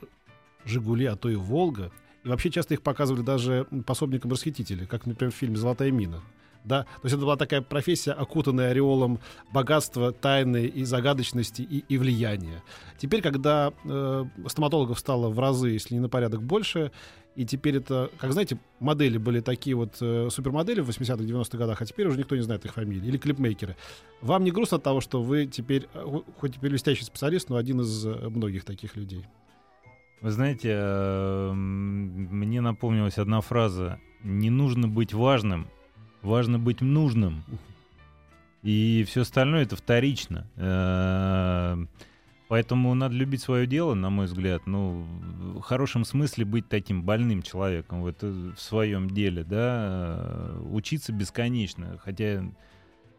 «Жигули», 0.65 1.05
а 1.05 1.15
то 1.15 1.29
и 1.29 1.35
«Волга». 1.35 1.91
И 2.23 2.27
вообще 2.27 2.51
часто 2.51 2.73
их 2.73 2.81
показывали 2.81 3.23
даже 3.23 3.65
пособникам 3.85 4.31
расхитителей, 4.31 4.85
как, 4.85 5.05
например, 5.05 5.33
в 5.33 5.35
фильме 5.35 5.55
«Золотая 5.55 5.91
мина». 5.91 6.21
Да? 6.63 6.83
То 6.83 7.05
есть 7.05 7.15
это 7.15 7.23
была 7.23 7.37
такая 7.37 7.61
профессия, 7.61 8.11
окутанная 8.11 8.69
ореолом 8.69 9.19
богатства, 9.51 10.11
тайны 10.11 10.65
и 10.65 10.83
загадочности 10.83 11.61
и, 11.63 11.83
и 11.87 11.97
влияния. 11.97 12.61
Теперь, 12.99 13.21
когда 13.21 13.73
э, 13.83 14.25
стоматологов 14.47 14.99
стало 14.99 15.29
в 15.29 15.39
разы, 15.39 15.69
если 15.69 15.95
не 15.95 15.99
на 15.99 16.09
порядок 16.09 16.43
больше, 16.43 16.91
и 17.35 17.45
теперь 17.45 17.77
это, 17.77 18.11
как 18.17 18.33
знаете, 18.33 18.57
модели 18.79 19.17
были 19.17 19.39
такие 19.39 19.75
вот 19.75 19.95
э, 20.01 20.27
супермодели 20.29 20.81
в 20.81 20.89
80-х, 20.89 21.23
90-х 21.23 21.57
годах, 21.57 21.81
а 21.81 21.85
теперь 21.85 22.07
уже 22.07 22.17
никто 22.17 22.35
не 22.35 22.41
знает 22.41 22.65
их 22.65 22.73
фамилии. 22.73 23.07
Или 23.07 23.17
клипмейкеры. 23.17 23.77
Вам 24.21 24.43
не 24.43 24.51
грустно 24.51 24.77
от 24.77 24.83
того, 24.83 24.99
что 24.99 25.23
вы 25.23 25.45
теперь, 25.45 25.87
э, 25.93 26.03
хо- 26.03 26.25
хоть 26.39 26.57
и 26.57 26.59
блестящий 26.59 27.05
специалист, 27.05 27.49
но 27.49 27.55
один 27.55 27.81
из 27.81 28.05
э, 28.05 28.29
многих 28.29 28.65
таких 28.65 28.97
людей? 28.97 29.25
Вы 30.19 30.31
знаете, 30.31 30.69
э, 30.73 31.51
мне 31.53 32.59
напомнилась 32.61 33.17
одна 33.17 33.39
фраза. 33.41 33.99
Не 34.23 34.49
нужно 34.49 34.87
быть 34.87 35.13
важным, 35.13 35.67
важно 36.21 36.59
быть 36.59 36.81
нужным. 36.81 37.43
И 38.61 39.03
все 39.07 39.21
остальное 39.21 39.63
это 39.63 39.75
вторично. 39.75 40.47
Поэтому 42.51 42.93
надо 42.95 43.15
любить 43.15 43.41
свое 43.41 43.65
дело, 43.65 43.93
на 43.93 44.09
мой 44.09 44.25
взгляд. 44.25 44.67
Ну, 44.67 45.05
в 45.55 45.61
хорошем 45.61 46.03
смысле 46.03 46.43
быть 46.43 46.67
таким 46.67 47.01
больным 47.01 47.43
человеком 47.43 48.01
вот, 48.01 48.17
э, 48.23 48.27
в 48.27 48.59
своем 48.59 49.09
деле, 49.09 49.45
да, 49.45 50.17
э, 50.19 50.61
учиться 50.69 51.13
бесконечно, 51.13 51.97
хотя 52.03 52.43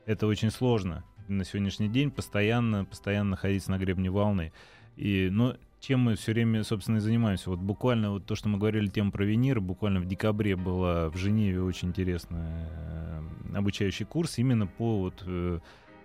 это 0.04 0.26
очень 0.26 0.50
сложно 0.50 1.02
на 1.28 1.46
сегодняшний 1.46 1.88
день, 1.88 2.10
постоянно, 2.10 2.84
постоянно 2.84 3.30
находиться 3.30 3.70
на 3.70 3.78
гребне 3.78 4.10
волны. 4.10 4.52
И, 4.96 5.30
но 5.32 5.56
чем 5.80 6.00
мы 6.00 6.16
все 6.16 6.32
время, 6.32 6.62
собственно, 6.62 6.98
и 6.98 7.00
занимаемся. 7.00 7.48
Вот 7.48 7.58
буквально 7.58 8.10
вот 8.10 8.26
то, 8.26 8.34
что 8.34 8.50
мы 8.50 8.58
говорили, 8.58 8.88
тему 8.88 9.12
про 9.12 9.24
виниры, 9.24 9.62
буквально 9.62 10.00
в 10.00 10.04
декабре 10.04 10.56
была 10.56 11.08
в 11.08 11.16
Женеве 11.16 11.62
очень 11.62 11.88
интересный 11.88 12.38
э, 12.38 13.22
обучающий 13.54 14.04
курс 14.04 14.36
именно 14.36 14.66
по 14.66 14.98
вот 14.98 15.24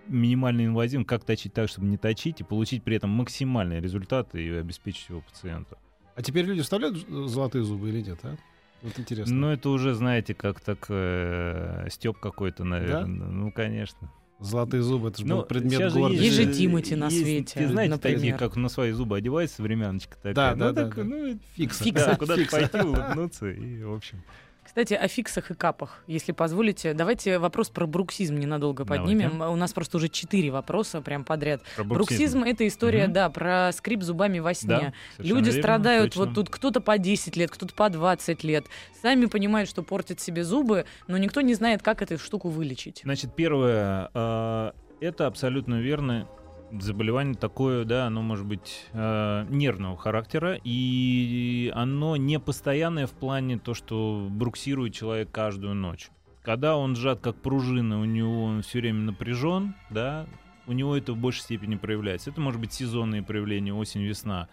минимально 0.08 0.64
инвазивным, 0.66 1.04
как 1.04 1.24
точить 1.24 1.52
так, 1.52 1.68
чтобы 1.68 1.86
не 1.86 1.96
точить, 1.96 2.40
и 2.40 2.44
получить 2.44 2.82
при 2.82 2.96
этом 2.96 3.10
максимальные 3.10 3.80
результаты 3.80 4.42
и 4.44 4.50
обеспечить 4.50 5.08
его 5.08 5.20
пациенту. 5.20 5.76
А 6.16 6.22
теперь 6.22 6.44
люди 6.46 6.62
вставляют 6.62 6.96
золотые 7.08 7.64
зубы 7.64 7.88
или 7.90 8.00
нет, 8.02 8.18
а? 8.22 8.36
Вот 8.82 8.98
интересно. 8.98 9.34
Ну, 9.34 9.48
это 9.50 9.70
уже, 9.70 9.94
знаете, 9.94 10.34
как 10.34 10.60
так 10.60 10.86
э, 10.88 11.88
степ 11.90 12.18
какой-то, 12.18 12.64
наверное. 12.64 13.18
Да? 13.18 13.30
Ну, 13.30 13.52
конечно. 13.52 14.10
Золотые 14.40 14.82
зубы, 14.82 15.08
это 15.08 15.18
же 15.18 15.26
Ну, 15.26 15.38
был 15.38 15.42
предмет 15.44 15.92
гордости. 15.92 16.22
Есть 16.22 16.36
же 16.36 16.52
Тимати 16.52 16.94
на 16.94 17.06
есть, 17.06 17.22
свете, 17.22 17.58
Ты 17.58 17.66
знаете, 17.68 17.94
например. 17.94 18.18
такие, 18.18 18.34
как 18.36 18.54
на 18.54 18.68
свои 18.68 18.92
зубы 18.92 19.16
одевается 19.16 19.62
времяночка 19.62 20.14
такая. 20.16 20.34
Да, 20.34 20.52
ну, 20.54 20.58
да, 20.58 20.72
да, 20.72 20.84
так, 20.84 20.94
да. 20.96 21.04
Ну, 21.04 21.38
Фикса. 21.56 21.84
Фикса. 21.84 22.06
Да, 22.06 22.16
куда-то 22.16 22.46
пойти, 22.48 22.78
улыбнуться 22.78 23.50
и, 23.50 23.82
в 23.82 23.92
общем. 23.92 24.22
Кстати, 24.68 24.92
о 24.92 25.08
фиксах 25.08 25.50
и 25.50 25.54
капах, 25.54 26.02
если 26.06 26.32
позволите. 26.32 26.92
Давайте 26.92 27.38
вопрос 27.38 27.70
про 27.70 27.86
бруксизм 27.86 28.36
ненадолго 28.36 28.84
Давайте. 28.84 29.02
поднимем. 29.02 29.40
У 29.40 29.56
нас 29.56 29.72
просто 29.72 29.96
уже 29.96 30.08
четыре 30.10 30.50
вопроса 30.50 31.00
прям 31.00 31.24
подряд. 31.24 31.62
Про 31.74 31.84
Бруксизм— 31.84 32.42
это 32.44 32.68
история, 32.68 33.04
Мгм. 33.04 33.12
да, 33.14 33.30
про 33.30 33.70
скрип 33.72 34.02
зубами 34.02 34.40
во 34.40 34.52
сне. 34.52 34.68
Да, 35.16 35.24
Люди 35.24 35.46
верно, 35.46 35.62
страдают, 35.62 36.12
точно. 36.12 36.26
вот 36.26 36.34
тут 36.34 36.50
кто-то 36.50 36.82
по 36.82 36.98
10 36.98 37.34
лет, 37.34 37.50
кто-то 37.50 37.74
по 37.74 37.88
20 37.88 38.44
лет. 38.44 38.66
Сами 39.00 39.24
понимают, 39.24 39.70
что 39.70 39.82
портят 39.82 40.20
себе 40.20 40.44
зубы, 40.44 40.84
но 41.06 41.16
никто 41.16 41.40
не 41.40 41.54
знает, 41.54 41.82
как 41.82 42.02
эту 42.02 42.18
штуку 42.18 42.50
вылечить. 42.50 43.00
Значит, 43.04 43.34
первое, 43.34 44.10
э, 44.12 44.72
это 45.00 45.26
абсолютно 45.26 45.80
верно. 45.80 46.28
Заболевание 46.70 47.34
такое, 47.34 47.84
да, 47.84 48.06
оно 48.06 48.20
может 48.20 48.44
быть 48.44 48.86
э, 48.92 49.46
нервного 49.48 49.96
характера, 49.96 50.58
и 50.64 51.72
оно 51.74 52.16
не 52.16 52.38
постоянное 52.38 53.06
в 53.06 53.12
плане 53.12 53.58
то, 53.58 53.72
что 53.72 54.28
бруксирует 54.30 54.92
человек 54.92 55.30
каждую 55.30 55.74
ночь. 55.74 56.10
Когда 56.42 56.76
он 56.76 56.94
сжат 56.94 57.20
как 57.20 57.36
пружина, 57.36 58.00
у 58.00 58.04
него 58.04 58.44
он 58.44 58.62
все 58.62 58.80
время 58.80 59.00
напряжен, 59.00 59.74
да, 59.88 60.26
у 60.66 60.72
него 60.72 60.94
это 60.94 61.14
в 61.14 61.16
большей 61.16 61.40
степени 61.40 61.76
проявляется. 61.76 62.30
Это 62.30 62.40
может 62.42 62.60
быть 62.60 62.74
сезонные 62.74 63.22
проявления, 63.22 63.72
осень, 63.72 64.02
весна. 64.02 64.48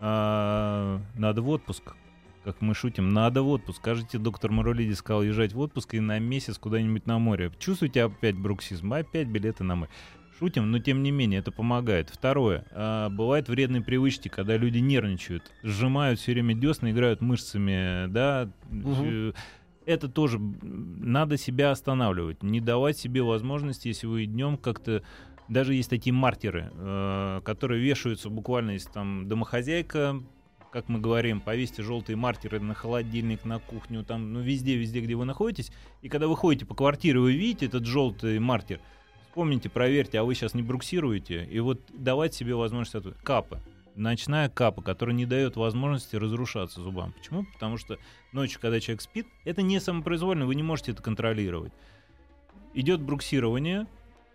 А, 0.00 1.00
надо 1.14 1.40
в 1.42 1.48
отпуск, 1.48 1.94
как 2.42 2.60
мы 2.60 2.74
шутим, 2.74 3.10
надо 3.10 3.42
в 3.42 3.48
отпуск. 3.48 3.78
Скажите, 3.78 4.18
доктор 4.18 4.50
Маролиди 4.50 4.92
сказал 4.92 5.22
езжать 5.22 5.52
в 5.52 5.60
отпуск 5.60 5.94
и 5.94 6.00
на 6.00 6.18
месяц 6.18 6.58
куда-нибудь 6.58 7.06
на 7.06 7.18
море. 7.20 7.52
Чувствуете 7.60 8.02
опять 8.02 8.36
бруксизм? 8.36 8.92
Опять 8.92 9.28
билеты 9.28 9.62
на 9.62 9.76
море. 9.76 9.90
Шутим, 10.38 10.70
но 10.70 10.78
тем 10.78 11.02
не 11.02 11.10
менее 11.10 11.40
это 11.40 11.52
помогает. 11.52 12.10
Второе. 12.10 12.64
а, 12.72 13.08
бывают 13.08 13.48
вредные 13.48 13.82
привычки, 13.82 14.28
когда 14.28 14.56
люди 14.56 14.78
нервничают, 14.78 15.52
сжимают 15.62 16.18
все 16.18 16.32
время 16.32 16.54
десна, 16.54 16.90
играют 16.90 17.20
мышцами, 17.20 18.08
да. 18.08 18.50
Э, 18.70 19.32
Это 19.86 20.08
тоже 20.08 20.38
надо 20.38 21.36
себя 21.36 21.70
останавливать, 21.70 22.42
не 22.42 22.60
давать 22.60 22.96
себе 22.96 23.22
возможности, 23.22 23.88
если 23.88 24.06
вы 24.06 24.24
днем 24.26 24.56
как-то 24.56 25.02
даже 25.48 25.74
есть 25.74 25.90
такие 25.90 26.12
маркеры, 26.12 26.70
э, 26.72 27.40
которые 27.44 27.82
вешаются 27.82 28.30
буквально, 28.30 28.72
если 28.72 28.90
там 28.90 29.28
домохозяйка, 29.28 30.22
как 30.72 30.88
мы 30.88 31.00
говорим, 31.00 31.40
повесьте 31.40 31.82
желтые 31.82 32.16
маркеры 32.16 32.60
на 32.60 32.74
холодильник, 32.74 33.44
на 33.44 33.60
кухню, 33.60 34.04
там, 34.04 34.32
ну, 34.32 34.40
везде, 34.40 34.74
везде, 34.76 35.00
где 35.00 35.14
вы 35.14 35.24
находитесь. 35.24 35.70
И 36.02 36.08
когда 36.08 36.26
вы 36.26 36.36
ходите 36.36 36.66
по 36.66 36.74
квартире, 36.74 37.20
вы 37.20 37.34
видите 37.34 37.66
этот 37.66 37.84
желтый 37.84 38.38
маркер, 38.40 38.80
вспомните, 39.34 39.68
проверьте, 39.68 40.20
а 40.20 40.22
вы 40.22 40.36
сейчас 40.36 40.54
не 40.54 40.62
бруксируете, 40.62 41.44
и 41.50 41.58
вот 41.58 41.80
давать 41.92 42.34
себе 42.34 42.54
возможность 42.54 42.94
ответа. 42.94 43.18
Капы. 43.24 43.58
Ночная 43.96 44.48
капа, 44.48 44.80
которая 44.80 45.16
не 45.16 45.26
дает 45.26 45.56
возможности 45.56 46.14
разрушаться 46.14 46.80
зубам. 46.80 47.12
Почему? 47.14 47.44
Потому 47.52 47.76
что 47.76 47.98
ночью, 48.30 48.60
когда 48.60 48.78
человек 48.78 49.00
спит, 49.00 49.26
это 49.44 49.60
не 49.62 49.80
самопроизвольно, 49.80 50.46
вы 50.46 50.54
не 50.54 50.62
можете 50.62 50.92
это 50.92 51.02
контролировать. 51.02 51.72
Идет 52.74 53.00
бруксирование, 53.00 53.88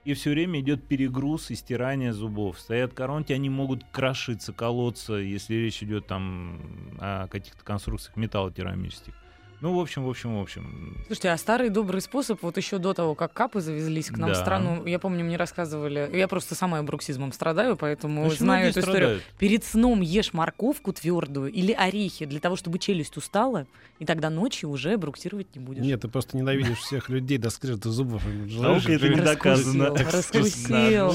и 0.04 0.14
все 0.16 0.32
время 0.32 0.60
идет 0.60 0.86
перегруз 0.86 1.50
и 1.50 1.56
стирание 1.56 2.12
зубов. 2.12 2.60
Стоят 2.60 2.94
коронки, 2.94 3.32
они 3.32 3.50
могут 3.50 3.86
крошиться, 3.94 4.52
колоться, 4.52 5.14
если 5.14 5.56
речь 5.56 5.82
идет 5.82 6.08
там 6.08 6.60
о 7.00 7.30
каких-то 7.30 7.64
конструкциях 7.64 8.18
металлокерамических. 8.18 9.14
Ну, 9.62 9.74
в 9.76 9.80
общем, 9.80 10.04
в 10.06 10.10
общем, 10.10 10.38
в 10.38 10.42
общем. 10.42 10.96
Слушайте, 11.08 11.32
а 11.32 11.38
старый 11.38 11.70
добрый 11.70 12.00
способ, 12.02 12.42
вот 12.44 12.56
еще 12.56 12.78
до 12.78 12.94
того, 12.94 13.14
как 13.14 13.34
капы 13.34 13.60
завезлись 13.60 14.08
к 14.08 14.18
нам 14.18 14.30
в 14.30 14.34
Да. 14.34 14.40
страну, 14.42 14.86
я 14.86 15.00
помню, 15.00 15.26
мне 15.26 15.36
рассказывали, 15.36 16.10
я 16.14 16.30
просто 16.30 16.56
сама 16.56 16.82
бруксизмом 16.82 17.34
страдаю, 17.34 17.76
поэтому 17.76 18.26
Очень 18.26 18.38
знаю 18.38 18.70
эту 18.70 18.80
историю. 18.80 18.96
страдают. 19.02 19.24
Перед 19.38 19.66
сном 19.66 20.00
ешь 20.02 20.32
морковку 20.32 20.94
твердую 20.94 21.52
или 21.52 21.74
орехи 21.74 22.24
для 22.26 22.40
того, 22.40 22.56
чтобы 22.56 22.80
челюсть 22.80 23.18
устала, 23.18 23.68
и 24.00 24.06
тогда 24.06 24.30
ночью 24.30 24.70
уже 24.70 24.98
бруксировать 24.98 25.54
не 25.56 25.62
будешь. 25.62 25.82
Нет, 25.84 26.02
ты 26.02 26.08
просто 26.08 26.38
ненавидишь 26.38 26.78
всех 26.80 27.10
людей 27.10 27.38
до 27.38 27.50
скрежета 27.50 27.90
зубов. 27.92 28.24
Наука 28.26 28.94
это 28.94 29.10
не 29.10 29.16
Раскусил, 29.20 29.74
доказано. 29.84 29.90
раскусил. 30.12 31.12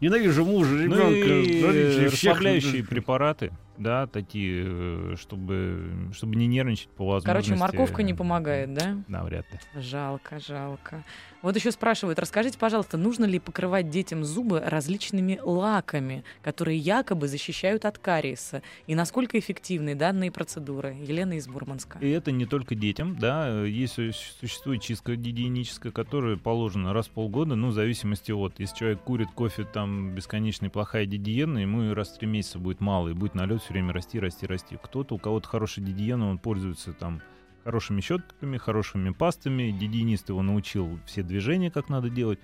Ненавижу 0.00 0.44
мужа, 0.44 0.74
Ну 0.74 1.10
ребенка, 1.10 2.10
расслабляющие 2.10 2.84
препараты, 2.84 3.50
да, 3.76 4.06
такие, 4.06 4.64
э, 4.66 5.16
чтобы, 5.16 6.10
чтобы 6.12 6.36
не 6.36 6.46
нервничать 6.46 6.88
по 6.90 7.06
возможности. 7.06 7.50
Короче, 7.50 7.60
морковка 7.60 8.02
не 8.02 8.14
помогает, 8.14 8.72
да? 8.74 8.96
Навряд 9.08 9.46
ли. 9.52 9.58
Жалко, 9.80 10.38
жалко. 10.40 11.04
Вот 11.44 11.56
еще 11.56 11.72
спрашивают, 11.72 12.18
расскажите, 12.18 12.56
пожалуйста, 12.58 12.96
нужно 12.96 13.26
ли 13.26 13.38
покрывать 13.38 13.90
детям 13.90 14.24
зубы 14.24 14.60
различными 14.60 15.38
лаками, 15.42 16.24
которые 16.40 16.78
якобы 16.78 17.28
защищают 17.28 17.84
от 17.84 17.98
кариеса? 17.98 18.62
И 18.86 18.94
насколько 18.94 19.38
эффективны 19.38 19.94
данные 19.94 20.32
процедуры? 20.32 20.96
Елена 21.06 21.34
из 21.34 21.46
Бурманска. 21.46 21.98
И 21.98 22.08
это 22.08 22.32
не 22.32 22.46
только 22.46 22.74
детям, 22.74 23.18
да, 23.18 23.46
э, 23.46 23.68
есть 23.68 23.92
су- 23.92 24.10
существует 24.40 24.80
чистка 24.80 25.16
гигиеническая, 25.16 25.92
которая 25.92 26.38
положена 26.38 26.94
раз 26.94 27.08
в 27.08 27.10
полгода, 27.10 27.56
ну, 27.56 27.68
в 27.68 27.74
зависимости 27.74 28.32
от, 28.32 28.58
если 28.58 28.74
человек 28.74 29.02
курит 29.02 29.28
кофе, 29.34 29.64
там 29.64 30.14
бесконечная 30.14 30.70
плохая 30.70 31.04
гигиена, 31.04 31.58
ему 31.58 31.92
раз 31.92 32.08
в 32.08 32.18
три 32.20 32.26
месяца 32.26 32.58
будет 32.58 32.80
мало, 32.80 33.10
и 33.10 33.12
будет 33.12 33.34
налет 33.34 33.60
все 33.62 33.74
время 33.74 33.92
расти, 33.92 34.18
расти, 34.18 34.46
расти. 34.46 34.78
Кто-то, 34.82 35.16
у 35.16 35.18
кого-то 35.18 35.46
хорошая 35.46 35.84
гигиена, 35.84 36.30
он 36.30 36.38
пользуется 36.38 36.94
там 36.94 37.20
хорошими 37.64 38.00
щетками, 38.00 38.58
хорошими 38.58 39.10
пастами, 39.10 39.70
гигиенист 39.70 40.28
его 40.28 40.42
научил 40.42 41.00
все 41.06 41.22
движения, 41.22 41.70
как 41.70 41.88
надо 41.88 42.10
делать. 42.10 42.38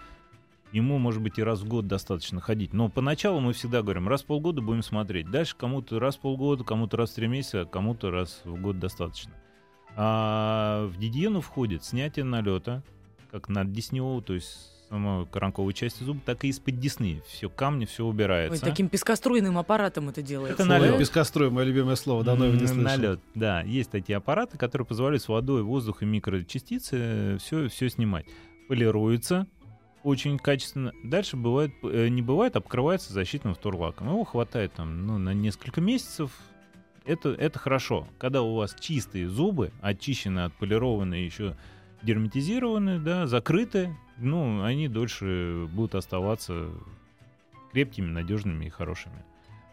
Ему, 0.72 0.98
может 0.98 1.20
быть, 1.20 1.38
и 1.38 1.42
раз 1.42 1.60
в 1.60 1.68
год 1.68 1.86
достаточно 1.86 2.40
ходить. 2.40 2.72
Но 2.72 2.88
поначалу 2.88 3.40
мы 3.40 3.52
всегда 3.52 3.82
говорим, 3.82 4.08
раз 4.08 4.22
в 4.22 4.26
полгода 4.26 4.62
будем 4.62 4.82
смотреть. 4.82 5.30
Дальше 5.30 5.56
кому-то 5.56 5.98
раз 5.98 6.16
в 6.16 6.20
полгода, 6.20 6.64
кому-то 6.64 6.96
раз 6.96 7.10
в 7.10 7.14
три 7.16 7.26
месяца, 7.26 7.62
а 7.62 7.66
кому-то 7.66 8.10
раз 8.10 8.40
в 8.44 8.60
год 8.60 8.78
достаточно. 8.78 9.32
А 9.96 10.86
в 10.86 10.98
гигиену 10.98 11.40
входит 11.40 11.84
снятие 11.84 12.24
налета, 12.24 12.82
как 13.30 13.48
над 13.48 13.72
десневого, 13.72 14.22
то 14.22 14.34
есть 14.34 14.79
самой 14.90 15.26
коронковой 15.26 15.72
части 15.72 16.02
зуба, 16.02 16.20
так 16.24 16.44
и 16.44 16.48
из-под 16.48 16.78
десны. 16.78 17.22
Все 17.28 17.48
камни, 17.48 17.84
все 17.84 18.04
Ой, 18.04 18.10
убирается. 18.10 18.60
таким 18.60 18.88
пескоструйным 18.88 19.56
аппаратом 19.56 20.08
это 20.08 20.20
делается. 20.20 20.62
Это 20.62 20.68
налет. 20.68 20.98
Пескострой, 20.98 21.50
мое 21.50 21.64
любимое 21.64 21.94
слово, 21.94 22.24
давно 22.24 22.46
его 22.46 22.56
не 22.56 22.66
слышал. 22.66 22.82
Налет, 22.82 23.20
да. 23.34 23.62
Есть 23.62 23.90
такие 23.90 24.16
аппараты, 24.16 24.58
которые 24.58 24.86
позволяют 24.86 25.22
с 25.22 25.28
водой, 25.28 25.62
воздух 25.62 26.02
и 26.02 26.06
микрочастицы 26.06 27.38
все, 27.38 27.68
все 27.68 27.88
снимать. 27.88 28.26
Полируется 28.68 29.46
очень 30.02 30.38
качественно. 30.38 30.92
Дальше 31.04 31.36
бывает, 31.36 31.72
э, 31.82 32.08
не 32.08 32.22
бывает, 32.22 32.56
а 32.56 32.60
покрывается 32.60 33.12
защитным 33.12 33.54
вторлаком. 33.54 34.08
Его 34.08 34.24
хватает 34.24 34.72
там, 34.72 35.06
ну, 35.06 35.18
на 35.18 35.34
несколько 35.34 35.80
месяцев. 35.80 36.32
Это, 37.04 37.30
это 37.30 37.58
хорошо. 37.58 38.08
Когда 38.18 38.42
у 38.42 38.56
вас 38.56 38.74
чистые 38.78 39.28
зубы, 39.28 39.72
очищены, 39.80 40.40
отполированы, 40.40 41.14
еще 41.14 41.56
герметизированы, 42.02 42.98
да, 42.98 43.26
закрыты, 43.26 43.94
ну, 44.20 44.62
они 44.62 44.88
дольше 44.88 45.68
будут 45.72 45.94
оставаться 45.94 46.70
крепкими, 47.72 48.10
надежными 48.10 48.66
и 48.66 48.70
хорошими. 48.70 49.24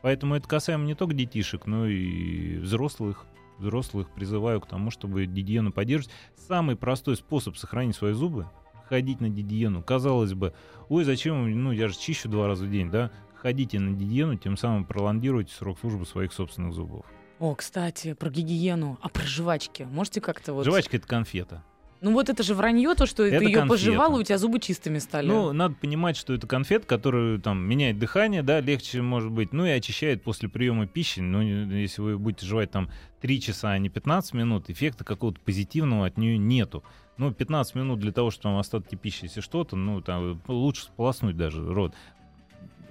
Поэтому 0.01 0.35
это 0.35 0.47
касаемо 0.47 0.85
не 0.85 0.95
только 0.95 1.13
детишек, 1.13 1.65
но 1.65 1.87
и 1.87 2.57
взрослых. 2.57 3.25
Взрослых 3.57 4.09
призываю 4.11 4.61
к 4.61 4.67
тому, 4.67 4.91
чтобы 4.91 5.25
гигиену 5.25 5.71
поддерживать. 5.71 6.13
Самый 6.47 6.75
простой 6.75 7.15
способ 7.15 7.57
сохранить 7.57 7.95
свои 7.95 8.13
зубы— 8.13 8.47
ходить 8.87 9.21
на 9.21 9.29
гигиену. 9.29 9.83
Казалось 9.83 10.33
бы, 10.33 10.53
ой, 10.89 11.03
зачем, 11.03 11.63
ну 11.63 11.71
я 11.71 11.87
же 11.87 11.97
чищу 11.97 12.29
два 12.29 12.47
раза 12.47 12.65
в 12.65 12.71
день, 12.71 12.89
да? 12.89 13.11
Ходите 13.35 13.79
на 13.79 13.95
гигиену, 13.95 14.35
тем 14.37 14.57
самым 14.57 14.85
пролонгируйте 14.85 15.53
срок 15.53 15.79
службы 15.79 16.05
своих 16.05 16.33
собственных 16.33 16.73
зубов. 16.73 17.05
О, 17.39 17.53
кстати, 17.53 18.13
про 18.13 18.29
гигиену. 18.29 18.97
А 19.01 19.09
про 19.09 19.23
жвачки? 19.23 19.83
Можете 19.83 20.21
как-то 20.21 20.53
вот... 20.53 20.65
Жвачка— 20.65 20.97
это 20.97 21.07
конфета. 21.07 21.63
Ну 21.99 22.13
вот 22.13 22.29
это 22.29 22.43
же 22.43 22.53
вранье, 22.53 22.93
то, 22.93 23.05
что 23.05 23.23
Это 23.23 23.39
ты 23.39 23.45
ее 23.45 23.55
конфета. 23.55 23.67
пожевала, 23.67 24.19
у 24.19 24.23
тебя 24.23 24.37
зубы 24.37 24.59
чистыми 24.59 24.99
стали. 24.99 25.27
Ну, 25.27 25.51
надо 25.51 25.75
понимать, 25.75 26.15
что 26.15 26.33
это 26.33 26.45
конфет, 26.45 26.85
который 26.85 27.39
там 27.41 27.59
меняет 27.59 27.97
дыхание, 27.97 28.43
да, 28.43 28.59
легче 28.59 29.01
может 29.01 29.31
быть, 29.31 29.51
ну 29.51 29.65
и 29.65 29.69
очищает 29.69 30.23
после 30.23 30.47
приема 30.47 30.85
пищи. 30.85 31.19
Ну, 31.19 31.41
если 31.41 32.01
вы 32.01 32.17
будете 32.19 32.45
жевать 32.45 32.69
там 32.69 32.91
3 33.21 33.41
часа, 33.41 33.71
а 33.71 33.77
не 33.79 33.89
15 33.89 34.33
минут, 34.35 34.69
эффекта 34.69 35.03
какого-то 35.03 35.39
позитивного 35.39 36.05
от 36.05 36.17
нее 36.17 36.37
нету. 36.37 36.83
Ну, 37.17 37.33
15 37.33 37.73
минут 37.73 37.99
для 37.99 38.11
того, 38.11 38.29
чтобы 38.29 38.43
там 38.43 38.57
остатки 38.57 38.95
пищи, 38.95 39.23
если 39.23 39.41
что-то, 39.41 39.75
ну, 39.75 40.01
там 40.01 40.39
лучше 40.47 40.83
сполоснуть 40.83 41.35
даже 41.35 41.65
рот. 41.65 41.95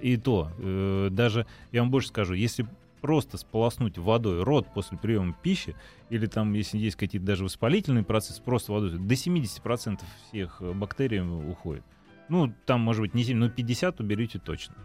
И 0.01 0.17
то, 0.17 0.51
э, 0.59 1.07
даже, 1.11 1.47
я 1.71 1.81
вам 1.81 1.91
больше 1.91 2.09
скажу, 2.09 2.33
если 2.33 2.67
просто 3.01 3.37
сполоснуть 3.37 3.97
водой 3.97 4.43
рот 4.43 4.67
после 4.73 4.97
приема 4.97 5.35
пищи, 5.41 5.75
или 6.09 6.25
там, 6.25 6.53
если 6.53 6.77
есть 6.77 6.95
какие-то 6.95 7.25
даже 7.25 7.43
воспалительные 7.43 8.03
процессы, 8.03 8.41
просто 8.41 8.71
водой, 8.71 8.91
до 8.91 9.13
70% 9.13 9.99
всех 10.27 10.61
э, 10.61 10.73
бактерий 10.73 11.21
уходит. 11.21 11.83
Ну, 12.29 12.53
там, 12.65 12.81
может 12.81 13.01
быть, 13.01 13.13
не 13.13 13.23
7, 13.23 13.37
но 13.37 13.49
50 13.49 13.99
уберите 13.99 14.39
точно. 14.39 14.75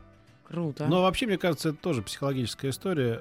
Круто. 0.44 0.86
Но 0.86 1.02
вообще, 1.02 1.26
мне 1.26 1.38
кажется, 1.38 1.70
это 1.70 1.78
тоже 1.78 2.02
психологическая 2.02 2.70
история. 2.70 3.20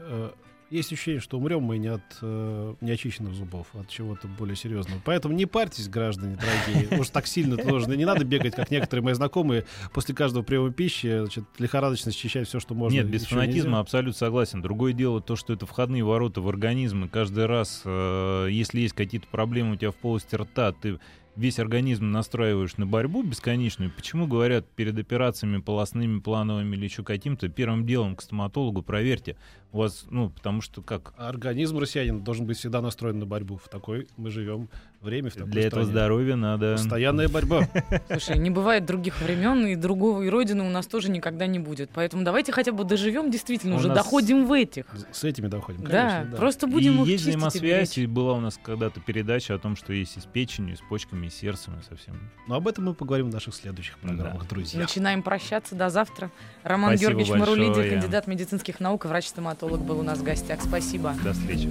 Есть 0.72 0.94
ощущение, 0.94 1.20
что 1.20 1.38
умрем 1.38 1.64
мы 1.64 1.78
не 1.78 1.90
от 1.90 2.02
э, 2.22 2.76
неочищенных 2.80 3.34
зубов, 3.34 3.68
а 3.74 3.82
от 3.82 3.90
чего-то 3.90 4.30
более 4.30 4.56
серьезного. 4.56 5.02
Поэтому 5.04 5.36
не 5.36 5.46
парьтесь, 5.46 5.90
граждане 5.90 6.38
дорогие. 6.38 6.98
Уж 6.98 7.10
так 7.10 7.28
сильно 7.28 7.58
тоже 7.58 7.90
не 7.98 8.06
надо 8.06 8.24
бегать, 8.24 8.56
как 8.56 8.72
некоторые 8.72 9.04
мои 9.04 9.14
знакомые, 9.14 9.66
после 9.94 10.16
каждого 10.16 10.44
приема 10.44 10.72
пищи 10.72 11.20
значит, 11.20 11.44
лихорадочно 11.60 12.14
счищать 12.14 12.48
все, 12.48 12.62
что 12.62 12.74
можно. 12.74 12.96
Нет, 12.96 13.08
без 13.08 13.26
фанатизма 13.26 13.70
нельзя. 13.72 13.80
абсолютно 13.80 14.18
согласен. 14.18 14.62
Другое 14.62 14.94
дело 14.94 15.20
то, 15.20 15.36
что 15.36 15.52
это 15.52 15.66
входные 15.66 16.06
ворота 16.06 16.40
в 16.40 16.48
организм, 16.48 17.04
и 17.04 17.08
каждый 17.10 17.48
раз, 17.48 17.82
э, 17.84 18.48
если 18.50 18.80
есть 18.80 18.94
какие-то 18.94 19.28
проблемы 19.28 19.74
у 19.74 19.76
тебя 19.76 19.92
в 19.92 19.96
полости 19.96 20.36
рта, 20.36 20.72
ты 20.72 21.00
весь 21.36 21.60
организм 21.60 22.12
настраиваешь 22.12 22.78
на 22.78 22.86
борьбу 22.86 23.24
бесконечную. 23.24 23.92
Почему 23.92 24.28
говорят 24.28 24.68
перед 24.70 24.98
операциями 24.98 25.60
полостными, 25.60 26.20
плановыми 26.20 26.76
или 26.76 26.86
еще 26.86 27.04
каким-то, 27.04 27.50
первым 27.50 27.86
делом 27.86 28.16
к 28.16 28.22
стоматологу 28.22 28.82
проверьте. 28.82 29.38
У 29.72 29.78
вас, 29.78 30.06
ну, 30.10 30.30
потому 30.30 30.62
что 30.62 30.82
как 30.82 31.14
Организм 31.18 31.78
россиянина 31.78 32.20
должен 32.20 32.46
быть 32.46 32.58
всегда 32.58 32.82
настроен 32.82 33.20
на 33.20 33.26
борьбу. 33.26 33.58
В 33.58 33.70
такой 33.70 34.08
мы 34.18 34.30
живем 34.30 34.70
время, 35.02 35.30
в 35.30 35.34
такой 35.34 35.50
для 35.50 35.62
этого 35.64 35.84
стране. 35.84 35.92
здоровья 35.92 36.36
надо... 36.36 36.74
Постоянная 36.74 37.28
борьба. 37.28 37.68
Слушай, 38.10 38.38
не 38.38 38.50
бывает 38.50 38.86
других 38.86 39.20
времен, 39.22 39.66
и 39.66 39.76
другого, 39.76 40.22
и 40.22 40.30
родины 40.30 40.64
у 40.64 40.70
нас 40.70 40.88
тоже 40.88 41.10
никогда 41.10 41.48
не 41.48 41.60
будет. 41.60 41.90
Поэтому 41.94 42.24
давайте 42.24 42.52
хотя 42.52 42.72
бы 42.72 42.84
доживем, 42.84 43.32
действительно, 43.32 43.76
У 43.76 43.78
уже 43.80 43.90
доходим 43.90 44.46
в 44.46 44.54
этих. 44.54 44.86
С 45.12 45.24
этими 45.24 45.48
доходим. 45.48 45.84
Да, 45.84 45.90
конечно, 45.90 46.32
да. 46.32 46.38
просто 46.38 46.68
будем 46.68 47.00
и 47.00 47.02
их 47.04 47.08
есть 47.08 47.26
и 47.26 47.30
взаимосвязь, 47.30 47.98
и 47.98 48.06
была 48.06 48.34
у 48.34 48.40
нас 48.40 48.60
когда-то 48.62 49.00
передача 49.00 49.56
о 49.56 49.58
том, 49.58 49.76
что 49.76 49.94
есть 49.94 50.18
и 50.18 50.20
с 50.20 50.26
печенью, 50.26 50.74
и 50.74 50.78
с 50.78 50.82
почками, 50.82 51.28
и 51.28 51.30
с 51.30 51.36
сердцем, 51.36 51.80
и 51.80 51.84
совсем. 51.84 52.20
Но 52.48 52.56
об 52.56 52.68
этом 52.68 52.86
мы 52.86 52.94
поговорим 52.94 53.30
в 53.30 53.34
наших 53.34 53.56
следующих 53.56 53.98
программах, 53.98 54.48
друзья. 54.48 54.80
Начинаем 54.80 55.24
прощаться. 55.24 55.76
До 55.76 55.90
завтра. 55.90 56.32
Роман 56.64 56.92
Спасибо 56.92 57.12
Георгиевич 57.14 57.40
Марулиди, 57.40 57.68
большое. 57.68 57.90
кандидат 57.92 58.28
медицинских 58.28 58.80
наук, 58.80 59.06
врач-стоматолог, 59.06 59.61
был 59.70 59.99
у 59.99 60.03
нас 60.03 60.20
в 60.20 60.24
гостях. 60.24 60.59
Спасибо. 60.62 61.16
До 61.24 61.34
встречи. 61.34 61.70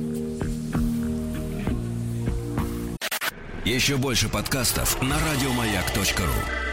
Еще 3.65 3.97
больше 3.97 4.29
подкастов 4.29 5.01
на 5.03 5.17
радиомаяк.ру. 5.19 6.70